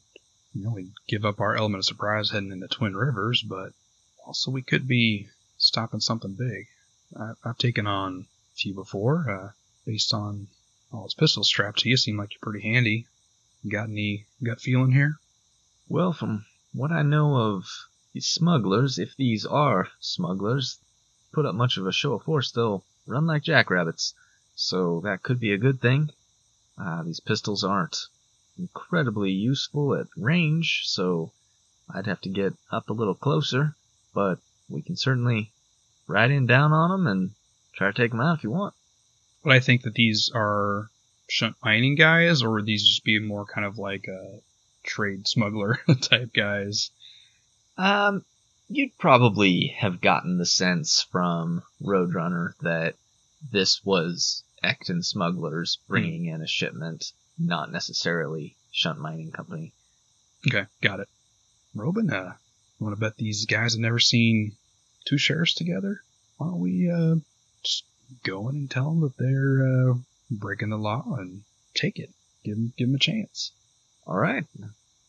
you 0.54 0.64
know, 0.64 0.70
we 0.70 0.90
give 1.08 1.24
up 1.24 1.40
our 1.40 1.56
element 1.56 1.80
of 1.80 1.84
surprise 1.84 2.30
heading 2.30 2.52
into 2.52 2.68
Twin 2.68 2.96
Rivers, 2.96 3.42
but 3.42 3.72
also 4.26 4.50
we 4.50 4.62
could 4.62 4.86
be 4.86 5.28
stopping 5.58 6.00
something 6.00 6.34
big. 6.34 6.66
I, 7.16 7.32
have 7.44 7.58
taken 7.58 7.86
on 7.86 8.26
a 8.52 8.56
few 8.56 8.74
before, 8.74 9.30
uh, 9.30 9.50
based 9.84 10.14
on 10.14 10.48
all 10.92 11.04
his 11.04 11.14
pistols 11.14 11.48
strapped 11.48 11.80
to 11.80 11.88
you. 11.88 11.96
Seem 11.96 12.16
like 12.16 12.32
you're 12.32 12.40
pretty 12.40 12.68
handy. 12.68 13.06
Got 13.68 13.90
any 13.90 14.26
gut 14.42 14.60
feeling 14.60 14.92
here? 14.92 15.20
Well, 15.86 16.14
from 16.14 16.46
what 16.72 16.90
I 16.90 17.02
know 17.02 17.36
of 17.36 17.66
these 18.14 18.26
smugglers, 18.26 18.98
if 18.98 19.14
these 19.16 19.44
are 19.44 19.88
smugglers, 20.00 20.78
put 21.32 21.44
up 21.44 21.54
much 21.54 21.76
of 21.76 21.86
a 21.86 21.92
show 21.92 22.14
of 22.14 22.22
force, 22.22 22.50
they'll 22.50 22.84
run 23.06 23.26
like 23.26 23.42
jackrabbits. 23.42 24.14
So 24.54 25.00
that 25.00 25.22
could 25.22 25.38
be 25.38 25.52
a 25.52 25.58
good 25.58 25.78
thing. 25.80 26.10
Uh, 26.78 27.02
these 27.02 27.20
pistols 27.20 27.62
aren't 27.62 28.06
incredibly 28.58 29.30
useful 29.30 29.94
at 29.94 30.06
range, 30.16 30.84
so 30.86 31.32
I'd 31.92 32.06
have 32.06 32.22
to 32.22 32.30
get 32.30 32.54
up 32.70 32.88
a 32.88 32.94
little 32.94 33.14
closer, 33.14 33.76
but 34.14 34.38
we 34.70 34.80
can 34.80 34.96
certainly 34.96 35.52
ride 36.06 36.30
in 36.30 36.46
down 36.46 36.72
on 36.72 36.90
them 36.90 37.06
and 37.06 37.34
try 37.74 37.88
to 37.88 37.92
take 37.92 38.12
them 38.12 38.20
out 38.20 38.38
if 38.38 38.44
you 38.44 38.50
want. 38.50 38.74
But 39.42 39.52
I 39.52 39.60
think 39.60 39.82
that 39.82 39.94
these 39.94 40.30
are 40.34 40.90
shunt 41.30 41.56
mining 41.62 41.94
guys, 41.94 42.42
or 42.42 42.50
would 42.50 42.66
these 42.66 42.86
just 42.86 43.04
be 43.04 43.18
more 43.18 43.46
kind 43.46 43.66
of 43.66 43.78
like 43.78 44.06
a 44.08 44.40
trade 44.82 45.26
smuggler 45.26 45.78
type 46.00 46.32
guys? 46.34 46.90
Um, 47.78 48.24
you'd 48.68 48.96
probably 48.98 49.74
have 49.78 50.00
gotten 50.00 50.38
the 50.38 50.46
sense 50.46 51.06
from 51.10 51.62
Roadrunner 51.82 52.52
that 52.60 52.96
this 53.50 53.84
was 53.84 54.42
Ectin 54.62 55.04
smugglers 55.04 55.78
bringing 55.88 56.26
in 56.26 56.42
a 56.42 56.46
shipment, 56.46 57.12
not 57.38 57.72
necessarily 57.72 58.56
Shunt 58.72 58.98
Mining 58.98 59.32
Company. 59.32 59.72
Okay, 60.46 60.66
got 60.82 61.00
it. 61.00 61.08
Robin, 61.74 62.10
uh, 62.10 62.34
you 62.78 62.84
want 62.86 62.96
to 62.96 63.00
bet 63.00 63.16
these 63.16 63.46
guys 63.46 63.74
have 63.74 63.80
never 63.80 63.98
seen 63.98 64.52
two 65.06 65.18
sheriffs 65.18 65.54
together? 65.54 66.02
Why 66.36 66.48
don't 66.48 66.60
we 66.60 66.90
uh, 66.90 67.16
just 67.62 67.84
go 68.24 68.48
in 68.48 68.56
and 68.56 68.70
tell 68.70 68.90
them 68.90 69.00
that 69.00 69.16
they're 69.16 69.90
uh, 69.90 69.94
breaking 70.30 70.70
the 70.70 70.76
law 70.78 71.16
and 71.18 71.42
take 71.74 71.98
it? 71.98 72.10
Give 72.44 72.56
him, 72.56 72.72
give 72.76 72.88
him 72.88 72.94
a 72.94 72.98
chance. 72.98 73.52
All 74.06 74.16
right. 74.16 74.44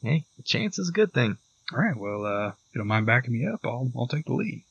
Hey, 0.01 0.26
a 0.39 0.43
chance 0.43 0.80
is 0.80 0.89
a 0.89 0.93
good 0.93 1.13
thing. 1.13 1.38
All 1.72 1.80
right. 1.80 1.95
Well, 1.95 2.26
uh, 2.26 2.47
if 2.49 2.55
you 2.74 2.80
don't 2.80 2.88
mind 2.88 3.05
backing 3.05 3.34
me 3.34 3.47
up, 3.47 3.61
I'll 3.63 3.91
I'll 3.95 4.07
take 4.07 4.26
the 4.26 4.34
lead. 4.34 4.63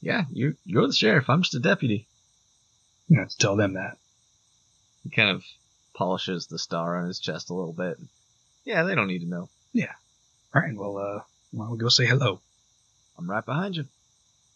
Yeah, 0.00 0.24
you're, 0.30 0.54
you're 0.64 0.86
the 0.86 0.92
sheriff. 0.92 1.28
I'm 1.28 1.42
just 1.42 1.54
a 1.54 1.60
deputy. 1.60 2.06
You 3.08 3.16
know, 3.18 3.26
tell 3.38 3.56
them 3.56 3.74
that. 3.74 3.96
He 5.02 5.10
kind 5.10 5.30
of 5.30 5.44
polishes 5.94 6.46
the 6.46 6.58
star 6.58 6.96
on 6.96 7.06
his 7.06 7.18
chest 7.18 7.50
a 7.50 7.54
little 7.54 7.72
bit. 7.72 7.98
Yeah, 8.64 8.82
they 8.82 8.94
don't 8.94 9.08
need 9.08 9.20
to 9.20 9.28
know. 9.28 9.48
Yeah. 9.72 9.92
All 10.54 10.62
right. 10.62 10.76
Well, 10.76 10.98
uh, 10.98 11.20
why 11.52 11.64
don't 11.64 11.72
we 11.72 11.78
go 11.78 11.88
say 11.88 12.06
hello? 12.06 12.40
I'm 13.18 13.30
right 13.30 13.44
behind 13.44 13.76
you. 13.76 13.86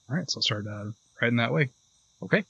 All 0.09 0.17
right. 0.17 0.31
So 0.31 0.39
I'll 0.39 0.43
start 0.43 0.67
uh, 0.67 0.91
riding 1.21 1.37
that 1.37 1.53
way. 1.53 1.71
Okay. 2.23 2.45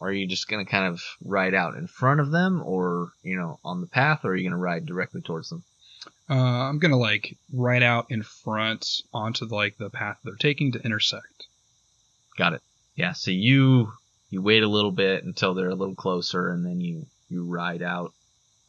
Or 0.00 0.08
are 0.08 0.12
you 0.12 0.26
just 0.26 0.48
gonna 0.48 0.64
kind 0.64 0.86
of 0.92 1.02
ride 1.22 1.54
out 1.54 1.76
in 1.76 1.86
front 1.86 2.20
of 2.20 2.30
them, 2.30 2.62
or 2.64 3.12
you 3.22 3.36
know, 3.36 3.60
on 3.64 3.80
the 3.82 3.86
path, 3.86 4.24
or 4.24 4.30
are 4.30 4.36
you 4.36 4.44
gonna 4.48 4.56
ride 4.60 4.86
directly 4.86 5.20
towards 5.20 5.50
them? 5.50 5.62
Uh, 6.28 6.34
I'm 6.34 6.78
gonna 6.78 6.96
like 6.96 7.36
ride 7.52 7.82
out 7.82 8.06
in 8.08 8.22
front 8.22 8.86
onto 9.12 9.44
like 9.44 9.76
the 9.76 9.90
path 9.90 10.16
they're 10.24 10.34
taking 10.36 10.72
to 10.72 10.80
intersect. 10.82 11.46
Got 12.38 12.54
it. 12.54 12.62
Yeah. 12.96 13.12
So 13.12 13.30
you 13.30 13.92
you 14.30 14.40
wait 14.40 14.62
a 14.62 14.68
little 14.68 14.92
bit 14.92 15.24
until 15.24 15.52
they're 15.54 15.68
a 15.68 15.74
little 15.74 15.94
closer, 15.94 16.48
and 16.48 16.64
then 16.64 16.80
you 16.80 17.06
you 17.28 17.44
ride 17.44 17.82
out. 17.82 18.12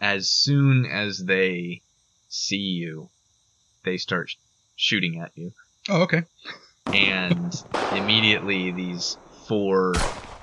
As 0.01 0.29
soon 0.29 0.85
as 0.87 1.23
they 1.23 1.81
see 2.27 2.57
you, 2.57 3.09
they 3.85 3.97
start 3.97 4.31
sh- 4.31 4.35
shooting 4.75 5.19
at 5.19 5.31
you, 5.35 5.53
Oh, 5.89 6.01
okay. 6.01 6.23
and 6.91 7.53
immediately 7.95 8.71
these 8.71 9.15
four 9.47 9.93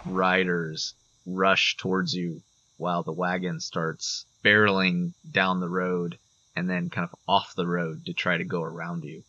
riders 0.04 0.94
rush 1.26 1.76
towards 1.76 2.14
you 2.14 2.40
while 2.76 3.02
the 3.02 3.12
wagon 3.12 3.60
starts 3.60 4.24
barreling 4.44 5.12
down 5.30 5.60
the 5.60 5.68
road 5.68 6.18
and 6.56 6.68
then 6.68 6.90
kind 6.90 7.08
of 7.10 7.18
off 7.28 7.54
the 7.56 7.66
road 7.66 8.06
to 8.06 8.12
try 8.12 8.36
to 8.36 8.44
go 8.44 8.62
around 8.62 9.04
you. 9.04 9.22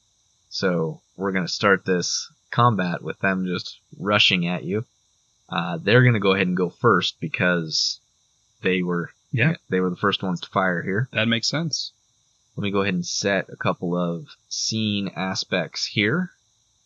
So 0.49 1.01
we're 1.17 1.31
gonna 1.31 1.47
start 1.47 1.85
this 1.85 2.31
combat 2.51 3.01
with 3.03 3.19
them 3.19 3.45
just 3.45 3.79
rushing 3.99 4.47
at 4.47 4.63
you. 4.63 4.85
Uh, 5.49 5.77
they're 5.81 6.03
gonna 6.03 6.19
go 6.19 6.33
ahead 6.33 6.47
and 6.47 6.57
go 6.57 6.69
first 6.69 7.19
because 7.19 7.99
they 8.61 8.81
were 8.81 9.11
Yeah. 9.31 9.55
they 9.69 9.79
were 9.79 9.89
the 9.89 9.95
first 9.95 10.23
ones 10.23 10.41
to 10.41 10.49
fire 10.49 10.81
here. 10.81 11.07
That 11.11 11.27
makes 11.27 11.47
sense. 11.49 11.91
Let 12.55 12.63
me 12.63 12.71
go 12.71 12.81
ahead 12.81 12.93
and 12.95 13.05
set 13.05 13.49
a 13.49 13.55
couple 13.55 13.95
of 13.95 14.27
scene 14.47 15.09
aspects 15.15 15.85
here. 15.85 16.31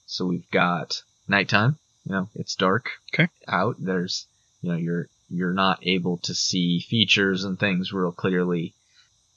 So 0.06 0.26
we've 0.26 0.50
got 0.52 1.02
nighttime. 1.28 1.78
You 2.06 2.12
know, 2.14 2.30
it's 2.36 2.56
dark 2.56 2.90
Okay. 3.14 3.30
out. 3.48 3.76
There's, 3.80 4.28
you 4.62 4.72
know, 4.72 4.78
you're 4.78 5.08
you're 5.30 5.54
not 5.54 5.80
able 5.84 6.18
to 6.20 6.34
see 6.36 6.80
features 6.80 7.44
and 7.44 7.60
things 7.60 7.94
real 7.94 8.12
clearly. 8.12 8.76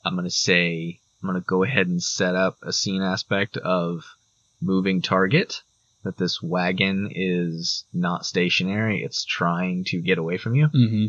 I'm 0.05 0.17
gonna 0.17 0.31
say 0.31 1.01
I'm 1.23 1.29
gonna 1.29 1.41
go 1.41 1.63
ahead 1.63 1.87
and 1.87 2.03
set 2.03 2.35
up 2.35 2.59
a 2.63 2.73
scene 2.73 3.03
aspect 3.03 3.57
of 3.57 4.05
moving 4.61 5.03
target. 5.03 5.63
That 6.03 6.17
this 6.19 6.41
wagon 6.41 7.09
is 7.13 7.85
not 7.93 8.25
stationary. 8.27 9.03
It's 9.03 9.25
trying 9.25 9.83
to 9.87 10.01
get 10.01 10.19
away 10.19 10.37
from 10.39 10.55
you. 10.55 10.69
Mm-hmm. 10.69 11.07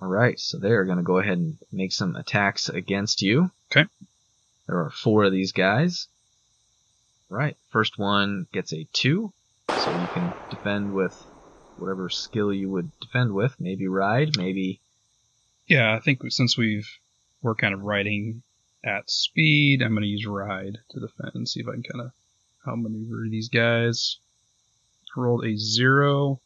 All 0.00 0.08
right, 0.08 0.38
so 0.40 0.58
they're 0.58 0.84
going 0.86 0.96
to 0.98 1.02
go 1.02 1.18
ahead 1.18 1.36
and 1.36 1.58
make 1.72 1.92
some 1.92 2.16
attacks 2.16 2.68
against 2.70 3.20
you. 3.20 3.50
Okay. 3.70 3.86
There 4.66 4.78
are 4.78 4.90
four 4.90 5.24
of 5.24 5.32
these 5.32 5.52
guys. 5.52 6.08
All 7.30 7.36
right, 7.36 7.56
first 7.70 7.98
one 7.98 8.46
gets 8.54 8.72
a 8.72 8.86
two, 8.94 9.32
so 9.76 9.90
you 9.90 10.08
can 10.08 10.34
defend 10.50 10.92
with 10.92 11.14
whatever 11.76 12.08
skill 12.08 12.52
you 12.52 12.70
would 12.70 12.90
defend 13.00 13.32
with. 13.34 13.54
Maybe 13.60 13.86
ride, 13.86 14.36
maybe. 14.36 14.80
Yeah, 15.66 15.94
I 15.94 16.00
think 16.00 16.20
since 16.28 16.56
we've 16.56 16.88
we're 17.42 17.54
kind 17.54 17.74
of 17.74 17.82
riding 17.82 18.42
at 18.84 19.10
speed, 19.10 19.82
I'm 19.82 19.94
gonna 19.94 20.06
use 20.06 20.26
ride 20.26 20.78
to 20.90 21.00
defend 21.00 21.32
and 21.34 21.48
see 21.48 21.60
if 21.60 21.68
I 21.68 21.72
can 21.72 21.82
kind 21.82 22.06
of 22.06 22.12
outmaneuver 22.66 23.26
these 23.30 23.48
guys. 23.48 24.18
Rolled 25.16 25.46
a 25.46 25.56
zero, 25.56 26.42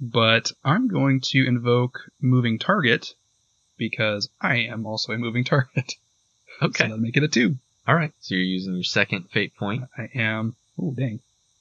but 0.00 0.50
I'm 0.64 0.88
going 0.88 1.20
to 1.26 1.46
invoke 1.46 2.00
moving 2.20 2.58
target 2.58 3.14
because 3.76 4.28
I 4.40 4.56
am 4.56 4.84
also 4.84 5.12
a 5.12 5.18
moving 5.18 5.44
target. 5.54 5.94
Okay. 6.60 6.78
So 6.78 6.84
that'll 6.84 6.98
make 6.98 7.16
it 7.16 7.22
a 7.22 7.28
two. 7.28 7.56
All 7.86 7.94
right, 7.94 8.12
so 8.20 8.34
you're 8.34 8.42
using 8.44 8.74
your 8.74 8.82
second 8.82 9.30
fate 9.30 9.54
point. 9.56 9.84
I 9.96 10.08
am. 10.14 10.56
Oh 10.80 10.92
dang. 10.92 11.20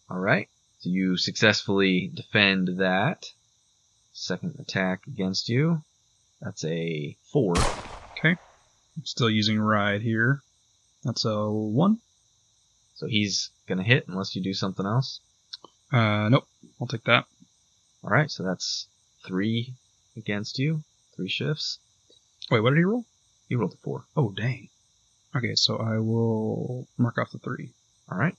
All 0.10 0.18
right, 0.18 0.50
you 0.90 1.18
successfully 1.18 2.12
defend 2.14 2.80
that. 2.80 3.26
Second 4.14 4.56
attack 4.60 5.08
against 5.08 5.50
you. 5.50 5.84
That's 6.42 6.64
a 6.66 7.18
four. 7.32 7.56
I'm 8.96 9.06
still 9.06 9.30
using 9.30 9.60
ride 9.60 10.02
here. 10.02 10.42
That's 11.04 11.26
a 11.26 11.50
one. 11.50 12.00
So 12.96 13.08
he's 13.08 13.50
gonna 13.68 13.84
hit 13.84 14.08
unless 14.08 14.36
you 14.36 14.42
do 14.42 14.54
something 14.54 14.86
else. 14.86 15.20
Uh, 15.92 16.30
nope. 16.30 16.48
I'll 16.80 16.88
take 16.88 17.04
that. 17.06 17.26
All 18.04 18.10
right, 18.10 18.30
so 18.30 18.44
that's 18.44 18.88
three 19.26 19.74
against 20.18 20.60
you, 20.60 20.84
three 21.16 21.30
shifts. 21.30 21.80
Wait, 22.52 22.60
what 22.60 22.72
did 22.72 22.80
he 22.80 22.84
roll? 22.84 23.06
He 23.50 23.56
rolled 23.56 23.74
a 23.74 23.78
four. 23.78 24.06
Oh 24.16 24.32
dang. 24.32 24.70
Okay, 25.36 25.56
so 25.56 25.78
I 25.78 25.98
will 26.00 26.88
mark 26.98 27.18
off 27.18 27.32
the 27.32 27.40
three. 27.40 27.72
All 28.12 28.18
right, 28.18 28.36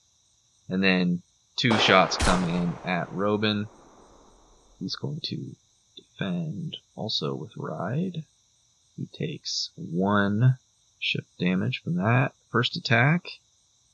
and 0.69 0.83
then 0.83 1.21
two 1.55 1.77
shots 1.77 2.17
come 2.17 2.43
in 2.49 2.73
at 2.83 3.11
Robin. 3.11 3.67
He's 4.79 4.95
going 4.95 5.21
to 5.25 5.55
defend 5.95 6.77
also 6.95 7.33
with 7.33 7.51
ride. 7.55 8.23
He 8.97 9.05
takes 9.13 9.69
one 9.75 10.57
shift 10.99 11.27
damage 11.39 11.81
from 11.83 11.95
that 11.95 12.33
first 12.49 12.75
attack, 12.75 13.27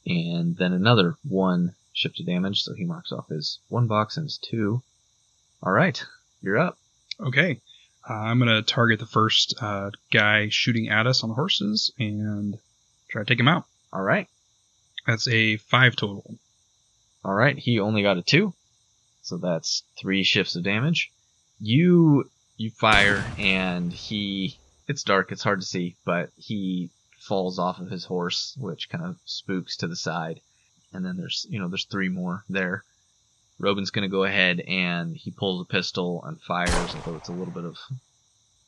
and 0.05 0.55
then 0.57 0.73
another 0.73 1.15
one 1.27 1.75
shift 1.93 2.19
of 2.19 2.25
damage. 2.25 2.63
So 2.63 2.73
he 2.73 2.85
marks 2.85 3.11
off 3.11 3.29
his 3.29 3.59
one 3.69 3.87
box 3.87 4.17
and 4.17 4.25
his 4.25 4.37
two. 4.37 4.81
All 5.61 5.71
right, 5.71 6.03
you're 6.41 6.57
up. 6.57 6.77
Okay. 7.19 7.61
Uh, 8.09 8.13
I'm 8.13 8.39
going 8.39 8.49
to 8.49 8.63
target 8.63 8.99
the 8.99 9.05
first 9.05 9.53
uh, 9.61 9.91
guy 10.11 10.49
shooting 10.49 10.89
at 10.89 11.05
us 11.05 11.21
on 11.21 11.29
the 11.29 11.35
horses 11.35 11.93
and 11.99 12.57
try 13.09 13.21
to 13.21 13.25
take 13.25 13.39
him 13.39 13.47
out. 13.47 13.65
All 13.93 14.01
right. 14.01 14.27
That's 15.05 15.27
a 15.27 15.57
five 15.57 15.95
total. 15.95 16.35
All 17.23 17.33
right, 17.33 17.57
he 17.57 17.79
only 17.79 18.01
got 18.01 18.17
a 18.17 18.23
two, 18.23 18.53
so 19.21 19.37
that's 19.37 19.83
three 19.99 20.23
shifts 20.23 20.55
of 20.55 20.63
damage. 20.63 21.11
You 21.59 22.29
you 22.57 22.71
fire, 22.71 23.23
and 23.37 23.93
he 23.93 24.57
it's 24.87 25.03
dark, 25.03 25.31
it's 25.31 25.43
hard 25.43 25.61
to 25.61 25.65
see, 25.65 25.95
but 26.03 26.31
he 26.35 26.89
falls 27.19 27.59
off 27.59 27.79
of 27.79 27.91
his 27.91 28.05
horse, 28.05 28.55
which 28.59 28.89
kind 28.89 29.05
of 29.05 29.17
spooks 29.25 29.77
to 29.77 29.87
the 29.87 29.95
side. 29.95 30.41
And 30.93 31.05
then 31.05 31.15
there's 31.15 31.45
you 31.49 31.59
know 31.59 31.67
there's 31.67 31.85
three 31.85 32.09
more 32.09 32.43
there. 32.49 32.83
Robin's 33.59 33.91
gonna 33.91 34.09
go 34.09 34.23
ahead 34.23 34.59
and 34.59 35.15
he 35.15 35.29
pulls 35.29 35.61
a 35.61 35.71
pistol 35.71 36.23
and 36.25 36.41
fires, 36.41 36.95
although 36.95 37.17
it's 37.17 37.29
a 37.29 37.33
little 37.33 37.53
bit 37.53 37.65
of 37.65 37.77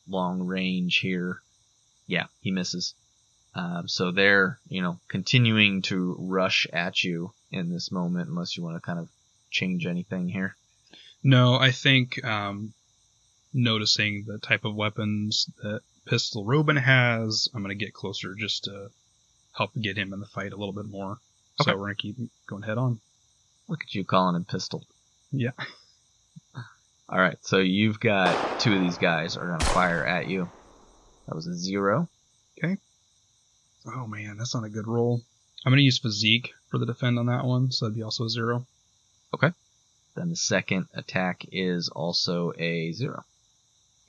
long 0.08 0.42
range 0.42 0.98
here. 0.98 1.42
Yeah, 2.06 2.26
he 2.40 2.52
misses. 2.52 2.94
Um, 3.56 3.88
so 3.88 4.10
they're, 4.10 4.58
you 4.68 4.82
know, 4.82 4.98
continuing 5.08 5.82
to 5.82 6.16
rush 6.18 6.66
at 6.72 7.02
you 7.02 7.32
in 7.54 7.70
this 7.70 7.90
moment, 7.90 8.28
unless 8.28 8.56
you 8.56 8.62
want 8.62 8.76
to 8.76 8.80
kind 8.80 8.98
of 8.98 9.08
change 9.50 9.86
anything 9.86 10.28
here. 10.28 10.56
No, 11.22 11.54
I 11.54 11.70
think 11.70 12.22
um, 12.24 12.74
noticing 13.52 14.24
the 14.26 14.38
type 14.38 14.64
of 14.64 14.74
weapons 14.74 15.48
that 15.62 15.80
Pistol 16.06 16.44
Robin 16.44 16.76
has, 16.76 17.48
I'm 17.54 17.62
going 17.62 17.76
to 17.76 17.84
get 17.84 17.94
closer 17.94 18.34
just 18.34 18.64
to 18.64 18.88
help 19.52 19.70
get 19.80 19.96
him 19.96 20.12
in 20.12 20.20
the 20.20 20.26
fight 20.26 20.52
a 20.52 20.56
little 20.56 20.74
bit 20.74 20.86
more. 20.86 21.18
Okay. 21.60 21.70
So 21.70 21.76
we're 21.76 21.86
going 21.86 21.94
to 21.94 22.02
keep 22.02 22.16
going 22.46 22.62
head 22.62 22.78
on. 22.78 23.00
Look 23.68 23.82
at 23.82 23.94
you 23.94 24.04
calling 24.04 24.36
him 24.36 24.44
pistol. 24.44 24.84
Yeah. 25.30 25.52
All 27.08 27.18
right, 27.18 27.36
so 27.42 27.58
you've 27.58 28.00
got 28.00 28.60
two 28.60 28.74
of 28.74 28.80
these 28.80 28.96
guys 28.96 29.36
are 29.36 29.46
gonna 29.46 29.64
fire 29.64 30.04
at 30.04 30.26
you. 30.26 30.48
That 31.28 31.34
was 31.34 31.46
a 31.46 31.54
zero. 31.54 32.08
Okay. 32.58 32.78
Oh 33.86 34.06
man, 34.06 34.38
that's 34.38 34.54
not 34.54 34.64
a 34.64 34.70
good 34.70 34.88
roll. 34.88 35.20
I'm 35.64 35.70
going 35.70 35.78
to 35.78 35.84
use 35.84 35.98
physique 35.98 36.52
for 36.74 36.78
the 36.78 36.86
defend 36.86 37.20
on 37.20 37.26
that 37.26 37.44
one, 37.44 37.70
so 37.70 37.84
that'd 37.84 37.94
be 37.94 38.02
also 38.02 38.24
a 38.24 38.28
zero. 38.28 38.66
Okay. 39.32 39.52
Then 40.16 40.30
the 40.30 40.34
second 40.34 40.88
attack 40.92 41.44
is 41.52 41.88
also 41.88 42.52
a 42.58 42.90
zero. 42.90 43.24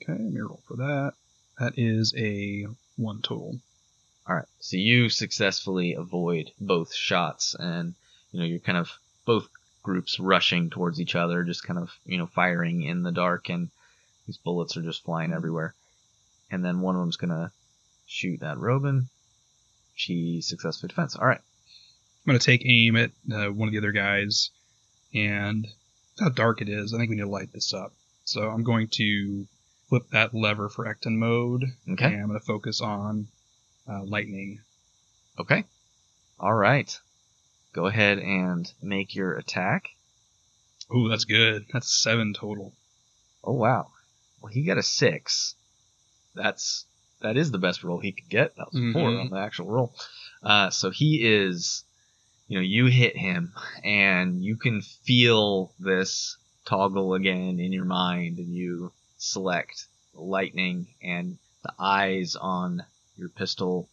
Okay, 0.02 0.20
let 0.20 0.32
me 0.32 0.40
roll 0.40 0.60
for 0.66 0.78
that. 0.78 1.12
That 1.60 1.74
is 1.76 2.12
a 2.16 2.66
one 2.96 3.22
total. 3.22 3.60
All 4.26 4.34
right. 4.34 4.48
So 4.58 4.78
you 4.78 5.10
successfully 5.10 5.94
avoid 5.94 6.50
both 6.60 6.92
shots, 6.92 7.54
and 7.56 7.94
you 8.32 8.40
know 8.40 8.46
you're 8.46 8.58
kind 8.58 8.78
of 8.78 8.90
both 9.26 9.48
groups 9.84 10.18
rushing 10.18 10.68
towards 10.68 11.00
each 11.00 11.14
other, 11.14 11.44
just 11.44 11.62
kind 11.62 11.78
of 11.78 11.92
you 12.04 12.18
know 12.18 12.26
firing 12.26 12.82
in 12.82 13.04
the 13.04 13.12
dark, 13.12 13.48
and 13.48 13.70
these 14.26 14.38
bullets 14.38 14.76
are 14.76 14.82
just 14.82 15.04
flying 15.04 15.28
mm-hmm. 15.28 15.36
everywhere. 15.36 15.72
And 16.50 16.64
then 16.64 16.80
one 16.80 16.96
of 16.96 17.00
them's 17.00 17.16
gonna 17.16 17.52
shoot 18.06 18.42
at 18.42 18.58
Robin. 18.58 19.08
She 19.94 20.40
successfully 20.40 20.88
defends. 20.88 21.14
All 21.14 21.28
right. 21.28 21.40
I'm 22.26 22.32
going 22.32 22.40
to 22.40 22.44
take 22.46 22.62
aim 22.66 22.96
at 22.96 23.10
uh, 23.32 23.52
one 23.52 23.68
of 23.68 23.72
the 23.72 23.78
other 23.78 23.92
guys, 23.92 24.50
and 25.14 25.66
how 26.18 26.28
dark 26.30 26.60
it 26.60 26.68
is. 26.68 26.92
I 26.92 26.98
think 26.98 27.10
we 27.10 27.16
need 27.16 27.22
to 27.22 27.28
light 27.28 27.52
this 27.52 27.72
up. 27.72 27.92
So 28.24 28.48
I'm 28.50 28.64
going 28.64 28.88
to 28.94 29.46
flip 29.88 30.02
that 30.10 30.34
lever 30.34 30.68
for 30.68 30.86
Ectin 30.86 31.16
mode, 31.18 31.64
Okay. 31.88 32.06
and 32.06 32.22
I'm 32.22 32.26
going 32.28 32.40
to 32.40 32.44
focus 32.44 32.80
on 32.80 33.28
uh, 33.88 34.02
lightning. 34.02 34.58
Okay. 35.38 35.64
All 36.40 36.54
right. 36.54 36.98
Go 37.72 37.86
ahead 37.86 38.18
and 38.18 38.70
make 38.82 39.14
your 39.14 39.34
attack. 39.36 39.90
Ooh, 40.94 41.08
that's 41.08 41.24
good. 41.26 41.66
That's 41.72 42.02
seven 42.02 42.32
total. 42.34 42.72
Oh 43.44 43.52
wow. 43.52 43.92
Well, 44.40 44.52
he 44.52 44.64
got 44.64 44.78
a 44.78 44.82
six. 44.82 45.54
That's 46.34 46.86
that 47.20 47.36
is 47.36 47.50
the 47.52 47.58
best 47.58 47.84
roll 47.84 48.00
he 48.00 48.12
could 48.12 48.28
get. 48.28 48.56
That 48.56 48.72
was 48.72 48.82
a 48.82 48.92
four 48.92 49.10
Mhm. 49.10 49.20
on 49.20 49.30
the 49.30 49.38
actual 49.38 49.66
roll. 49.70 49.94
Uh, 50.42 50.70
so 50.70 50.90
he 50.90 51.20
is, 51.22 51.84
you 52.48 52.58
know, 52.58 52.62
you 52.62 52.86
hit 52.86 53.16
him, 53.16 53.52
and 53.82 54.42
you 54.44 54.56
can 54.56 54.80
feel 54.80 55.72
this 55.78 56.36
toggle 56.64 57.14
again 57.14 57.58
in 57.60 57.72
your 57.72 57.84
mind, 57.84 58.38
and 58.38 58.54
you 58.54 58.92
select 59.18 59.86
lightning, 60.14 60.86
and 61.02 61.38
the 61.62 61.72
eyes 61.78 62.36
on 62.36 62.84
your 63.16 63.28
pistol 63.28 63.88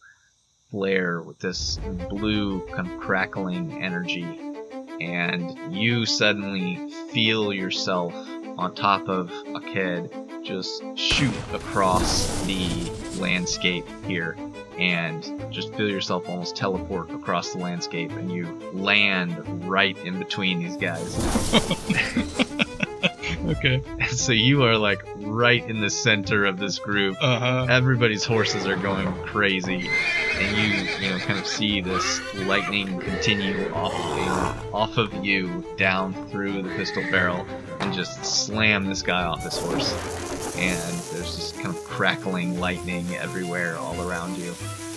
flare 0.70 1.20
with 1.20 1.38
this 1.38 1.78
blue 2.08 2.66
kind 2.68 2.90
of 2.90 3.00
crackling 3.00 3.82
energy, 3.82 4.38
and 5.00 5.74
you 5.74 6.06
suddenly 6.06 6.92
feel 7.10 7.52
yourself 7.52 8.14
on 8.56 8.74
top 8.74 9.08
of 9.08 9.32
a 9.54 9.60
kid 9.60 10.12
just 10.44 10.82
shoot 10.96 11.34
across 11.52 12.44
the 12.44 12.68
landscape 13.18 13.86
here 14.06 14.36
and 14.78 15.52
just 15.52 15.74
feel 15.74 15.88
yourself 15.88 16.28
almost 16.28 16.56
teleport 16.56 17.10
across 17.10 17.52
the 17.52 17.58
landscape 17.58 18.10
and 18.12 18.30
you 18.32 18.46
land 18.72 19.36
right 19.68 19.96
in 19.98 20.18
between 20.18 20.58
these 20.58 20.76
guys. 20.76 21.14
okay. 23.46 23.82
So 24.10 24.32
you 24.32 24.62
are 24.64 24.76
like 24.76 25.04
right 25.16 25.64
in 25.68 25.80
the 25.80 25.90
center 25.90 26.44
of 26.44 26.58
this 26.58 26.78
group. 26.78 27.16
Uh 27.20 27.38
huh. 27.38 27.66
Everybody's 27.68 28.24
horses 28.24 28.66
are 28.66 28.76
going 28.76 29.12
crazy, 29.24 29.88
and 30.34 30.56
you, 30.56 30.88
you 31.00 31.10
know, 31.10 31.18
kind 31.18 31.38
of 31.38 31.46
see 31.46 31.80
this 31.80 32.20
lightning 32.34 33.00
continue 33.00 33.72
off, 33.72 33.92
you 33.92 34.72
off 34.72 34.96
of 34.96 35.24
you 35.24 35.64
down 35.76 36.12
through 36.28 36.62
the 36.62 36.68
pistol 36.70 37.02
barrel, 37.10 37.46
and 37.80 37.92
just 37.92 38.24
slam 38.24 38.86
this 38.86 39.02
guy 39.02 39.24
off 39.24 39.42
his 39.42 39.58
horse. 39.58 39.92
And 40.56 41.03
crackling 41.94 42.58
lightning 42.58 43.06
everywhere, 43.14 43.76
all 43.78 44.00
around 44.08 44.36
you. 44.36 44.50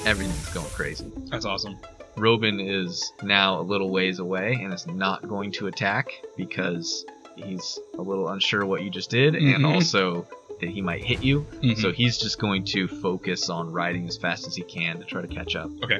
Everything's 0.03 0.49
going 0.51 0.65
crazy. 0.69 1.05
That's 1.29 1.45
awesome. 1.45 1.77
Robin 2.17 2.59
is 2.59 3.13
now 3.21 3.59
a 3.59 3.61
little 3.61 3.91
ways 3.91 4.17
away 4.17 4.53
and 4.63 4.73
is 4.73 4.87
not 4.87 5.27
going 5.27 5.51
to 5.51 5.67
attack 5.67 6.09
because 6.35 7.05
he's 7.35 7.77
a 7.99 8.01
little 8.01 8.29
unsure 8.29 8.65
what 8.65 8.81
you 8.81 8.89
just 8.89 9.11
did, 9.11 9.35
and 9.35 9.63
Mhm. 9.63 9.75
also 9.75 10.25
that 10.59 10.69
he 10.71 10.81
might 10.81 11.03
hit 11.03 11.23
you. 11.23 11.45
Mhm. 11.61 11.77
So 11.79 11.91
he's 11.91 12.17
just 12.17 12.39
going 12.39 12.63
to 12.65 12.87
focus 12.87 13.47
on 13.51 13.71
riding 13.71 14.07
as 14.07 14.17
fast 14.17 14.47
as 14.47 14.55
he 14.55 14.63
can 14.63 14.97
to 14.97 15.05
try 15.05 15.21
to 15.21 15.27
catch 15.27 15.55
up. 15.55 15.69
Okay. 15.83 15.99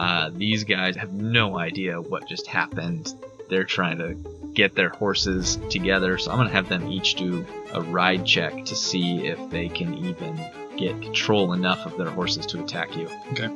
Uh, 0.00 0.30
these 0.34 0.64
guys 0.64 0.96
have 0.96 1.12
no 1.12 1.56
idea 1.56 2.00
what 2.00 2.28
just 2.28 2.48
happened. 2.48 3.14
They're 3.48 3.62
trying 3.62 3.98
to 3.98 4.16
get 4.54 4.74
their 4.74 4.90
horses 4.90 5.56
together, 5.70 6.16
so 6.18 6.30
I'm 6.30 6.36
going 6.38 6.48
to 6.48 6.54
have 6.54 6.68
them 6.68 6.90
each 6.90 7.14
do 7.14 7.44
a 7.72 7.80
ride 7.82 8.24
check 8.24 8.64
to 8.66 8.76
see 8.76 9.26
if 9.26 9.50
they 9.50 9.68
can 9.68 9.94
even 9.94 10.40
get 10.76 11.00
control 11.02 11.52
enough 11.52 11.86
of 11.86 11.96
their 11.96 12.10
horses 12.10 12.46
to 12.46 12.62
attack 12.62 12.96
you. 12.96 13.08
Okay. 13.32 13.48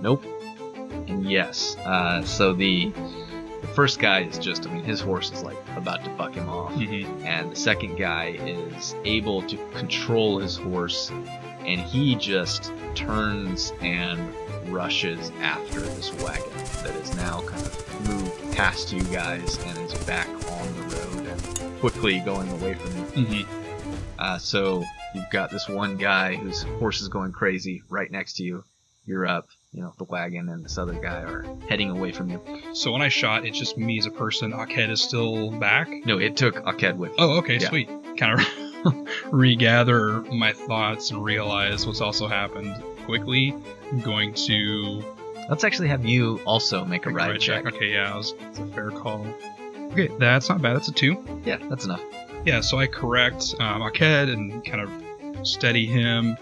Nope. 0.00 0.24
And 1.08 1.30
yes. 1.30 1.76
Uh, 1.78 2.22
so 2.24 2.52
the 2.52 2.92
the 3.60 3.68
first 3.68 4.00
guy 4.00 4.22
is 4.22 4.38
just, 4.38 4.66
I 4.66 4.72
mean, 4.74 4.82
his 4.82 5.00
horse 5.00 5.30
is 5.30 5.42
like 5.44 5.56
about 5.76 6.02
to 6.04 6.10
buck 6.10 6.34
him 6.34 6.48
off 6.48 6.72
Mhm. 6.72 7.24
and 7.24 7.52
the 7.52 7.56
second 7.56 7.96
guy 7.96 8.36
is 8.44 8.96
able 9.04 9.40
to 9.42 9.56
control 9.74 10.38
his 10.40 10.56
horse 10.56 11.10
and 11.60 11.80
he 11.80 12.16
just 12.16 12.72
turns 12.96 13.72
and 13.80 14.18
rushes 14.66 15.30
after 15.40 15.80
this 15.80 16.12
wagon 16.22 16.50
that 16.82 16.94
is 16.96 17.14
now 17.16 17.40
kind 17.42 17.62
of 17.62 18.08
moved 18.08 18.52
past 18.56 18.92
you 18.92 19.02
guys 19.04 19.58
and 19.66 19.78
is 19.78 19.94
back 20.04 20.28
on 20.28 20.74
the 20.74 20.96
road 20.96 21.26
and 21.26 21.80
quickly 21.80 22.20
going 22.20 22.48
away 22.50 22.74
from 22.74 22.96
you. 22.96 23.26
Mhm. 23.26 23.46
Uh, 24.18 24.38
so 24.38 24.84
you've 25.14 25.30
got 25.30 25.50
this 25.50 25.68
one 25.68 25.96
guy 25.96 26.36
whose 26.36 26.62
horse 26.62 27.00
is 27.00 27.08
going 27.08 27.32
crazy 27.32 27.82
right 27.88 28.10
next 28.10 28.34
to 28.34 28.44
you. 28.44 28.64
You're 29.04 29.26
up. 29.26 29.48
You 29.72 29.80
know, 29.82 29.94
the 29.98 30.04
wagon 30.04 30.48
and 30.48 30.64
this 30.64 30.78
other 30.78 30.92
guy 30.92 31.22
are 31.22 31.44
heading 31.68 31.90
away 31.90 32.12
from 32.12 32.30
you. 32.30 32.40
So 32.74 32.92
when 32.92 33.02
I 33.02 33.08
shot, 33.08 33.44
it's 33.46 33.58
just 33.58 33.76
me 33.78 33.98
as 33.98 34.06
a 34.06 34.10
person. 34.10 34.52
Aked 34.52 34.90
is 34.90 35.02
still 35.02 35.50
back. 35.50 35.88
No, 36.04 36.18
it 36.18 36.36
took 36.36 36.54
Aked 36.56 36.96
with 36.96 37.10
you. 37.12 37.16
Oh, 37.18 37.38
okay, 37.38 37.56
Yeah. 37.58 37.68
sweet. 37.68 37.88
Kind 38.16 38.38
of 38.84 38.94
regather 39.32 40.20
my 40.22 40.52
thoughts 40.52 41.10
and 41.10 41.24
realize 41.24 41.86
what's 41.86 42.00
also 42.00 42.28
happened 42.28 42.76
quickly. 43.04 43.54
I'm 43.90 44.00
going 44.00 44.34
to 44.34 45.02
Let's 45.48 45.64
actually 45.64 45.88
have 45.88 46.04
you 46.04 46.40
also 46.46 46.84
make 46.84 47.06
a 47.06 47.10
ride 47.10 47.30
ride 47.30 47.40
check. 47.40 47.66
Okay, 47.66 47.92
yeah, 47.92 48.16
was, 48.16 48.34
it's 48.40 48.58
a 48.58 48.66
fair 48.68 48.90
call. 48.90 49.26
Okay, 49.92 50.08
that's 50.18 50.48
not 50.48 50.62
bad. 50.62 50.76
That's 50.76 50.88
a 50.88 50.92
two. 50.92 51.22
Yeah, 51.44 51.58
that's 51.68 51.84
enough. 51.84 52.02
Yeah, 52.44 52.60
so 52.60 52.78
I 52.78 52.86
correct 52.86 53.54
um, 53.60 53.82
Aked 53.82 54.32
and 54.32 54.64
kind 54.64 54.80
of 54.80 55.46
steady 55.46 55.86
him, 55.86 56.36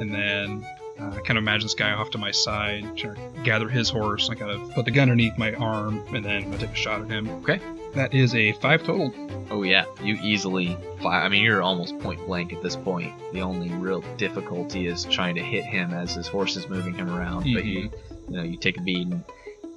and 0.00 0.14
then 0.14 0.66
uh, 0.98 1.10
I 1.10 1.20
kind 1.20 1.32
of 1.32 1.38
imagine 1.38 1.66
this 1.66 1.74
guy 1.74 1.92
off 1.92 2.10
to 2.12 2.18
my 2.18 2.30
side, 2.30 2.96
trying 2.96 3.16
to 3.16 3.42
gather 3.42 3.68
his 3.68 3.90
horse. 3.90 4.30
I 4.30 4.34
kind 4.36 4.50
of 4.50 4.72
put 4.72 4.84
the 4.84 4.90
gun 4.90 5.10
underneath 5.10 5.36
my 5.36 5.52
arm, 5.54 6.02
and 6.14 6.24
then 6.24 6.44
gonna 6.44 6.58
take 6.58 6.70
a 6.70 6.74
shot 6.74 7.02
at 7.02 7.10
him. 7.10 7.28
Okay. 7.42 7.60
That 7.96 8.12
is 8.14 8.34
a 8.34 8.52
five 8.52 8.84
total. 8.84 9.12
Oh 9.50 9.62
yeah, 9.62 9.86
you 10.02 10.18
easily 10.22 10.76
fire. 11.00 11.22
I 11.22 11.28
mean, 11.28 11.42
you're 11.42 11.62
almost 11.62 11.98
point 12.00 12.24
blank 12.26 12.52
at 12.52 12.62
this 12.62 12.76
point. 12.76 13.12
The 13.32 13.40
only 13.40 13.70
real 13.70 14.02
difficulty 14.18 14.86
is 14.86 15.04
trying 15.06 15.34
to 15.36 15.42
hit 15.42 15.64
him 15.64 15.92
as 15.92 16.14
his 16.14 16.26
horse 16.28 16.56
is 16.56 16.68
moving 16.68 16.94
him 16.94 17.08
around. 17.10 17.44
But 17.54 17.64
you, 17.64 17.90
you 18.28 18.36
know, 18.36 18.42
you 18.42 18.58
take 18.58 18.76
a 18.76 18.82
bead 18.82 19.08
and 19.08 19.24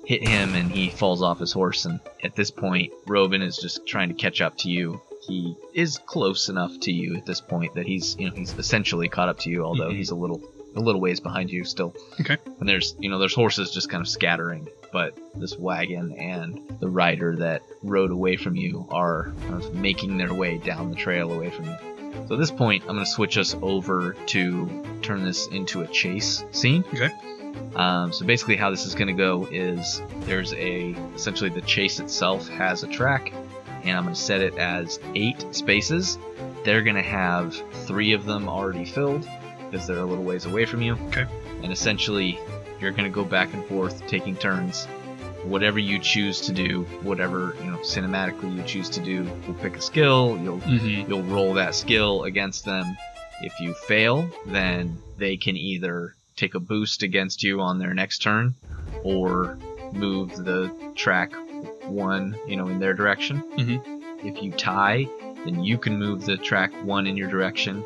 hit 0.05 0.21
him, 0.21 0.53
and 0.55 0.69
he 0.71 0.89
falls 0.89 1.21
off 1.21 1.39
his 1.39 1.53
horse. 1.53 1.85
And 1.85 1.99
at 2.23 2.35
this 2.35 2.51
point, 2.51 2.91
Robin 3.07 3.41
is 3.41 3.57
just 3.57 3.87
trying 3.87 4.09
to 4.09 4.15
catch 4.15 4.41
up 4.41 4.57
to 4.59 4.69
you. 4.69 5.01
He 5.25 5.55
is 5.73 5.97
close 5.97 6.49
enough 6.49 6.77
to 6.81 6.91
you 6.91 7.15
at 7.15 7.25
this 7.25 7.39
point 7.41 7.75
that 7.75 7.85
he's, 7.85 8.17
you 8.19 8.29
know, 8.29 8.35
he's 8.35 8.53
essentially 8.57 9.07
caught 9.07 9.29
up 9.29 9.39
to 9.39 9.49
you, 9.49 9.63
although 9.63 9.89
Mhm. 9.91 9.95
he's 9.95 10.09
a 10.09 10.15
little, 10.15 10.41
a 10.75 10.79
little 10.79 11.01
ways 11.01 11.19
behind 11.19 11.51
you 11.51 11.63
still. 11.63 11.95
Okay. 12.19 12.37
And 12.59 12.67
there's, 12.67 12.95
you 12.99 13.09
know, 13.09 13.19
there's 13.19 13.33
horses 13.33 13.71
just 13.71 13.89
kind 13.89 14.01
of 14.01 14.07
scattering, 14.07 14.67
but 14.91 15.17
this 15.35 15.57
wagon 15.57 16.13
and 16.13 16.77
the 16.79 16.89
rider 16.89 17.35
that 17.37 17.63
rode 17.83 18.11
away 18.11 18.37
from 18.37 18.55
you 18.55 18.87
are 18.91 19.33
kind 19.41 19.55
of 19.55 19.73
making 19.75 20.17
their 20.17 20.33
way 20.33 20.57
down 20.57 20.89
the 20.89 20.95
trail 20.95 21.31
away 21.31 21.49
from 21.49 21.65
you. 21.65 21.77
So 22.27 22.35
at 22.35 22.39
this 22.39 22.51
point, 22.51 22.83
I'm 22.83 22.95
going 22.95 23.05
to 23.05 23.11
switch 23.11 23.37
us 23.37 23.55
over 23.61 24.13
to 24.13 24.99
turn 25.01 25.23
this 25.23 25.47
into 25.47 25.81
a 25.81 25.87
chase 25.87 26.43
scene. 26.51 26.83
Okay. 26.93 27.11
Um, 27.75 28.13
so 28.13 28.25
basically, 28.25 28.55
how 28.55 28.69
this 28.69 28.85
is 28.85 28.95
going 28.95 29.07
to 29.07 29.13
go 29.13 29.47
is 29.51 30.01
there's 30.21 30.53
a 30.53 30.91
essentially 31.15 31.49
the 31.49 31.61
chase 31.61 31.99
itself 31.99 32.47
has 32.49 32.83
a 32.83 32.87
track, 32.87 33.31
and 33.83 33.97
I'm 33.97 34.03
going 34.03 34.15
to 34.15 34.19
set 34.19 34.41
it 34.41 34.57
as 34.57 34.99
eight 35.15 35.43
spaces. 35.55 36.17
They're 36.63 36.83
going 36.83 36.95
to 36.95 37.01
have 37.01 37.55
three 37.85 38.13
of 38.13 38.25
them 38.25 38.47
already 38.47 38.85
filled 38.85 39.27
because 39.69 39.87
they're 39.87 39.99
a 39.99 40.05
little 40.05 40.23
ways 40.23 40.45
away 40.45 40.65
from 40.65 40.81
you. 40.81 40.93
Okay. 41.07 41.25
And 41.63 41.71
essentially, 41.71 42.39
you're 42.79 42.91
going 42.91 43.03
to 43.03 43.09
go 43.09 43.23
back 43.23 43.53
and 43.53 43.65
forth 43.65 44.05
taking 44.07 44.35
turns. 44.35 44.85
Whatever 45.43 45.79
you 45.79 45.99
choose 45.99 46.41
to 46.41 46.51
do, 46.51 46.83
whatever 47.01 47.55
you 47.63 47.71
know 47.71 47.77
cinematically 47.77 48.55
you 48.55 48.63
choose 48.63 48.89
to 48.89 48.99
do, 48.99 49.23
we'll 49.47 49.55
pick 49.57 49.77
a 49.77 49.81
skill. 49.81 50.37
You'll 50.41 50.59
Mm-hmm. 50.59 51.09
You'll 51.09 51.23
roll 51.23 51.53
that 51.53 51.75
skill 51.75 52.23
against 52.23 52.65
them. 52.65 52.97
If 53.41 53.57
you 53.61 53.73
fail, 53.73 54.29
then 54.45 54.97
they 55.17 55.37
can 55.37 55.55
either 55.55 56.15
take 56.35 56.55
a 56.55 56.59
boost 56.59 57.03
against 57.03 57.41
you 57.43 57.61
on 57.61 57.79
their 57.79 57.93
next 57.93 58.19
turn 58.21 58.53
or 59.03 59.57
move 59.93 60.35
the 60.35 60.71
track 60.95 61.33
one, 61.87 62.37
you 62.47 62.55
know, 62.57 62.67
in 62.67 62.79
their 62.79 62.93
direction. 62.93 63.41
Mhm. 63.57 63.81
If 64.25 64.43
you 64.43 64.51
tie, 64.51 65.07
then 65.45 65.63
you 65.63 65.77
can 65.77 65.97
move 65.97 66.25
the 66.25 66.37
track 66.37 66.71
one 66.83 67.07
in 67.07 67.15
your 67.15 67.29
direction 67.29 67.83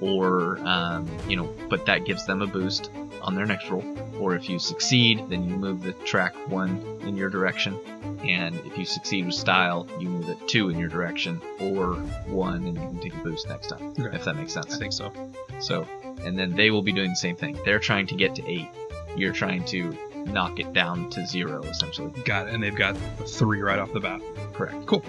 or, 0.00 0.58
um, 0.66 1.08
you 1.28 1.36
know, 1.36 1.52
but 1.68 1.86
that 1.86 2.04
gives 2.04 2.26
them 2.26 2.42
a 2.42 2.46
boost 2.46 2.90
on 3.22 3.34
their 3.34 3.46
next 3.46 3.70
roll. 3.70 3.84
Or 4.20 4.34
if 4.34 4.48
you 4.48 4.58
succeed, 4.58 5.28
then 5.28 5.48
you 5.48 5.56
move 5.56 5.82
the 5.82 5.92
track 5.92 6.34
one 6.48 7.00
in 7.02 7.16
your 7.16 7.28
direction. 7.28 7.78
And 8.26 8.56
if 8.66 8.78
you 8.78 8.84
succeed 8.84 9.26
with 9.26 9.34
style, 9.34 9.86
you 10.00 10.08
move 10.08 10.28
it 10.28 10.48
two 10.48 10.70
in 10.70 10.78
your 10.78 10.88
direction, 10.88 11.40
or 11.60 11.94
one, 12.26 12.64
and 12.64 12.74
you 12.74 12.80
can 12.80 12.98
take 12.98 13.14
a 13.14 13.18
boost 13.18 13.48
next 13.48 13.68
time. 13.68 13.94
Okay. 13.98 14.16
If 14.16 14.24
that 14.24 14.36
makes 14.36 14.52
sense. 14.52 14.74
I 14.74 14.78
think 14.78 14.92
so. 14.92 15.12
So, 15.60 15.86
and 16.24 16.38
then 16.38 16.56
they 16.56 16.70
will 16.70 16.82
be 16.82 16.92
doing 16.92 17.10
the 17.10 17.16
same 17.16 17.36
thing. 17.36 17.58
They're 17.64 17.78
trying 17.78 18.06
to 18.08 18.14
get 18.14 18.34
to 18.36 18.50
eight. 18.50 18.68
You're 19.16 19.32
trying 19.32 19.64
to 19.66 19.96
knock 20.26 20.58
it 20.58 20.72
down 20.72 21.10
to 21.10 21.26
zero, 21.26 21.62
essentially. 21.62 22.10
Got 22.24 22.48
it. 22.48 22.54
And 22.54 22.62
they've 22.62 22.74
got 22.74 22.96
three 23.26 23.60
right 23.60 23.78
off 23.78 23.92
the 23.92 24.00
bat. 24.00 24.20
Correct. 24.54 24.86
Cool. 24.86 25.04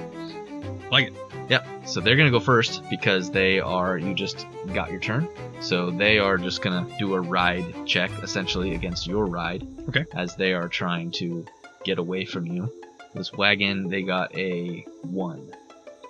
Like 0.91 1.07
it. 1.07 1.13
Yep. 1.49 1.67
So 1.85 2.01
they're 2.01 2.15
gonna 2.15 2.31
go 2.31 2.39
first 2.39 2.89
because 2.89 3.31
they 3.31 3.59
are. 3.59 3.97
You 3.97 4.13
just 4.13 4.45
got 4.73 4.91
your 4.91 4.99
turn. 4.99 5.27
So 5.59 5.91
they 5.91 6.19
are 6.19 6.37
just 6.37 6.61
gonna 6.61 6.87
do 6.97 7.13
a 7.13 7.19
ride 7.19 7.85
check 7.85 8.11
essentially 8.23 8.75
against 8.75 9.07
your 9.07 9.25
ride. 9.25 9.65
Okay. 9.89 10.05
As 10.13 10.35
they 10.35 10.53
are 10.53 10.67
trying 10.67 11.11
to 11.11 11.45
get 11.83 11.99
away 11.99 12.25
from 12.25 12.45
you. 12.45 12.71
This 13.13 13.33
wagon, 13.33 13.89
they 13.89 14.03
got 14.03 14.37
a 14.37 14.85
one. 15.01 15.51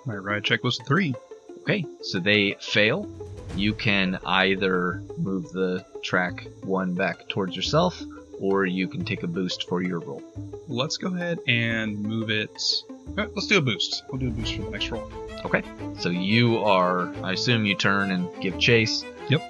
My 0.04 0.16
ride 0.16 0.44
check 0.44 0.64
was 0.64 0.78
a 0.80 0.84
three. 0.84 1.14
Okay. 1.60 1.84
So 2.02 2.18
they 2.18 2.56
fail. 2.60 3.08
You 3.56 3.74
can 3.74 4.18
either 4.24 5.02
move 5.16 5.50
the 5.52 5.84
track 6.02 6.46
one 6.62 6.94
back 6.94 7.28
towards 7.28 7.56
yourself, 7.56 8.02
or 8.40 8.66
you 8.66 8.88
can 8.88 9.04
take 9.04 9.22
a 9.22 9.26
boost 9.26 9.68
for 9.68 9.82
your 9.82 10.00
roll. 10.00 10.22
Let's 10.68 10.96
go 10.96 11.08
ahead 11.14 11.38
and 11.46 11.98
move 11.98 12.30
it. 12.30 12.82
uh, 13.16 13.26
Let's 13.34 13.46
do 13.46 13.58
a 13.58 13.62
boost. 13.62 14.04
We'll 14.10 14.18
do 14.18 14.28
a 14.28 14.30
boost 14.30 14.54
for 14.54 14.62
the 14.62 14.70
next 14.70 14.90
roll. 14.90 15.10
Okay. 15.44 15.62
So 15.98 16.08
you 16.10 16.58
are. 16.58 17.12
I 17.24 17.32
assume 17.32 17.64
you 17.64 17.74
turn 17.74 18.10
and 18.10 18.28
give 18.40 18.58
chase. 18.58 19.04
Yep. 19.28 19.40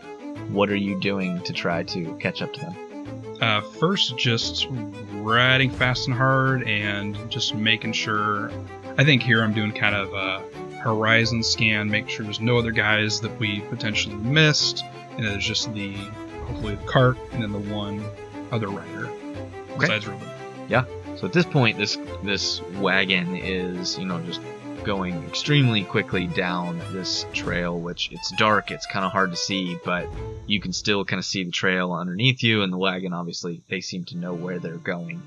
What 0.50 0.70
are 0.70 0.76
you 0.76 0.98
doing 1.00 1.40
to 1.42 1.52
try 1.52 1.82
to 1.84 2.14
catch 2.18 2.42
up 2.42 2.52
to 2.54 2.60
them? 2.60 3.38
Uh, 3.40 3.60
first, 3.60 4.16
just 4.16 4.66
riding 5.12 5.70
fast 5.70 6.08
and 6.08 6.16
hard 6.16 6.66
and 6.66 7.30
just 7.30 7.54
making 7.54 7.92
sure. 7.92 8.50
I 8.96 9.04
think 9.04 9.22
here 9.22 9.42
I'm 9.42 9.52
doing 9.52 9.72
kind 9.72 9.94
of 9.94 10.12
a 10.12 10.40
horizon 10.78 11.42
scan, 11.42 11.90
make 11.90 12.08
sure 12.08 12.24
there's 12.24 12.40
no 12.40 12.58
other 12.58 12.70
guys 12.72 13.20
that 13.20 13.38
we 13.38 13.60
potentially 13.62 14.14
missed, 14.16 14.84
and 15.16 15.24
there's 15.24 15.44
just 15.44 15.72
the 15.74 15.92
hopefully 16.46 16.76
the 16.76 16.84
cart 16.84 17.16
and 17.32 17.42
then 17.42 17.52
the 17.52 17.58
one 17.72 18.04
other 18.50 18.68
rider 18.68 19.08
besides 19.78 20.06
Ruben. 20.06 20.28
Yeah. 20.68 20.84
So 21.16 21.26
at 21.26 21.32
this 21.32 21.46
point, 21.46 21.78
this 21.78 21.96
this 22.22 22.60
wagon 22.80 23.36
is 23.36 23.98
you 23.98 24.04
know 24.06 24.20
just 24.22 24.40
going 24.84 25.22
extremely 25.24 25.82
quickly 25.84 26.26
down 26.28 26.78
this 26.92 27.26
trail, 27.32 27.78
which 27.78 28.10
it's 28.12 28.30
dark, 28.32 28.70
it's 28.70 28.86
kind 28.86 29.04
of 29.04 29.10
hard 29.12 29.30
to 29.32 29.36
see, 29.36 29.76
but 29.84 30.08
you 30.46 30.60
can 30.60 30.72
still 30.72 31.04
kind 31.04 31.18
of 31.18 31.24
see 31.24 31.44
the 31.44 31.50
trail 31.50 31.92
underneath 31.92 32.42
you, 32.42 32.62
and 32.62 32.72
the 32.72 32.78
wagon 32.78 33.12
obviously 33.12 33.60
they 33.68 33.80
seem 33.80 34.04
to 34.04 34.16
know 34.16 34.32
where 34.34 34.58
they're 34.58 34.76
going. 34.76 35.20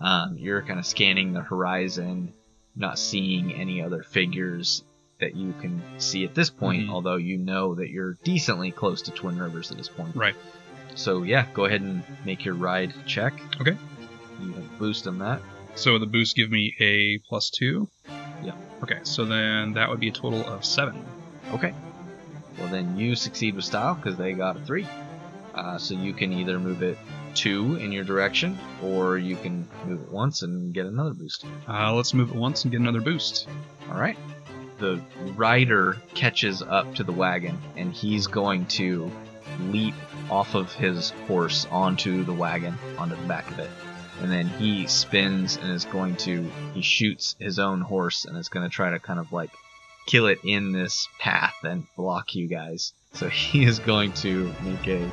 Um, 0.00 0.36
you're 0.38 0.62
kind 0.62 0.78
of 0.80 0.86
scanning 0.86 1.32
the 1.32 1.42
horizon, 1.42 2.32
not 2.74 2.98
seeing 2.98 3.52
any 3.52 3.82
other 3.82 4.02
figures 4.02 4.82
that 5.20 5.36
you 5.36 5.54
can 5.60 5.80
see 5.98 6.24
at 6.24 6.34
this 6.34 6.50
point, 6.50 6.88
Mhm. 6.88 6.90
although 6.90 7.16
you 7.16 7.36
know 7.38 7.76
that 7.76 7.90
you're 7.90 8.18
decently 8.24 8.70
close 8.72 9.02
to 9.02 9.10
Twin 9.12 9.38
Rivers 9.38 9.70
at 9.70 9.76
this 9.76 9.88
point. 9.88 10.16
Right. 10.16 10.34
So 10.94 11.22
yeah, 11.22 11.46
go 11.54 11.64
ahead 11.64 11.80
and 11.80 12.02
make 12.24 12.44
your 12.44 12.54
ride 12.54 12.94
check. 13.06 13.34
Okay. 13.60 13.76
You 14.40 14.52
have 14.52 14.78
boost 14.78 15.06
on 15.06 15.18
that. 15.18 15.40
So 15.74 15.98
the 15.98 16.06
boost 16.06 16.36
give 16.36 16.50
me 16.50 16.74
a 16.80 17.18
plus 17.28 17.50
two. 17.50 17.88
Yeah. 18.42 18.54
Okay, 18.82 18.98
so 19.02 19.24
then 19.24 19.72
that 19.74 19.88
would 19.88 20.00
be 20.00 20.08
a 20.08 20.12
total 20.12 20.44
of 20.46 20.64
seven. 20.64 21.04
Okay. 21.52 21.74
Well, 22.58 22.68
then 22.68 22.96
you 22.96 23.16
succeed 23.16 23.56
with 23.56 23.64
style 23.64 23.94
because 23.94 24.16
they 24.16 24.32
got 24.32 24.56
a 24.56 24.60
three. 24.60 24.86
Uh, 25.54 25.78
so 25.78 25.94
you 25.94 26.12
can 26.12 26.32
either 26.32 26.58
move 26.58 26.82
it 26.82 26.98
two 27.34 27.76
in 27.76 27.92
your 27.92 28.04
direction, 28.04 28.58
or 28.82 29.18
you 29.18 29.36
can 29.36 29.68
move 29.86 30.02
it 30.02 30.12
once 30.12 30.42
and 30.42 30.72
get 30.72 30.86
another 30.86 31.14
boost. 31.14 31.44
Uh, 31.68 31.92
let's 31.94 32.14
move 32.14 32.30
it 32.30 32.36
once 32.36 32.64
and 32.64 32.72
get 32.72 32.80
another 32.80 33.00
boost. 33.00 33.48
All 33.90 33.98
right. 33.98 34.16
The 34.78 35.00
rider 35.36 35.96
catches 36.14 36.62
up 36.62 36.94
to 36.96 37.04
the 37.04 37.12
wagon, 37.12 37.58
and 37.76 37.92
he's 37.92 38.26
going 38.26 38.66
to 38.66 39.10
leap 39.60 39.94
off 40.30 40.54
of 40.54 40.72
his 40.72 41.10
horse 41.26 41.66
onto 41.70 42.24
the 42.24 42.32
wagon, 42.32 42.74
onto 42.98 43.16
the 43.16 43.26
back 43.26 43.50
of 43.50 43.58
it. 43.58 43.70
And 44.20 44.30
then 44.30 44.48
he 44.48 44.86
spins 44.86 45.56
and 45.56 45.70
is 45.72 45.84
going 45.84 46.16
to, 46.18 46.42
he 46.72 46.82
shoots 46.82 47.34
his 47.38 47.58
own 47.58 47.80
horse 47.80 48.24
and 48.24 48.36
is 48.36 48.48
going 48.48 48.68
to 48.68 48.74
try 48.74 48.90
to 48.90 48.98
kind 48.98 49.18
of 49.18 49.32
like 49.32 49.50
kill 50.06 50.26
it 50.26 50.40
in 50.44 50.72
this 50.72 51.08
path 51.18 51.56
and 51.62 51.86
block 51.96 52.34
you 52.34 52.46
guys. 52.46 52.92
So 53.12 53.28
he 53.30 53.64
is 53.64 53.78
going 53.78 54.12
to 54.14 54.52
make 54.62 54.86
a, 54.86 55.10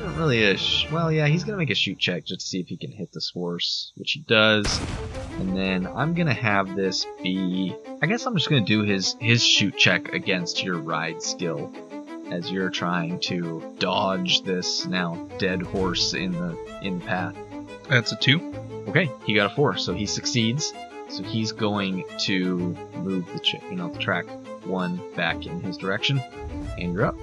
not 0.00 0.16
really 0.16 0.44
a, 0.44 0.56
well, 0.92 1.10
yeah, 1.10 1.26
he's 1.26 1.44
going 1.44 1.54
to 1.54 1.58
make 1.58 1.70
a 1.70 1.74
shoot 1.74 1.98
check 1.98 2.24
just 2.24 2.40
to 2.40 2.46
see 2.46 2.60
if 2.60 2.68
he 2.68 2.76
can 2.76 2.92
hit 2.92 3.12
this 3.12 3.30
horse, 3.30 3.92
which 3.96 4.12
he 4.12 4.20
does. 4.20 4.80
And 5.38 5.56
then 5.56 5.86
I'm 5.86 6.14
going 6.14 6.28
to 6.28 6.34
have 6.34 6.76
this 6.76 7.06
be, 7.22 7.74
I 8.00 8.06
guess 8.06 8.26
I'm 8.26 8.36
just 8.36 8.48
going 8.48 8.64
to 8.64 8.68
do 8.68 8.82
his, 8.82 9.16
his 9.20 9.44
shoot 9.44 9.76
check 9.76 10.12
against 10.12 10.62
your 10.62 10.76
ride 10.78 11.22
skill 11.22 11.72
as 12.30 12.50
you're 12.50 12.70
trying 12.70 13.20
to 13.20 13.74
dodge 13.78 14.42
this 14.42 14.86
now 14.86 15.14
dead 15.38 15.62
horse 15.62 16.14
in 16.14 16.32
the, 16.32 16.56
in 16.82 16.98
the 16.98 17.04
path. 17.04 17.36
That's 17.88 18.12
a 18.12 18.16
two. 18.16 18.54
Okay, 18.88 19.10
he 19.24 19.34
got 19.34 19.52
a 19.52 19.54
four, 19.54 19.76
so 19.76 19.94
he 19.94 20.06
succeeds. 20.06 20.72
So 21.08 21.22
he's 21.22 21.52
going 21.52 22.04
to 22.20 22.76
move 22.96 23.26
the 23.32 23.38
ch- 23.38 23.62
you 23.70 23.76
know 23.76 23.88
the 23.88 23.98
track 23.98 24.26
one 24.64 25.00
back 25.14 25.46
in 25.46 25.60
his 25.60 25.76
direction, 25.76 26.20
and 26.78 26.92
you're 26.92 27.04
up. 27.04 27.16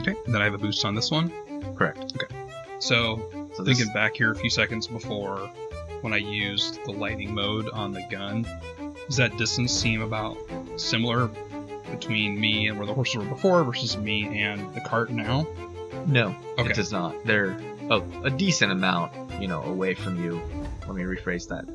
Okay, 0.00 0.16
and 0.24 0.34
then 0.34 0.40
I 0.42 0.44
have 0.44 0.54
a 0.54 0.58
boost 0.58 0.84
on 0.84 0.94
this 0.94 1.10
one. 1.10 1.30
Correct. 1.76 2.12
So 2.80 3.22
So 3.54 3.62
this, 3.62 3.78
thinking 3.78 3.92
back 3.94 4.16
here 4.16 4.32
a 4.32 4.34
few 4.34 4.50
seconds 4.50 4.86
before 4.86 5.38
when 6.00 6.12
I 6.12 6.16
used 6.16 6.84
the 6.84 6.92
lightning 6.92 7.34
mode 7.34 7.68
on 7.70 7.92
the 7.92 8.02
gun, 8.10 8.46
does 9.06 9.16
that 9.16 9.36
distance 9.36 9.72
seem 9.72 10.00
about 10.00 10.36
similar 10.76 11.30
between 11.90 12.40
me 12.40 12.68
and 12.68 12.78
where 12.78 12.86
the 12.86 12.94
horses 12.94 13.16
were 13.16 13.24
before 13.24 13.62
versus 13.64 13.96
me 13.96 14.40
and 14.42 14.72
the 14.74 14.80
cart 14.80 15.10
now? 15.10 15.46
no, 16.06 16.34
Okay. 16.58 16.70
it 16.70 16.76
does 16.76 16.92
not. 16.92 17.14
They're 17.24 17.56
oh, 17.90 18.04
a 18.24 18.30
decent 18.30 18.72
amount, 18.72 19.12
you 19.40 19.48
know, 19.48 19.62
away 19.62 19.94
from 19.94 20.22
you. 20.22 20.40
Let 20.86 20.94
me 20.96 21.02
rephrase 21.02 21.48
that. 21.48 21.66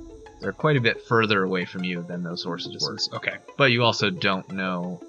They're 0.41 0.51
quite 0.51 0.77
a 0.77 0.81
bit 0.81 1.01
further 1.03 1.43
away 1.43 1.65
from 1.65 1.83
you 1.83 2.03
than 2.03 2.23
those 2.23 2.43
horses 2.43 2.81
were. 2.81 3.17
Okay. 3.17 3.35
But 3.57 3.71
you 3.71 3.83
also 3.83 4.09
don't 4.09 4.49
know 4.51 5.01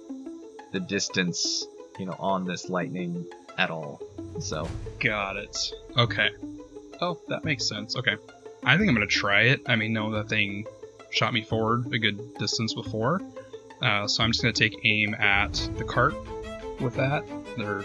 the 0.73 0.81
distance, 0.81 1.67
you 1.99 2.07
know, 2.07 2.17
on 2.19 2.45
this 2.45 2.69
lightning 2.69 3.27
at 3.59 3.71
all. 3.71 4.01
So 4.41 4.69
Got 5.01 5.37
it. 5.37 5.57
Okay. 5.97 6.31
Oh, 7.01 7.19
that 7.29 7.45
makes 7.45 7.67
sense. 7.69 7.97
Okay. 7.97 8.17
I 8.65 8.77
think 8.77 8.89
I'm 8.89 8.95
gonna 8.95 9.07
try 9.07 9.43
it. 9.43 9.63
I 9.67 9.77
mean, 9.77 9.93
no, 9.93 10.11
that 10.13 10.29
thing 10.29 10.67
shot 11.11 11.33
me 11.33 11.43
forward 11.43 11.93
a 11.93 11.99
good 11.99 12.35
distance 12.39 12.75
before. 12.75 13.21
Uh, 13.81 14.07
so 14.07 14.23
I'm 14.25 14.33
just 14.33 14.43
gonna 14.43 14.53
take 14.53 14.81
aim 14.85 15.15
at 15.15 15.53
the 15.77 15.85
cart 15.85 16.15
with 16.81 16.95
that. 16.97 17.25
They're 17.57 17.83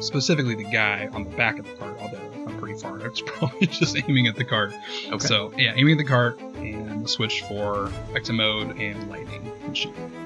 specifically 0.00 0.54
the 0.54 0.64
guy 0.64 1.08
on 1.12 1.24
the 1.24 1.36
back 1.36 1.58
of 1.58 1.66
the 1.66 1.72
cart, 1.74 1.96
although 2.00 2.20
I'm 2.46 2.58
pretty 2.58 2.78
far. 2.78 3.04
It's 3.06 3.20
probably 3.26 3.66
just 3.66 3.96
aiming 3.96 4.26
at 4.26 4.36
the 4.36 4.44
cart. 4.44 4.72
okay, 5.06 5.18
So 5.26 5.52
yeah, 5.56 5.72
aiming 5.74 5.92
at 5.92 5.98
the 5.98 6.04
cart 6.04 6.38
and 6.40 7.08
switch 7.08 7.42
for 7.42 7.86
Vector 8.12 8.32
mode 8.32 8.78
and 8.78 9.10
lightning 9.10 9.50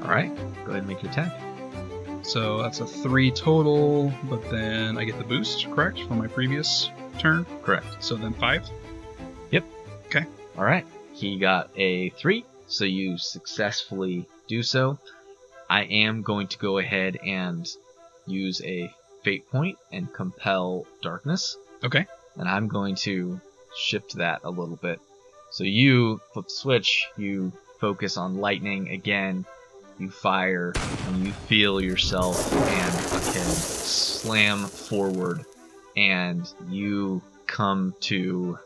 all 0.03 0.11
right, 0.11 0.35
go 0.65 0.73
ahead 0.73 0.81
and 0.81 0.87
make 0.87 1.03
your 1.03 1.11
attack. 1.11 1.33
So 2.23 2.61
that's 2.63 2.81
a 2.81 2.87
three 2.87 3.31
total, 3.31 4.13
but 4.25 4.51
then 4.51 4.99
I 4.99 5.05
get 5.05 5.17
the 5.17 5.25
boost, 5.25 5.65
correct, 5.71 6.01
from 6.03 6.19
my 6.19 6.27
previous 6.27 6.91
turn. 7.19 7.47
Correct. 7.63 7.87
So 8.01 8.17
then 8.17 8.35
five. 8.35 8.69
Yep. 9.51 9.65
Okay. 10.07 10.27
All 10.59 10.65
right. 10.65 10.87
He 11.15 11.39
got 11.39 11.71
a 11.77 12.11
three, 12.11 12.45
so 12.67 12.85
you 12.85 13.17
successfully 13.17 14.27
do 14.49 14.63
so. 14.63 14.99
I 15.71 15.85
am 15.85 16.23
going 16.23 16.49
to 16.49 16.59
go 16.59 16.79
ahead 16.79 17.19
and 17.25 17.69
use 18.27 18.61
a 18.65 18.91
fate 19.23 19.49
point 19.51 19.79
and 19.93 20.13
compel 20.13 20.87
darkness, 21.03 21.57
Okay. 21.85 22.07
and 22.37 22.49
I'm 22.49 22.69
going 22.69 22.95
to 22.97 23.41
shift 23.77 24.17
that 24.17 24.41
a 24.45 24.51
little 24.51 24.77
bit. 24.77 25.01
So 25.51 25.65
you 25.65 26.21
flip 26.33 26.47
the 26.47 26.51
switch, 26.51 27.07
you 27.17 27.53
focus 27.81 28.17
on 28.17 28.39
lightning 28.39 28.91
again, 28.91 29.45
you 29.99 30.11
fire, 30.11 30.73
and 31.07 31.27
you 31.27 31.33
feel 31.33 31.81
yourself 31.81 32.53
and 32.53 32.95
Akin 33.07 33.45
slam 33.45 34.67
forward, 34.67 35.45
and 35.97 36.51
you 36.69 37.23
come 37.47 37.95
to 38.01 38.59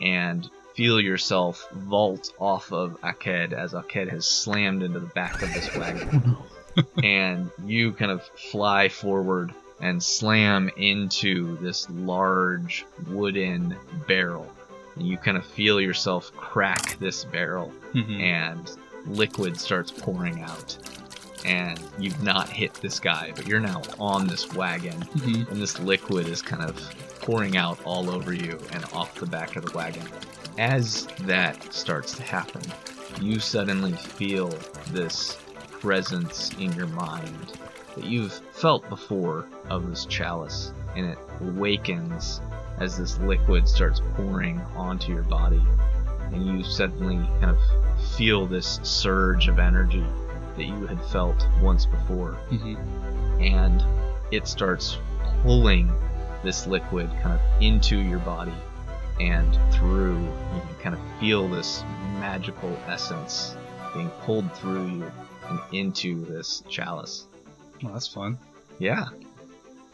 and 0.00 0.48
feel 0.80 0.98
yourself 0.98 1.68
vault 1.72 2.32
off 2.38 2.72
of 2.72 2.98
Aked 3.02 3.52
as 3.52 3.74
Aked 3.74 4.08
has 4.08 4.24
slammed 4.24 4.82
into 4.82 4.98
the 4.98 5.08
back 5.08 5.42
of 5.42 5.52
this 5.52 5.76
wagon. 5.76 6.38
and 7.04 7.50
you 7.66 7.92
kind 7.92 8.10
of 8.10 8.22
fly 8.50 8.88
forward 8.88 9.52
and 9.82 10.02
slam 10.02 10.70
into 10.78 11.58
this 11.58 11.86
large 11.90 12.86
wooden 13.08 13.76
barrel. 14.08 14.50
And 14.96 15.06
you 15.06 15.18
kind 15.18 15.36
of 15.36 15.44
feel 15.44 15.82
yourself 15.82 16.32
crack 16.34 16.98
this 16.98 17.24
barrel, 17.24 17.70
Mhm. 17.92 18.18
and 18.22 18.70
liquid 19.04 19.60
starts 19.60 19.90
pouring 19.90 20.40
out. 20.40 20.78
And 21.44 21.78
you've 21.98 22.22
not 22.22 22.48
hit 22.48 22.72
this 22.72 22.98
guy, 23.00 23.34
but 23.36 23.46
you're 23.46 23.60
now 23.60 23.82
on 23.98 24.26
this 24.26 24.50
wagon 24.54 24.98
Mhm. 25.14 25.50
and 25.50 25.60
this 25.60 25.78
liquid 25.78 26.26
is 26.26 26.40
kind 26.40 26.62
of 26.62 26.74
pouring 27.20 27.58
out 27.58 27.78
all 27.84 28.08
over 28.08 28.32
you 28.32 28.58
and 28.72 28.82
off 28.94 29.14
the 29.16 29.26
back 29.26 29.56
of 29.56 29.66
the 29.66 29.76
wagon. 29.76 30.06
As 30.60 31.08
that 31.20 31.72
starts 31.72 32.12
to 32.16 32.22
happen, 32.22 32.60
you 33.18 33.40
suddenly 33.40 33.94
feel 33.94 34.50
this 34.90 35.38
presence 35.70 36.50
in 36.58 36.70
your 36.74 36.86
mind 36.88 37.58
that 37.96 38.04
you've 38.04 38.34
felt 38.52 38.86
before 38.90 39.46
of 39.70 39.88
this 39.88 40.04
chalice, 40.04 40.74
and 40.94 41.06
it 41.06 41.18
awakens 41.40 42.42
as 42.76 42.98
this 42.98 43.18
liquid 43.20 43.66
starts 43.66 44.02
pouring 44.16 44.60
onto 44.76 45.14
your 45.14 45.22
body. 45.22 45.62
And 46.30 46.46
you 46.46 46.62
suddenly 46.62 47.16
kind 47.40 47.56
of 47.56 48.10
feel 48.18 48.44
this 48.44 48.80
surge 48.82 49.48
of 49.48 49.58
energy 49.58 50.04
that 50.58 50.64
you 50.64 50.86
had 50.86 51.02
felt 51.06 51.48
once 51.62 51.86
before. 51.86 52.32
hmm 52.50 52.74
And 53.40 53.82
it 54.30 54.46
starts 54.46 54.98
pulling 55.42 55.90
this 56.44 56.66
liquid 56.66 57.08
kind 57.22 57.40
of 57.40 57.62
into 57.62 57.96
your 57.96 58.18
body 58.18 58.52
and 59.20 59.56
through. 59.74 60.18
You 60.18 60.60
can 60.66 60.76
kind 60.80 60.94
of 60.94 61.00
feel 61.20 61.48
this 61.48 61.82
magical 62.18 62.76
essence 62.88 63.54
being 63.94 64.08
pulled 64.22 64.50
through 64.56 64.86
you 64.86 65.12
and 65.48 65.60
into 65.72 66.24
this 66.24 66.62
chalice. 66.68 67.26
Well, 67.82 67.92
that's 67.92 68.08
fun. 68.08 68.38
Yeah. 68.78 69.06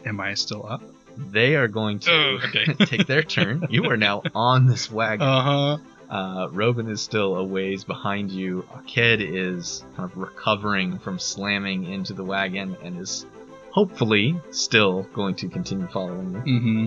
Am 0.04 0.20
I 0.20 0.34
still 0.34 0.66
up? 0.66 0.82
They 1.16 1.56
are 1.56 1.68
going 1.68 1.98
to 2.00 2.10
Oh, 2.12 2.38
okay. 2.44 2.64
take 2.86 3.06
their 3.06 3.22
turn. 3.22 3.66
You 3.70 3.84
are 3.90 3.96
now 3.96 4.22
on 4.34 4.66
this 4.66 4.90
wagon. 4.90 5.26
Uh 5.26 5.42
huh. 5.42 5.78
Uh, 6.08 6.48
Robin 6.52 6.88
is 6.88 7.00
still 7.00 7.36
a 7.36 7.42
ways 7.42 7.82
behind 7.82 8.30
you. 8.30 8.64
Ked 8.86 9.20
is 9.20 9.82
kind 9.96 10.08
of 10.08 10.16
recovering 10.16 10.98
from 11.00 11.18
slamming 11.18 11.84
into 11.84 12.12
the 12.12 12.22
wagon 12.22 12.76
and 12.82 13.00
is 13.00 13.26
hopefully 13.70 14.36
still 14.50 15.02
going 15.14 15.34
to 15.36 15.48
continue 15.48 15.88
following 15.88 16.32
you. 16.32 16.38
Mm-hmm. 16.38 16.86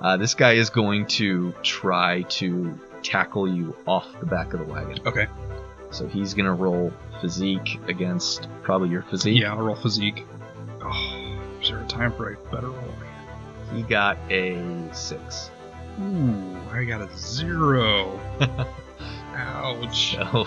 Uh, 0.00 0.16
this 0.16 0.34
guy 0.34 0.52
is 0.52 0.70
going 0.70 1.06
to 1.06 1.52
try 1.62 2.22
to 2.22 2.78
tackle 3.02 3.48
you 3.48 3.74
off 3.86 4.06
the 4.20 4.26
back 4.26 4.52
of 4.52 4.60
the 4.60 4.66
wagon. 4.66 4.98
Okay. 5.06 5.26
So 5.90 6.06
he's 6.06 6.34
going 6.34 6.46
to 6.46 6.52
roll 6.52 6.92
physique 7.20 7.80
against 7.88 8.48
probably 8.62 8.88
your 8.90 9.02
physique. 9.02 9.40
Yeah, 9.40 9.52
I'll 9.52 9.62
roll 9.62 9.76
physique. 9.76 10.26
Oh, 10.82 11.38
is 11.62 11.68
there 11.68 11.80
a 11.80 11.86
time 11.86 12.12
for 12.12 12.32
a 12.32 12.36
better 12.50 12.68
roll? 12.70 12.94
He 13.74 13.82
got 13.82 14.18
a 14.30 14.88
six. 14.92 15.50
Ooh, 16.00 16.56
I 16.72 16.84
got 16.84 17.00
a 17.00 17.16
zero. 17.16 18.20
Ouch. 19.34 20.16
So 20.26 20.46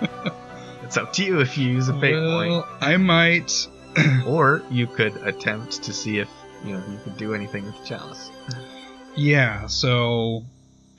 it's 0.82 0.96
up 0.96 1.12
to 1.14 1.24
you 1.24 1.40
if 1.40 1.58
you 1.58 1.68
use 1.68 1.88
a 1.88 2.00
fate 2.00 2.14
well, 2.14 2.66
I 2.80 2.96
might. 2.96 3.68
or 4.26 4.62
you 4.70 4.86
could 4.86 5.14
attempt 5.18 5.82
to 5.82 5.92
see 5.92 6.18
if 6.18 6.28
you 6.64 6.72
know 6.74 6.82
you 6.90 6.98
could 7.04 7.16
do 7.16 7.34
anything 7.34 7.64
with 7.64 7.78
the 7.78 7.84
chalice. 7.84 8.30
Yeah, 9.16 9.66
so 9.66 10.44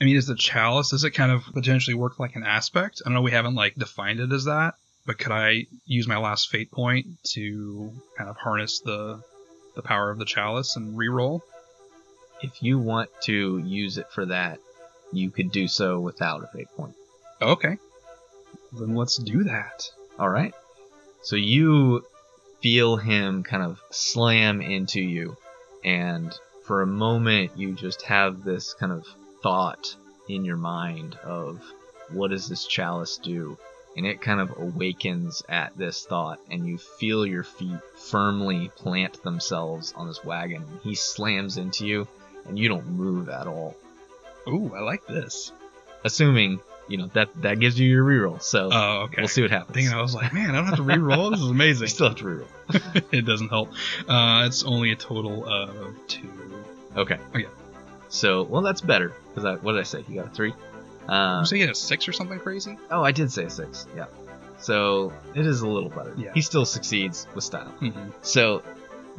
I 0.00 0.04
mean, 0.04 0.16
is 0.16 0.26
the 0.26 0.34
chalice 0.34 0.90
does 0.90 1.04
it 1.04 1.12
kind 1.12 1.30
of 1.30 1.44
potentially 1.54 1.94
work 1.94 2.18
like 2.18 2.36
an 2.36 2.42
aspect? 2.42 3.02
I 3.04 3.08
don't 3.08 3.14
know 3.14 3.22
we 3.22 3.30
haven't 3.30 3.54
like 3.54 3.74
defined 3.76 4.20
it 4.20 4.32
as 4.32 4.44
that, 4.44 4.74
but 5.06 5.18
could 5.18 5.32
I 5.32 5.66
use 5.86 6.06
my 6.08 6.18
last 6.18 6.50
fate 6.50 6.70
point 6.70 7.06
to 7.34 7.92
kind 8.18 8.28
of 8.28 8.36
harness 8.36 8.80
the 8.80 9.22
the 9.74 9.82
power 9.82 10.10
of 10.10 10.18
the 10.18 10.24
chalice 10.24 10.76
and 10.76 10.96
re-roll? 10.96 11.42
If 12.42 12.62
you 12.62 12.78
want 12.78 13.10
to 13.22 13.58
use 13.58 13.96
it 13.98 14.10
for 14.10 14.26
that, 14.26 14.58
you 15.12 15.30
could 15.30 15.52
do 15.52 15.68
so 15.68 16.00
without 16.00 16.42
a 16.42 16.48
fate 16.48 16.68
point. 16.76 16.94
Okay, 17.40 17.78
then 18.72 18.94
let's 18.94 19.16
do 19.16 19.44
that. 19.44 19.88
All 20.18 20.28
right. 20.28 20.54
So 21.22 21.36
you 21.36 22.04
feel 22.60 22.96
him 22.96 23.44
kind 23.44 23.62
of 23.62 23.80
slam 23.90 24.60
into 24.60 25.00
you, 25.00 25.36
and 25.84 26.32
for 26.72 26.80
a 26.80 26.86
moment, 26.86 27.50
you 27.54 27.74
just 27.74 28.00
have 28.00 28.44
this 28.44 28.72
kind 28.72 28.92
of 28.92 29.06
thought 29.42 29.94
in 30.26 30.42
your 30.42 30.56
mind 30.56 31.18
of 31.22 31.62
what 32.08 32.30
does 32.30 32.48
this 32.48 32.66
chalice 32.66 33.18
do? 33.18 33.58
And 33.94 34.06
it 34.06 34.22
kind 34.22 34.40
of 34.40 34.56
awakens 34.56 35.42
at 35.50 35.76
this 35.76 36.06
thought, 36.06 36.40
and 36.50 36.66
you 36.66 36.78
feel 36.78 37.26
your 37.26 37.44
feet 37.44 37.76
firmly 37.96 38.70
plant 38.74 39.22
themselves 39.22 39.92
on 39.94 40.06
this 40.06 40.24
wagon. 40.24 40.64
He 40.82 40.94
slams 40.94 41.58
into 41.58 41.86
you, 41.86 42.08
and 42.46 42.58
you 42.58 42.70
don't 42.70 42.86
move 42.86 43.28
at 43.28 43.46
all. 43.46 43.76
Ooh, 44.48 44.72
I 44.74 44.80
like 44.80 45.06
this. 45.06 45.52
Assuming, 46.04 46.58
you 46.92 46.98
know, 46.98 47.06
that 47.14 47.28
that 47.42 47.58
gives 47.58 47.80
you 47.80 47.88
your 47.88 48.04
reroll. 48.04 48.40
So 48.42 48.68
Oh, 48.70 49.02
okay. 49.04 49.16
we'll 49.22 49.28
see 49.28 49.40
what 49.42 49.50
happens. 49.50 49.74
Dang 49.76 49.88
I 49.92 50.00
was 50.02 50.14
like, 50.14 50.32
man, 50.34 50.50
I 50.50 50.56
don't 50.56 50.66
have 50.66 50.76
to 50.76 50.82
re-roll. 50.82 51.30
This 51.30 51.40
is 51.40 51.46
You 51.46 51.52
amazing. 51.52 51.88
still 51.88 52.08
have 52.10 52.18
to 52.18 52.24
reroll. 52.24 53.02
it 53.12 53.22
doesn't 53.24 53.48
help. 53.48 53.70
Uh, 54.06 54.44
it's 54.46 54.62
only 54.64 54.92
a 54.92 54.96
total 54.96 55.44
of 55.48 55.94
two. 56.06 56.28
Okay. 56.96 57.18
Okay. 57.34 57.46
So, 58.10 58.42
well, 58.42 58.60
that's 58.60 58.82
better. 58.82 59.14
Because 59.28 59.44
I, 59.46 59.54
what 59.56 59.72
did 59.72 59.80
I 59.80 59.84
say? 59.84 60.04
You 60.06 60.16
got 60.16 60.26
a 60.26 60.30
three? 60.30 60.52
Uh, 61.08 61.38
you 61.40 61.46
say 61.46 61.56
you 61.56 61.62
had 61.62 61.70
a 61.72 61.74
six 61.74 62.06
or 62.06 62.12
something 62.12 62.38
crazy? 62.38 62.76
oh, 62.90 63.02
I 63.02 63.10
did 63.12 63.32
say 63.32 63.44
a 63.44 63.50
six. 63.50 63.86
Yeah. 63.96 64.04
So, 64.58 65.12
it 65.34 65.46
is 65.46 65.62
a 65.62 65.66
little 65.68 65.88
better. 65.88 66.14
Yeah. 66.16 66.32
He 66.34 66.42
still 66.42 66.64
succeeds 66.66 67.26
with 67.34 67.42
style. 67.44 67.72
Mm-hmm. 67.80 68.10
So, 68.20 68.62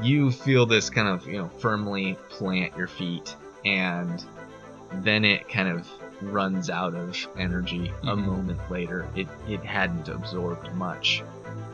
you 0.01 0.31
feel 0.31 0.65
this 0.65 0.89
kind 0.91 1.07
of, 1.07 1.27
you 1.27 1.37
know, 1.39 1.49
firmly 1.59 2.17
plant 2.29 2.77
your 2.77 2.87
feet, 2.87 3.35
and 3.65 4.23
then 4.93 5.25
it 5.25 5.49
kind 5.49 5.67
of 5.69 5.87
runs 6.31 6.69
out 6.69 6.93
of 6.95 7.15
energy 7.37 7.91
a 8.03 8.15
Mhm. 8.15 8.25
moment 8.25 8.59
later. 8.71 9.07
It, 9.15 9.27
it 9.47 9.63
hadn't 9.63 10.07
absorbed 10.09 10.73
much. 10.75 11.23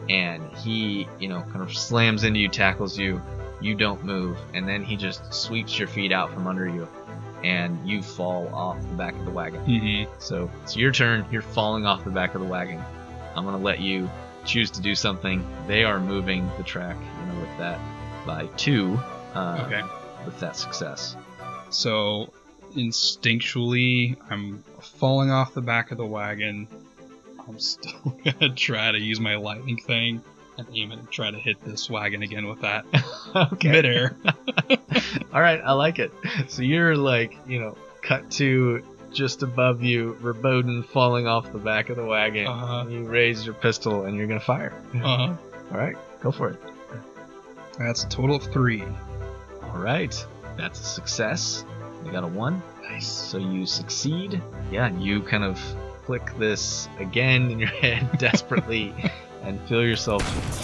And 0.09 0.43
he, 0.57 1.07
you 1.19 1.27
know, 1.27 1.41
kind 1.41 1.61
of 1.61 1.75
slams 1.75 2.23
into 2.23 2.39
you, 2.39 2.47
tackles 2.49 2.97
you, 2.97 3.21
you 3.61 3.75
don't 3.75 4.03
move, 4.03 4.37
and 4.53 4.67
then 4.67 4.83
he 4.83 4.95
just 4.95 5.33
sweeps 5.33 5.77
your 5.77 5.87
feet 5.87 6.11
out 6.11 6.33
from 6.33 6.47
under 6.47 6.67
you, 6.67 6.87
and 7.43 7.77
you 7.87 8.01
fall 8.01 8.47
off 8.53 8.79
the 8.81 8.95
back 8.95 9.13
of 9.15 9.25
the 9.25 9.31
wagon. 9.31 9.61
Mm-hmm. 9.65 10.11
So 10.19 10.49
it's 10.63 10.75
your 10.75 10.91
turn. 10.91 11.25
You're 11.31 11.41
falling 11.41 11.85
off 11.85 12.03
the 12.03 12.09
back 12.11 12.33
of 12.35 12.41
the 12.41 12.47
wagon. 12.47 12.81
I'm 13.35 13.45
gonna 13.45 13.57
let 13.57 13.79
you 13.81 14.09
choose 14.45 14.71
to 14.71 14.81
do 14.81 14.95
something. 14.95 15.45
They 15.67 15.83
are 15.83 15.99
moving 15.99 16.49
the 16.57 16.63
track, 16.63 16.95
you 16.97 17.33
know, 17.33 17.39
with 17.41 17.57
that 17.59 17.79
by 18.25 18.47
two. 18.57 18.99
Uh, 19.35 19.63
Okay. 19.67 19.81
With 20.25 20.39
that 20.39 20.55
success. 20.55 21.15
So 21.69 22.31
instinctually, 22.76 24.17
I'm 24.30 24.63
falling 24.82 25.32
off 25.32 25.53
the 25.53 25.61
back 25.61 25.91
of 25.91 25.97
the 25.97 26.05
wagon. 26.05 26.67
I'm 27.47 27.59
still 27.59 28.17
gonna 28.24 28.53
try 28.53 28.91
to 28.91 28.99
use 28.99 29.20
my 29.20 29.36
lightning 29.36 29.78
thing 29.78 30.22
and 30.57 30.67
aim 30.74 30.91
and 30.91 31.09
try 31.09 31.32
to 31.32 31.38
hit 31.38 31.63
this 31.65 31.89
wagon 31.89 32.22
again 32.22 32.47
with 32.47 32.61
that 32.61 32.86
okay. 33.53 33.72
midair. 33.72 34.15
All 35.34 35.41
right, 35.41 35.61
I 35.63 35.74
like 35.74 35.99
it. 35.99 36.11
So 36.47 36.61
you're 36.61 36.95
like, 36.95 37.38
you 37.47 37.59
know, 37.59 37.78
cut 38.01 38.30
to 38.32 38.84
just 39.11 39.41
above 39.41 39.82
you, 39.82 40.17
Verboden 40.22 40.86
falling 40.86 41.28
off 41.28 41.51
the 41.51 41.57
back 41.57 41.89
of 41.89 41.95
the 41.95 42.05
wagon. 42.05 42.47
Uh-huh. 42.47 42.86
You 42.89 43.03
raise 43.05 43.45
your 43.45 43.55
pistol 43.55 44.05
and 44.05 44.15
you're 44.15 44.28
gonna 44.28 44.39
fire. 44.39 44.74
Uh-huh. 44.93 45.34
All 45.72 45.78
right, 45.78 45.95
go 46.22 46.32
for 46.32 46.49
it. 46.49 46.59
That's 47.78 48.03
a 48.03 48.09
total 48.09 48.36
of 48.36 48.43
three. 48.43 48.84
All 49.63 49.78
right, 49.78 50.13
that's 50.57 50.80
a 50.80 50.84
success. 50.84 51.63
You 52.05 52.11
got 52.11 52.23
a 52.23 52.27
one. 52.27 52.61
Nice. 52.83 53.07
So 53.07 53.37
you 53.37 53.65
succeed. 53.65 54.41
Yeah, 54.71 54.87
and 54.87 55.03
you 55.03 55.21
kind 55.21 55.43
of 55.43 55.59
click 56.05 56.35
this 56.37 56.87
again 56.99 57.51
in 57.51 57.59
your 57.59 57.69
head 57.81 58.17
desperately 58.17 58.93
and 59.43 59.59
feel 59.67 59.83
yourself 59.85 60.23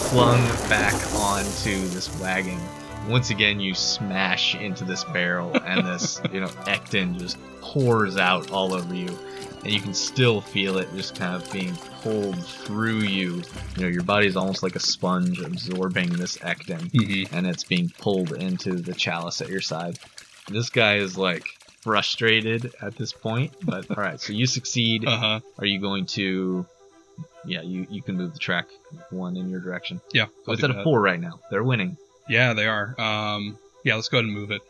flung 0.09 0.39
back 0.69 0.93
onto 1.15 1.87
this 1.89 2.13
wagon. 2.19 2.59
Once 3.07 3.29
again, 3.29 3.59
you 3.59 3.75
smash 3.75 4.55
into 4.55 4.83
this 4.83 5.03
barrel, 5.03 5.55
and 5.63 5.85
this, 5.85 6.19
you 6.33 6.39
know, 6.39 6.47
ectin 6.65 7.17
just 7.19 7.37
pours 7.61 8.17
out 8.17 8.49
all 8.51 8.73
over 8.73 8.95
you. 8.95 9.15
And 9.63 9.71
you 9.73 9.79
can 9.79 9.93
still 9.93 10.41
feel 10.41 10.77
it 10.79 10.87
just 10.95 11.15
kind 11.15 11.35
of 11.35 11.51
being 11.51 11.75
pulled 12.01 12.43
through 12.43 12.99
you. 12.99 13.41
You 13.77 13.81
know, 13.83 13.87
your 13.87 14.03
body's 14.03 14.35
almost 14.35 14.61
like 14.63 14.75
a 14.75 14.79
sponge 14.79 15.39
absorbing 15.39 16.09
this 16.13 16.37
ectin, 16.37 16.91
Mm-hmm. 16.91 17.35
and 17.35 17.45
it's 17.47 17.63
being 17.63 17.89
pulled 17.99 18.33
into 18.33 18.75
the 18.75 18.93
chalice 18.93 19.39
at 19.41 19.49
your 19.49 19.61
side. 19.61 19.99
This 20.49 20.69
guy 20.69 20.95
is 20.97 21.17
like 21.17 21.45
frustrated 21.81 22.73
at 22.81 22.95
this 22.95 23.11
point, 23.11 23.53
but 23.63 23.89
all 23.97 24.03
right. 24.03 24.19
So 24.19 24.33
you 24.33 24.45
succeed. 24.47 25.05
Uh 25.05 25.17
huh. 25.17 25.39
Are 25.59 25.65
you 25.65 25.79
going 25.79 26.05
to? 26.07 26.65
Yeah, 27.45 27.61
you 27.61 27.87
you 27.89 28.01
can 28.01 28.17
move 28.17 28.33
the 28.33 28.39
track 28.39 28.67
one 29.09 29.37
in 29.37 29.49
your 29.49 29.59
direction. 29.59 30.01
Yeah. 30.11 30.25
So 30.45 30.51
it's 30.51 30.63
at 30.63 30.71
a 30.71 30.83
four 30.83 30.99
right 30.99 31.19
now. 31.19 31.39
They're 31.51 31.63
winning. 31.63 31.97
Yeah, 32.27 32.53
they 32.53 32.67
are. 32.67 32.99
Um. 32.99 33.57
Yeah, 33.83 33.95
let's 33.95 34.09
go 34.09 34.17
ahead 34.17 34.25
and 34.25 34.33
move 34.33 34.51
it 34.51 34.61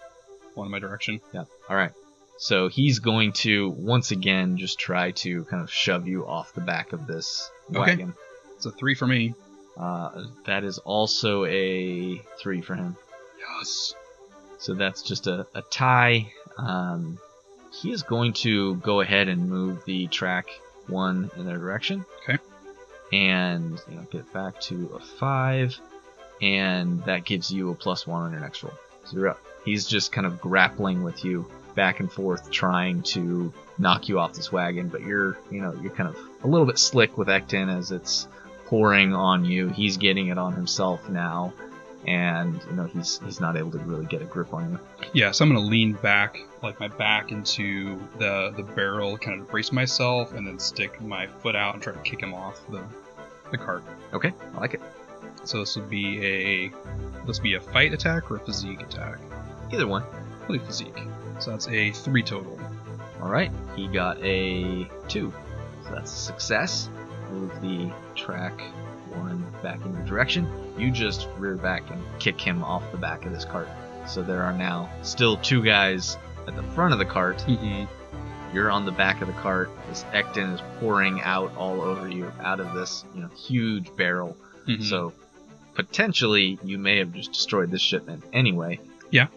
one 0.56 0.68
in 0.68 0.72
my 0.72 0.80
direction. 0.80 1.22
Yeah. 1.34 1.46
All 1.70 1.76
right. 1.76 1.92
So 2.38 2.68
he's 2.68 3.00
going 3.00 3.32
to 3.34 3.70
once 3.70 4.12
again 4.12 4.58
just 4.58 4.78
try 4.78 5.12
to 5.12 5.46
kind 5.46 5.64
of 5.64 5.72
shove 5.72 6.06
you 6.08 6.28
off 6.28 6.54
the 6.54 6.62
back 6.62 6.92
of 6.92 7.08
this 7.08 7.50
wagon. 7.70 8.10
Okay. 8.10 8.20
It's 8.58 8.66
a 8.66 8.72
three 8.72 8.94
for 8.94 9.08
me. 9.08 9.34
Uh, 9.78 10.26
that 10.46 10.64
is 10.64 10.78
also 10.80 11.46
a 11.46 12.18
three 12.38 12.62
for 12.62 12.76
him. 12.76 12.98
Yes. 13.40 13.94
So 14.66 14.74
that's 14.74 15.04
just 15.04 15.28
a, 15.28 15.46
a 15.54 15.62
tie. 15.62 16.34
Um, 16.58 17.20
he 17.72 17.92
is 17.92 18.02
going 18.02 18.34
to 18.34 18.78
go 18.78 19.02
ahead 19.02 19.28
and 19.28 19.48
move 19.48 19.86
the 19.86 20.08
track 20.08 20.48
one 20.88 21.30
in 21.38 21.46
their 21.46 21.60
direction. 21.60 22.04
Okay. 22.24 22.42
And 23.14 23.80
you 23.88 23.96
know, 23.98 24.08
get 24.10 24.34
back 24.34 24.60
to 24.62 24.90
a 24.96 25.00
five, 25.00 25.80
and 26.42 27.04
that 27.04 27.26
gives 27.26 27.52
you 27.52 27.70
a 27.70 27.76
plus 27.76 28.08
one 28.08 28.24
on 28.24 28.32
your 28.32 28.42
next 28.42 28.64
roll. 28.64 28.74
So 29.04 29.18
you're 29.18 29.28
up. 29.30 29.40
he's 29.64 29.86
just 29.86 30.12
kind 30.12 30.26
of 30.26 30.42
grappling 30.42 31.04
with 31.04 31.24
you 31.24 31.46
back 31.76 32.00
and 32.00 32.12
forth, 32.12 32.50
trying 32.50 33.04
to 33.04 33.54
knock 33.78 34.10
you 34.10 34.18
off 34.18 34.34
this 34.34 34.52
wagon. 34.52 34.88
But 34.88 35.02
you're, 35.02 35.38
you 35.52 35.62
know, 35.62 35.78
you're 35.80 35.94
kind 35.94 36.10
of 36.10 36.18
a 36.42 36.48
little 36.48 36.66
bit 36.66 36.80
slick 36.80 37.20
with 37.20 37.28
ectin 37.28 37.72
as 37.72 37.92
it's 37.92 38.28
pouring 38.66 39.14
on 39.14 39.46
you. 39.46 39.70
He's 39.70 39.98
getting 39.98 40.30
it 40.30 40.40
on 40.40 40.54
himself 40.54 41.08
now, 41.08 41.54
and 42.08 42.62
you 42.70 42.76
know 42.76 42.86
he's 42.86 43.20
he's 43.26 43.40
not 43.40 43.58
able 43.58 43.72
to 43.72 43.80
really 43.80 44.06
get 44.06 44.22
a 44.22 44.26
grip 44.26 44.54
on 44.54 44.72
you. 44.72 44.80
Yeah, 45.14 45.32
so 45.32 45.44
I'm 45.44 45.54
gonna 45.54 45.66
lean 45.66 45.94
back, 45.94 46.40
like 46.62 46.80
my 46.80 46.88
back 46.88 47.32
into 47.32 48.00
the 48.18 48.54
the 48.56 48.64
barrel, 48.64 49.18
kind 49.18 49.42
of 49.42 49.50
brace 49.50 49.72
myself, 49.72 50.34
and 50.34 50.46
then 50.46 50.60
stick 50.60 51.02
my 51.02 51.28
foot 51.28 51.56
out 51.56 51.74
and 51.74 51.84
try 51.84 51.94
to 51.94 52.00
kick 52.00 52.22
him 52.22 52.34
off 52.34 52.60
the 52.70 52.84
the 53.52 53.58
cart. 53.58 53.84
Okay, 54.14 54.34
I 54.56 54.60
like 54.60 54.74
it. 54.74 54.82
So 55.44 55.60
this 55.60 55.76
would 55.76 55.90
be 55.90 56.26
a 56.26 56.70
this 57.26 57.38
would 57.38 57.44
be 57.44 57.56
a 57.56 57.62
fight 57.62 57.94
attack 57.94 58.32
or 58.32 58.38
a 58.38 58.40
physique 58.40 58.82
attack. 58.82 59.20
Either 59.72 59.88
one. 59.88 60.04
Probably 60.40 60.60
physique. 60.60 60.98
So 61.40 61.52
that's 61.52 61.68
a 61.68 61.92
three 61.92 62.24
total. 62.24 62.60
All 63.22 63.30
right, 63.30 63.52
he 63.76 63.88
got 63.88 64.18
a 64.24 64.88
two, 65.08 65.34
so 65.86 65.92
that's 65.92 66.14
a 66.14 66.18
success. 66.18 66.90
Move 67.32 67.52
the 67.62 67.92
track 68.14 68.62
one 69.16 69.46
back 69.64 69.84
in 69.84 69.94
your 69.94 70.06
direction. 70.06 70.48
You 70.78 70.92
just 70.92 71.28
rear 71.38 71.56
back 71.56 71.90
and 71.90 72.02
kick 72.20 72.40
him 72.40 72.64
off 72.64 72.92
the 72.92 72.98
back 72.98 73.26
of 73.26 73.32
this 73.32 73.46
cart. 73.46 73.70
So 74.08 74.22
there 74.22 74.44
are 74.44 74.54
now 74.54 74.90
still 75.02 75.38
two 75.38 75.64
guys 75.64 76.18
at 76.48 76.56
the 76.56 76.64
front 76.64 76.94
of 76.94 77.00
the 77.00 77.06
cart. 77.06 77.40
Mm-hmm. 77.48 77.86
You're 78.56 78.72
on 78.72 78.86
the 78.86 78.92
back 78.92 79.22
of 79.22 79.28
the 79.28 79.34
cart. 79.34 79.70
This 79.90 80.04
ectin 80.14 80.54
is 80.54 80.62
pouring 80.80 81.22
out 81.22 81.56
all 81.58 81.82
over 81.82 82.08
you 82.10 82.32
out 82.42 82.60
of 82.60 82.74
this, 82.74 83.04
you 83.14 83.22
know, 83.22 83.30
huge 83.30 83.96
barrel. 83.96 84.38
Mm-hmm. 84.68 84.84
So 84.84 85.14
potentially 85.74 86.58
you 86.64 86.78
may 86.78 87.00
have 87.00 87.14
just 87.14 87.34
destroyed 87.34 87.72
this 87.72 87.82
shipment 87.82 88.24
anyway. 88.34 88.80
Yeah. 89.12 89.28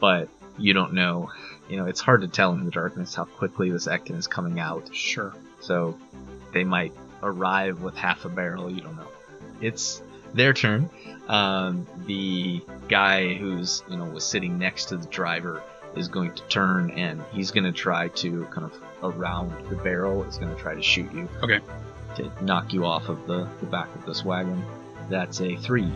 But 0.00 0.28
you 0.58 0.72
don't 0.72 0.94
know. 0.94 1.30
You 1.68 1.76
know, 1.76 1.86
it's 1.86 2.00
hard 2.00 2.20
to 2.20 2.28
tell 2.28 2.52
in 2.52 2.64
the 2.64 2.70
darkness 2.70 3.14
how 3.14 3.24
quickly 3.24 3.70
this 3.70 3.88
ectin 3.88 4.16
is 4.16 4.26
coming 4.26 4.60
out. 4.60 4.94
sure. 4.94 5.34
So 5.60 5.98
they 6.52 6.64
might 6.64 6.92
arrive 7.22 7.82
with 7.82 7.96
half 7.96 8.24
a 8.24 8.28
barrel. 8.28 8.70
You 8.70 8.82
don't 8.82 8.96
know. 8.96 9.08
It's 9.60 10.00
their 10.34 10.52
turn. 10.52 10.90
Um, 11.28 11.86
the 12.06 12.62
guy 12.88 13.34
who's 13.34 13.82
you 13.90 13.96
know 13.96 14.04
was 14.04 14.24
sitting 14.24 14.58
next 14.58 14.86
to 14.86 14.96
the 14.96 15.06
driver 15.06 15.62
is 15.96 16.08
going 16.08 16.34
to 16.34 16.42
turn 16.44 16.90
and 16.90 17.22
he's 17.32 17.50
going 17.50 17.64
to 17.64 17.72
try 17.72 18.08
to 18.08 18.44
kind 18.46 18.70
of 18.70 19.14
around 19.14 19.52
the 19.68 19.76
barrel. 19.76 20.22
Is 20.24 20.38
going 20.38 20.54
to 20.54 20.60
try 20.60 20.74
to 20.74 20.82
shoot 20.82 21.12
you. 21.12 21.28
Okay. 21.42 21.60
To 22.16 22.32
knock 22.42 22.72
you 22.72 22.86
off 22.86 23.08
of 23.08 23.26
the, 23.26 23.48
the 23.60 23.66
back 23.66 23.94
of 23.94 24.06
this 24.06 24.24
wagon. 24.24 24.62
That's 25.10 25.40
a 25.40 25.56
three. 25.56 25.92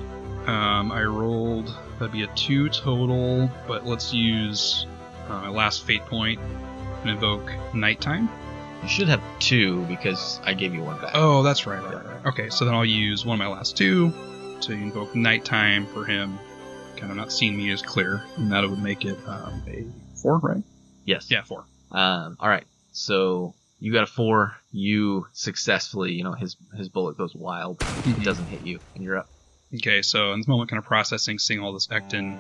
Um, 0.46 0.90
I 0.90 1.02
rolled 1.04 1.74
that'd 1.98 2.12
be 2.12 2.22
a 2.22 2.26
two 2.28 2.68
total, 2.70 3.50
but 3.68 3.86
let's 3.86 4.12
use 4.12 4.86
uh, 5.28 5.32
my 5.32 5.48
last 5.48 5.84
fate 5.84 6.04
point 6.06 6.40
and 7.02 7.10
invoke 7.10 7.52
nighttime. 7.74 8.28
You 8.82 8.88
should 8.88 9.08
have 9.08 9.22
two 9.38 9.82
because 9.86 10.40
I 10.44 10.54
gave 10.54 10.74
you 10.74 10.82
one 10.82 11.00
back. 11.00 11.10
Oh, 11.14 11.42
that's 11.42 11.66
right, 11.66 11.82
right, 11.82 12.04
right. 12.04 12.26
Okay, 12.26 12.50
so 12.50 12.64
then 12.64 12.74
I'll 12.74 12.84
use 12.84 13.26
one 13.26 13.34
of 13.34 13.38
my 13.38 13.52
last 13.52 13.76
two 13.76 14.12
to 14.62 14.72
invoke 14.72 15.14
nighttime 15.14 15.86
for 15.86 16.04
him, 16.04 16.38
kind 16.96 17.10
of 17.10 17.16
not 17.16 17.32
seeing 17.32 17.56
me 17.56 17.70
as 17.70 17.82
clear, 17.82 18.22
and 18.36 18.50
that 18.52 18.68
would 18.68 18.82
make 18.82 19.04
it 19.04 19.18
um, 19.26 19.62
a 19.66 19.84
four, 20.18 20.38
right? 20.38 20.62
Yes. 21.04 21.30
Yeah, 21.30 21.42
four. 21.42 21.64
Um, 21.90 22.36
all 22.40 22.48
right. 22.48 22.64
So 22.92 23.54
you 23.80 23.92
got 23.92 24.04
a 24.04 24.06
four. 24.06 24.56
You 24.72 25.26
successfully, 25.32 26.12
you 26.12 26.24
know, 26.24 26.32
his 26.32 26.56
his 26.76 26.88
bullet 26.88 27.18
goes 27.18 27.34
wild. 27.34 27.82
It 28.06 28.22
doesn't 28.22 28.46
hit 28.46 28.62
you, 28.62 28.78
and 28.94 29.04
you're 29.04 29.18
up. 29.18 29.28
Okay, 29.74 30.02
so 30.02 30.32
in 30.32 30.40
this 30.40 30.48
moment, 30.48 30.70
kind 30.70 30.78
of 30.78 30.84
processing, 30.84 31.38
seeing 31.38 31.60
all 31.60 31.72
this 31.72 31.86
ectin 31.88 32.36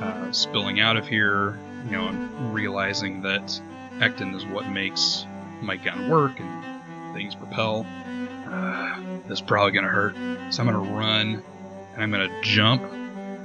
uh, 0.00 0.32
spilling 0.32 0.80
out 0.80 0.96
of 0.96 1.06
here, 1.06 1.58
you 1.84 1.92
know, 1.92 2.08
and 2.08 2.54
realizing 2.54 3.22
that 3.22 3.60
ectin 3.98 4.34
is 4.34 4.44
what 4.46 4.68
makes 4.68 5.24
my 5.64 5.76
gun 5.76 6.08
work 6.10 6.38
and 6.40 7.14
things 7.14 7.34
propel. 7.34 7.86
Uh, 8.46 8.96
this 9.28 9.38
is 9.38 9.40
probably 9.40 9.72
gonna 9.72 9.88
hurt, 9.88 10.14
so 10.52 10.62
I'm 10.62 10.66
gonna 10.70 10.78
run 10.78 11.42
and 11.94 12.02
I'm 12.02 12.10
gonna 12.10 12.40
jump 12.42 12.82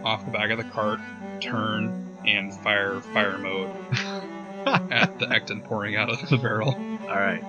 off 0.04 0.26
the 0.26 0.32
back 0.32 0.50
of 0.52 0.58
the 0.58 0.64
cart, 0.66 1.00
turn, 1.40 2.06
and 2.26 2.54
fire 2.54 3.00
fire 3.14 3.38
mode 3.38 3.70
at 4.92 5.18
the 5.20 5.26
ectin 5.28 5.64
pouring 5.64 5.96
out 5.96 6.10
of 6.10 6.30
the 6.30 6.38
barrel. 6.38 6.76
All 7.10 7.16
right. 7.16 7.44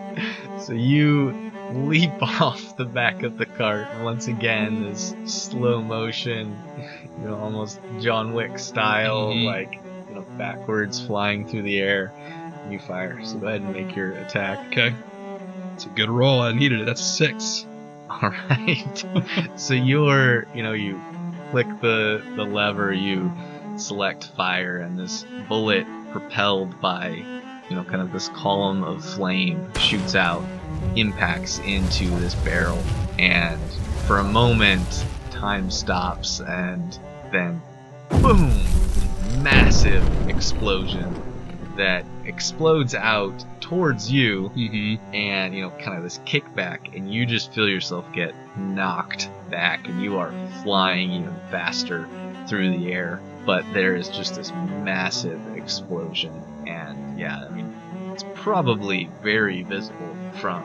So 0.60 0.72
you 0.72 1.34
leap 1.74 2.10
off 2.40 2.76
the 2.76 2.84
back 2.84 3.22
of 3.22 3.36
the 3.38 3.46
cart 3.46 3.88
once 4.00 4.26
again. 4.28 4.84
This 4.84 5.14
slow 5.26 5.82
motion, 5.82 6.56
you 7.20 7.28
know, 7.28 7.36
almost 7.36 7.78
John 8.00 8.32
Wick 8.32 8.58
style, 8.58 9.32
Mhm. 9.34 9.44
like 9.44 9.74
you 10.08 10.14
know, 10.14 10.22
backwards 10.38 11.04
flying 11.04 11.46
through 11.46 11.62
the 11.62 11.78
air. 11.78 12.12
You 12.68 12.78
fire. 12.78 13.24
So 13.24 13.38
go 13.38 13.48
ahead 13.48 13.62
and 13.62 13.72
make 13.72 13.96
your 13.96 14.12
attack. 14.12 14.58
Okay, 14.68 14.94
it's 15.74 15.86
a 15.86 15.88
good 15.90 16.10
roll. 16.10 16.40
I 16.40 16.52
needed 16.52 16.80
it. 16.80 16.86
That's 16.86 17.04
six. 17.04 17.66
All 18.10 18.30
right. 18.50 19.04
so 19.56 19.74
you're, 19.74 20.46
you 20.54 20.62
know, 20.62 20.72
you 20.72 21.00
click 21.50 21.66
the 21.80 22.22
the 22.36 22.44
lever, 22.44 22.92
you 22.92 23.32
select 23.76 24.26
fire, 24.36 24.78
and 24.78 24.98
this 24.98 25.24
bullet 25.48 25.86
propelled 26.12 26.80
by, 26.80 27.24
you 27.68 27.76
know, 27.76 27.84
kind 27.84 28.02
of 28.02 28.12
this 28.12 28.28
column 28.28 28.82
of 28.82 29.04
flame 29.04 29.72
shoots 29.74 30.14
out, 30.14 30.44
impacts 30.96 31.58
into 31.60 32.06
this 32.18 32.34
barrel, 32.34 32.82
and 33.18 33.60
for 34.06 34.18
a 34.18 34.24
moment, 34.24 35.04
time 35.30 35.70
stops, 35.70 36.40
and 36.40 36.98
then, 37.32 37.62
boom, 38.22 38.50
massive 39.42 40.28
explosion 40.28 41.14
that 41.76 42.04
explodes 42.30 42.94
out 42.94 43.44
towards 43.60 44.10
you 44.10 44.50
Mm-hmm. 44.56 45.14
and 45.14 45.54
you 45.54 45.62
know 45.62 45.70
kind 45.70 45.96
of 45.98 46.02
this 46.02 46.18
kickback 46.20 46.96
and 46.96 47.12
you 47.12 47.26
just 47.26 47.52
feel 47.52 47.68
yourself 47.68 48.04
get 48.14 48.34
knocked 48.56 49.28
back 49.50 49.86
and 49.88 50.00
you 50.02 50.16
are 50.18 50.32
flying 50.62 51.10
even 51.12 51.36
faster 51.50 52.08
through 52.46 52.70
the 52.70 52.92
air. 52.92 53.20
But 53.44 53.64
there 53.72 53.94
is 53.94 54.08
just 54.08 54.36
this 54.36 54.52
massive 54.84 55.40
explosion 55.56 56.32
and 56.66 57.18
yeah 57.18 57.44
i 57.44 57.48
mean 57.50 57.68
it's 58.14 58.24
probably 58.34 59.08
very 59.22 59.62
visible 59.62 60.14
from 60.40 60.62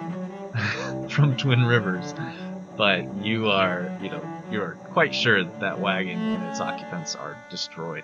from 1.09 1.35
twin 1.37 1.63
rivers. 1.65 2.13
But 2.77 3.05
you 3.23 3.49
are 3.49 3.91
you 4.01 4.09
know 4.09 4.23
you 4.51 4.61
are 4.61 4.77
quite 4.93 5.13
sure 5.15 5.43
that 5.43 5.59
that 5.61 5.79
wagon 5.79 6.19
and 6.19 6.43
its 6.49 6.59
occupants 6.59 7.15
are 7.15 7.35
destroyed. 7.49 8.03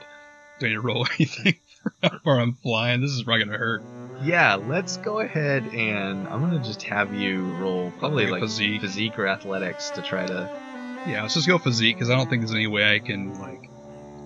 Do 0.59 0.69
to 0.69 0.79
roll 0.79 1.05
anything 1.19 1.55
far 2.23 2.39
I'm 2.39 2.53
flying? 2.53 3.01
This 3.01 3.11
is 3.11 3.23
probably 3.23 3.45
gonna 3.45 3.57
hurt. 3.57 3.81
yeah 4.23 4.55
let's 4.55 4.97
go 4.97 5.19
ahead 5.19 5.63
and 5.73 6.27
i'm 6.27 6.41
gonna 6.41 6.63
just 6.63 6.83
have 6.83 7.13
you 7.13 7.43
roll 7.57 7.91
probably 7.99 8.27
Like 8.27 8.41
physique. 8.41 8.81
physique 8.81 9.17
or 9.17 9.25
athletics 9.27 9.89
to 9.91 10.01
try 10.01 10.25
to 10.27 10.49
Yeah, 11.07 11.23
let's 11.23 11.33
just 11.33 11.47
go 11.47 11.57
physique 11.57 11.95
because 11.95 12.09
I 12.11 12.15
don't 12.15 12.29
think 12.29 12.41
there's 12.43 12.53
any 12.53 12.67
way 12.67 12.95
I 12.95 12.99
can 12.99 13.39
like 13.39 13.69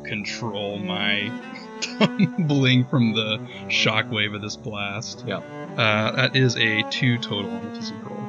control 0.04 0.78
my 0.80 1.32
tumbling 1.82 2.86
from 2.86 3.14
the 3.14 3.40
shockwave 3.70 4.36
of 4.36 4.42
this 4.42 4.56
blast. 4.58 5.24
Yeah. 5.26 5.38
Uh, 5.78 6.12
that 6.16 6.36
is 6.36 6.56
a 6.58 6.84
two 6.90 7.18
total 7.18 7.50
on 7.52 7.64
the 7.70 7.76
physique 7.76 8.04
roll. 8.04 8.20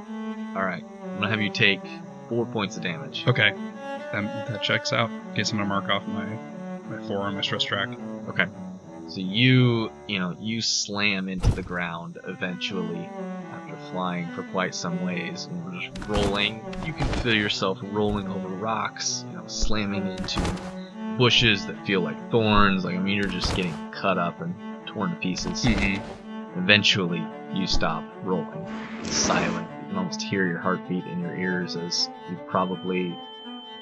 All 0.57 0.65
right, 0.65 0.83
I'm 1.03 1.15
gonna 1.17 1.29
have 1.29 1.41
you 1.41 1.51
take 1.51 1.81
four 2.29 2.47
points 2.47 2.77
of 2.77 2.83
damage. 2.83 3.25
Okay, 3.27 3.53
that, 4.13 4.49
that 4.49 4.63
checks 4.63 4.93
out. 4.93 5.11
Guess 5.35 5.51
I'm 5.53 5.59
gonna 5.59 5.69
mark 5.69 5.89
off 5.91 6.07
my 6.07 6.25
my 6.89 7.07
four 7.09 7.19
on 7.23 7.35
my 7.35 7.41
stress 7.43 7.63
track. 7.65 7.89
Okay. 8.29 8.47
So 9.09 9.21
you, 9.21 9.91
you 10.09 10.19
know, 10.19 10.37
you 10.39 10.61
slam 10.61 11.29
into 11.29 11.51
the 11.53 11.63
ground 11.63 12.19
eventually 12.27 13.09
after 13.53 13.77
flying 13.93 14.29
for 14.33 14.43
quite 14.45 14.75
some 14.75 15.05
ways 15.05 15.45
and 15.47 15.73
you're 15.73 15.81
just 15.81 16.09
rolling. 16.09 16.65
You 16.85 16.93
can 16.93 17.07
feel 17.21 17.35
yourself 17.35 17.79
rolling 17.83 18.29
over 18.29 18.49
rocks, 18.49 19.25
you 19.31 19.37
know, 19.37 19.47
slamming 19.47 20.07
into 20.07 20.41
bushes 21.19 21.67
that 21.67 21.87
feel 21.87 22.01
like 22.01 22.31
thorns. 22.31 22.85
Like 22.85 22.97
I 22.97 22.99
mean, 22.99 23.17
you're 23.17 23.27
just 23.27 23.55
getting 23.55 23.75
cut 23.93 24.19
up 24.19 24.41
and 24.41 24.55
torn 24.87 25.11
to 25.11 25.17
pieces. 25.17 25.65
Mm-hmm. 25.65 26.59
Eventually, 26.59 27.23
you 27.55 27.67
stop 27.67 28.05
rolling. 28.23 28.67
It's 29.03 29.15
silent. 29.15 29.69
You 29.83 29.89
can 29.89 29.99
almost 29.99 30.23
hear 30.23 30.47
your 30.47 30.59
heartbeat 30.59 31.05
in 31.05 31.21
your 31.21 31.37
ears 31.37 31.77
as 31.77 32.09
you 32.29 32.37
probably 32.49 33.17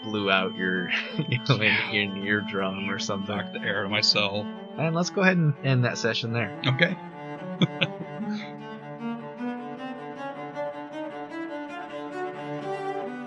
blew 0.05 0.31
out 0.31 0.55
your, 0.55 0.91
you 1.29 1.39
know, 1.49 1.57
in, 1.57 1.75
in 1.93 2.17
your 2.17 2.41
eardrum 2.41 2.91
or 2.91 2.99
something. 2.99 3.35
Knock 3.35 3.53
the 3.53 3.61
air 3.61 3.81
out 3.81 3.87
of 3.87 3.91
my 3.91 4.03
cell. 4.03 4.47
And 4.77 4.95
let's 4.95 5.11
go 5.11 5.23
ahead 5.23 5.37
and 5.37 5.55
end 5.65 5.85
that 5.85 5.99
session 5.99 6.33
there. 6.33 6.61
Okay. 6.67 6.97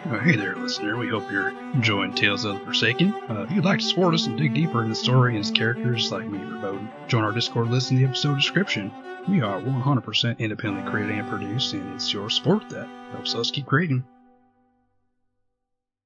Well, 0.09 0.21
hey 0.21 0.38
there, 0.38 0.55
listener. 0.55 0.95
We 0.95 1.09
hope 1.09 1.30
you're 1.30 1.49
enjoying 1.73 2.15
Tales 2.15 2.45
of 2.45 2.53
the 2.53 2.63
Forsaken. 2.63 3.13
Uh, 3.30 3.41
if 3.41 3.51
you'd 3.51 3.65
like 3.65 3.80
to 3.80 3.86
support 3.86 4.13
us 4.13 4.25
and 4.25 4.38
dig 4.38 4.53
deeper 4.53 4.80
into 4.80 4.89
the 4.91 4.95
story 4.95 5.32
and 5.32 5.39
its 5.39 5.51
characters 5.51 6.13
like 6.13 6.23
Verboden, 6.23 6.88
join 7.09 7.25
our 7.25 7.34
Discord 7.34 7.67
list 7.67 7.91
in 7.91 7.97
the 7.97 8.05
episode 8.05 8.36
description. 8.36 8.89
We 9.28 9.41
are 9.41 9.59
100% 9.59 10.39
independently 10.39 10.89
created 10.89 11.19
and 11.19 11.28
produced, 11.28 11.73
and 11.73 11.93
it's 11.93 12.13
your 12.13 12.30
support 12.30 12.69
that 12.69 12.88
helps 13.11 13.36
us 13.36 13.51
keep 13.51 13.65
creating. 13.65 14.05